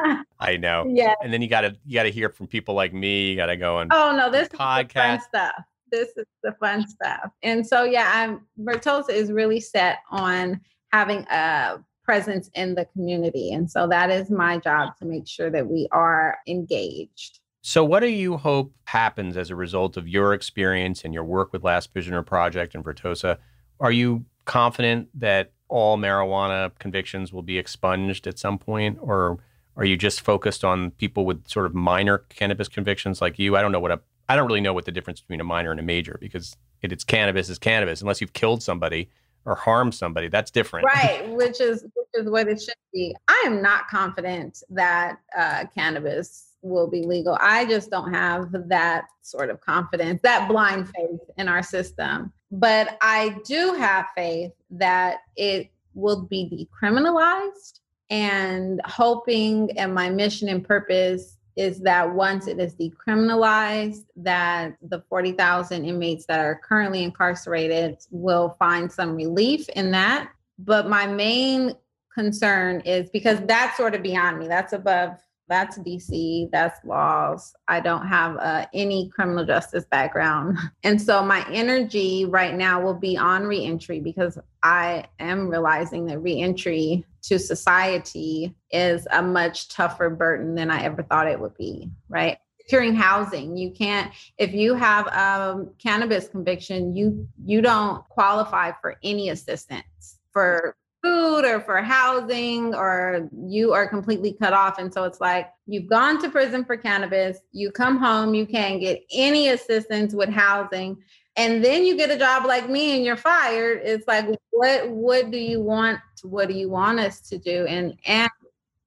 I 0.40 0.56
know. 0.56 0.86
Yeah. 0.88 1.14
And 1.22 1.32
then 1.32 1.42
you 1.42 1.48
gotta 1.48 1.76
you 1.84 1.94
gotta 1.94 2.10
hear 2.10 2.28
from 2.28 2.46
people 2.46 2.74
like 2.74 2.92
me. 2.92 3.30
You 3.30 3.36
gotta 3.36 3.56
go 3.56 3.78
and 3.78 3.90
oh 3.92 4.14
no, 4.16 4.30
this 4.30 4.48
podcast 4.48 5.22
stuff 5.22 5.64
this 5.90 6.10
is 6.16 6.26
the 6.42 6.52
fun 6.52 6.86
stuff. 6.88 7.30
And 7.42 7.66
so, 7.66 7.84
yeah, 7.84 8.10
I'm 8.14 8.46
Vertosa 8.58 9.10
is 9.10 9.30
really 9.30 9.60
set 9.60 9.98
on 10.10 10.60
having 10.92 11.26
a 11.30 11.78
presence 12.04 12.50
in 12.54 12.74
the 12.74 12.86
community. 12.86 13.52
And 13.52 13.70
so 13.70 13.86
that 13.88 14.10
is 14.10 14.30
my 14.30 14.58
job 14.58 14.96
to 14.98 15.04
make 15.04 15.28
sure 15.28 15.50
that 15.50 15.66
we 15.66 15.88
are 15.92 16.38
engaged. 16.46 17.40
So, 17.62 17.84
what 17.84 18.00
do 18.00 18.08
you 18.08 18.38
hope 18.38 18.72
happens 18.84 19.36
as 19.36 19.50
a 19.50 19.56
result 19.56 19.96
of 19.96 20.08
your 20.08 20.32
experience 20.32 21.04
and 21.04 21.12
your 21.12 21.24
work 21.24 21.52
with 21.52 21.62
Last 21.62 21.92
Prisoner 21.92 22.22
Project 22.22 22.74
and 22.74 22.82
Vertosa? 22.82 23.36
Are 23.80 23.92
you 23.92 24.24
confident 24.46 25.08
that 25.14 25.52
all 25.68 25.98
marijuana 25.98 26.72
convictions 26.78 27.32
will 27.32 27.42
be 27.42 27.58
expunged 27.58 28.26
at 28.26 28.38
some 28.38 28.58
point, 28.58 28.98
or 29.00 29.38
are 29.76 29.84
you 29.84 29.96
just 29.96 30.20
focused 30.20 30.64
on 30.64 30.90
people 30.92 31.24
with 31.24 31.46
sort 31.48 31.66
of 31.66 31.74
minor 31.74 32.18
cannabis 32.18 32.68
convictions 32.68 33.20
like 33.20 33.38
you? 33.38 33.56
I 33.56 33.62
don't 33.62 33.72
know 33.72 33.80
what 33.80 33.92
a 33.92 34.00
I 34.28 34.36
don't 34.36 34.46
really 34.46 34.60
know 34.60 34.72
what 34.72 34.84
the 34.84 34.92
difference 34.92 35.20
between 35.20 35.40
a 35.40 35.44
minor 35.44 35.72
and 35.72 35.80
a 35.80 35.82
major 35.82 36.16
because 36.20 36.56
it, 36.82 36.92
it's 36.92 37.02
cannabis 37.02 37.48
is 37.48 37.58
cannabis 37.58 38.00
unless 38.00 38.20
you've 38.20 38.32
killed 38.32 38.62
somebody 38.62 39.10
or 39.44 39.54
harmed 39.54 39.94
somebody. 39.94 40.28
That's 40.28 40.50
different. 40.50 40.86
Right, 40.86 41.28
which 41.30 41.60
is 41.60 41.82
which 41.82 42.08
is 42.14 42.30
what 42.30 42.48
it 42.48 42.60
should 42.60 42.74
be. 42.92 43.14
I 43.28 43.42
am 43.46 43.62
not 43.62 43.88
confident 43.88 44.62
that 44.70 45.18
uh, 45.36 45.64
cannabis 45.74 46.50
will 46.62 46.88
be 46.88 47.02
legal. 47.02 47.38
I 47.40 47.64
just 47.64 47.90
don't 47.90 48.12
have 48.12 48.52
that 48.68 49.06
sort 49.22 49.50
of 49.50 49.60
confidence, 49.60 50.20
that 50.22 50.48
blind 50.48 50.88
faith 50.94 51.20
in 51.38 51.48
our 51.48 51.62
system. 51.62 52.32
But 52.52 52.98
I 53.00 53.36
do 53.46 53.74
have 53.74 54.06
faith 54.14 54.52
that 54.70 55.18
it 55.36 55.70
will 55.94 56.22
be 56.22 56.68
decriminalized 56.82 57.79
and 58.10 58.80
hoping 58.84 59.70
and 59.78 59.94
my 59.94 60.10
mission 60.10 60.48
and 60.48 60.66
purpose 60.66 61.36
is 61.56 61.80
that 61.80 62.14
once 62.14 62.46
it 62.46 62.58
is 62.58 62.74
decriminalized, 62.74 64.04
that 64.16 64.76
the 64.82 65.02
40,000 65.08 65.84
inmates 65.84 66.26
that 66.26 66.40
are 66.40 66.60
currently 66.62 67.02
incarcerated 67.02 67.98
will 68.10 68.56
find 68.58 68.90
some 68.90 69.14
relief 69.14 69.68
in 69.70 69.90
that. 69.92 70.30
But 70.58 70.88
my 70.88 71.06
main 71.06 71.74
concern 72.14 72.80
is 72.80 73.10
because 73.10 73.40
that's 73.46 73.76
sort 73.76 73.94
of 73.94 74.02
beyond 74.02 74.38
me. 74.38 74.48
That's 74.48 74.72
above 74.72 75.16
that's 75.50 75.76
DC, 75.78 76.48
that's 76.52 76.82
laws. 76.84 77.52
I 77.66 77.80
don't 77.80 78.06
have 78.06 78.36
uh, 78.36 78.66
any 78.72 79.10
criminal 79.10 79.44
justice 79.44 79.84
background. 79.84 80.56
And 80.82 81.00
so 81.00 81.22
my 81.22 81.44
energy 81.52 82.24
right 82.24 82.54
now 82.54 82.80
will 82.80 82.94
be 82.94 83.16
on 83.16 83.44
reentry 83.44 84.00
because 84.00 84.38
I 84.62 85.04
am 85.18 85.48
realizing 85.48 86.06
that 86.06 86.20
reentry 86.20 87.04
to 87.22 87.38
society 87.38 88.54
is 88.70 89.06
a 89.12 89.22
much 89.22 89.68
tougher 89.68 90.08
burden 90.08 90.54
than 90.54 90.70
I 90.70 90.84
ever 90.84 91.02
thought 91.02 91.28
it 91.28 91.38
would 91.38 91.56
be, 91.56 91.90
right? 92.08 92.38
Securing 92.60 92.94
housing, 92.94 93.56
you 93.56 93.72
can't 93.72 94.12
if 94.38 94.54
you 94.54 94.74
have 94.74 95.06
a 95.08 95.66
cannabis 95.78 96.28
conviction, 96.28 96.96
you 96.96 97.28
you 97.44 97.60
don't 97.60 98.08
qualify 98.08 98.72
for 98.80 98.96
any 99.02 99.30
assistance 99.30 100.18
for 100.32 100.76
food 101.02 101.44
or 101.44 101.60
for 101.60 101.80
housing 101.82 102.74
or 102.74 103.28
you 103.46 103.72
are 103.72 103.88
completely 103.88 104.32
cut 104.32 104.52
off. 104.52 104.78
And 104.78 104.92
so 104.92 105.04
it's 105.04 105.20
like 105.20 105.50
you've 105.66 105.88
gone 105.88 106.20
to 106.22 106.30
prison 106.30 106.64
for 106.64 106.76
cannabis 106.76 107.38
you 107.52 107.70
come 107.70 107.96
home 107.98 108.34
you 108.34 108.46
can't 108.46 108.80
get 108.80 109.02
any 109.12 109.48
assistance 109.48 110.14
with 110.14 110.28
housing 110.28 110.96
and 111.36 111.64
then 111.64 111.84
you 111.84 111.96
get 111.96 112.10
a 112.10 112.18
job 112.18 112.44
like 112.44 112.68
me 112.68 112.96
and 112.96 113.04
you're 113.04 113.16
fired. 113.16 113.80
It's 113.84 114.06
like 114.06 114.26
what 114.50 114.88
what 114.88 115.30
do 115.30 115.38
you 115.38 115.60
want 115.60 116.00
what 116.22 116.48
do 116.48 116.54
you 116.54 116.68
want 116.68 117.00
us 117.00 117.20
to 117.28 117.38
do? 117.38 117.66
And 117.66 117.96
and 118.06 118.30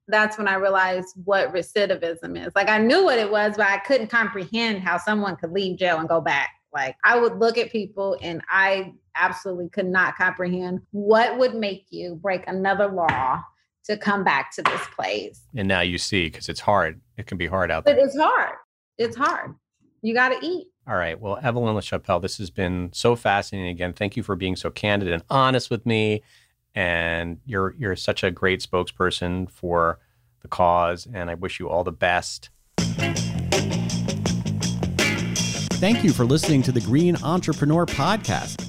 that's 0.09 0.37
when 0.37 0.49
i 0.49 0.55
realized 0.55 1.15
what 1.23 1.53
recidivism 1.53 2.45
is. 2.45 2.53
Like 2.55 2.69
i 2.69 2.77
knew 2.77 3.05
what 3.05 3.17
it 3.19 3.31
was 3.31 3.55
but 3.57 3.67
i 3.67 3.77
couldn't 3.77 4.07
comprehend 4.07 4.81
how 4.81 4.97
someone 4.97 5.37
could 5.37 5.51
leave 5.51 5.77
jail 5.79 5.99
and 5.99 6.09
go 6.09 6.21
back 6.21 6.49
like 6.73 6.95
I 7.03 7.19
would 7.19 7.37
look 7.37 7.57
at 7.57 7.71
people 7.71 8.17
and 8.21 8.41
I 8.49 8.93
absolutely 9.15 9.69
could 9.69 9.85
not 9.85 10.15
comprehend 10.17 10.81
what 10.91 11.37
would 11.37 11.55
make 11.55 11.85
you 11.89 12.15
break 12.15 12.47
another 12.47 12.87
law 12.87 13.43
to 13.85 13.97
come 13.97 14.23
back 14.23 14.51
to 14.55 14.61
this 14.61 14.81
place. 14.95 15.41
And 15.55 15.67
now 15.67 15.81
you 15.81 15.97
see 15.97 16.25
because 16.25 16.49
it's 16.49 16.59
hard. 16.59 17.01
It 17.17 17.27
can 17.27 17.37
be 17.37 17.47
hard 17.47 17.69
out 17.69 17.85
there. 17.85 17.95
But 17.95 18.03
it's 18.03 18.17
hard. 18.17 18.55
It's 18.97 19.15
hard. 19.15 19.55
You 20.01 20.13
got 20.13 20.29
to 20.29 20.45
eat. 20.45 20.67
All 20.87 20.95
right. 20.95 21.19
Well, 21.19 21.39
Evelyn 21.41 21.75
LaChapelle, 21.75 22.21
this 22.21 22.37
has 22.37 22.49
been 22.49 22.89
so 22.93 23.15
fascinating. 23.15 23.69
Again, 23.69 23.93
thank 23.93 24.17
you 24.17 24.23
for 24.23 24.35
being 24.35 24.55
so 24.55 24.69
candid 24.69 25.11
and 25.11 25.23
honest 25.29 25.69
with 25.69 25.85
me. 25.85 26.23
And 26.75 27.39
you're 27.45 27.75
you're 27.77 27.95
such 27.95 28.23
a 28.23 28.31
great 28.31 28.59
spokesperson 28.59 29.49
for 29.49 29.99
the 30.41 30.47
cause. 30.47 31.07
And 31.13 31.29
I 31.29 31.35
wish 31.35 31.59
you 31.59 31.69
all 31.69 31.83
the 31.83 31.91
best. 31.91 32.49
Thank 35.83 36.05
you 36.05 36.13
for 36.13 36.23
listening 36.23 36.61
to 36.61 36.71
the 36.71 36.79
Green 36.79 37.17
Entrepreneur 37.23 37.85
Podcast. 37.85 38.63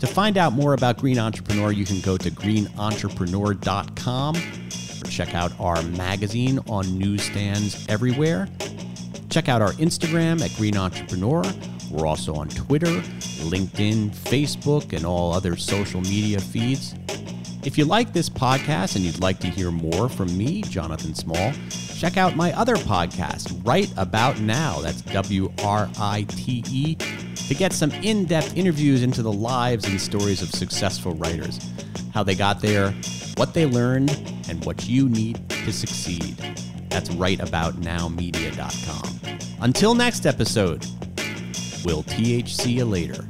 To 0.00 0.08
find 0.08 0.36
out 0.36 0.54
more 0.54 0.74
about 0.74 0.98
Green 0.98 1.16
Entrepreneur, 1.16 1.70
you 1.70 1.84
can 1.84 2.00
go 2.00 2.16
to 2.16 2.32
greenentrepreneur.com 2.32 4.36
or 4.36 5.08
check 5.08 5.36
out 5.36 5.52
our 5.60 5.80
magazine 5.82 6.58
on 6.68 6.98
newsstands 6.98 7.86
everywhere. 7.88 8.48
Check 9.30 9.48
out 9.48 9.62
our 9.62 9.70
Instagram 9.74 10.42
at 10.42 10.52
Green 10.56 10.76
Entrepreneur. 10.76 11.44
We're 11.92 12.08
also 12.08 12.34
on 12.34 12.48
Twitter, 12.48 13.02
LinkedIn, 13.46 14.10
Facebook, 14.10 14.92
and 14.92 15.06
all 15.06 15.32
other 15.32 15.54
social 15.54 16.00
media 16.00 16.40
feeds. 16.40 16.96
If 17.62 17.78
you 17.78 17.84
like 17.84 18.12
this 18.12 18.28
podcast 18.28 18.96
and 18.96 19.04
you'd 19.04 19.20
like 19.20 19.38
to 19.40 19.46
hear 19.46 19.70
more 19.70 20.08
from 20.08 20.36
me, 20.36 20.62
Jonathan 20.62 21.14
Small, 21.14 21.52
check 21.98 22.16
out 22.16 22.36
my 22.36 22.52
other 22.52 22.76
podcast, 22.76 23.60
Write 23.66 23.92
About 23.96 24.40
Now. 24.40 24.80
That's 24.80 25.02
W 25.02 25.52
R 25.64 25.90
I 25.98 26.24
T 26.28 26.62
E, 26.70 26.94
to 26.94 27.54
get 27.54 27.72
some 27.72 27.90
in 27.90 28.24
depth 28.24 28.56
interviews 28.56 29.02
into 29.02 29.20
the 29.20 29.32
lives 29.32 29.84
and 29.84 30.00
stories 30.00 30.40
of 30.40 30.50
successful 30.50 31.14
writers, 31.14 31.58
how 32.14 32.22
they 32.22 32.36
got 32.36 32.60
there, 32.60 32.92
what 33.36 33.52
they 33.52 33.66
learned, 33.66 34.10
and 34.48 34.64
what 34.64 34.88
you 34.88 35.08
need 35.08 35.48
to 35.48 35.72
succeed. 35.72 36.36
That's 36.88 37.08
writeaboutnowmedia.com. 37.10 39.20
Until 39.60 39.94
next 39.94 40.24
episode, 40.24 40.86
we'll 41.84 42.04
THC 42.04 42.74
you 42.74 42.84
later. 42.84 43.24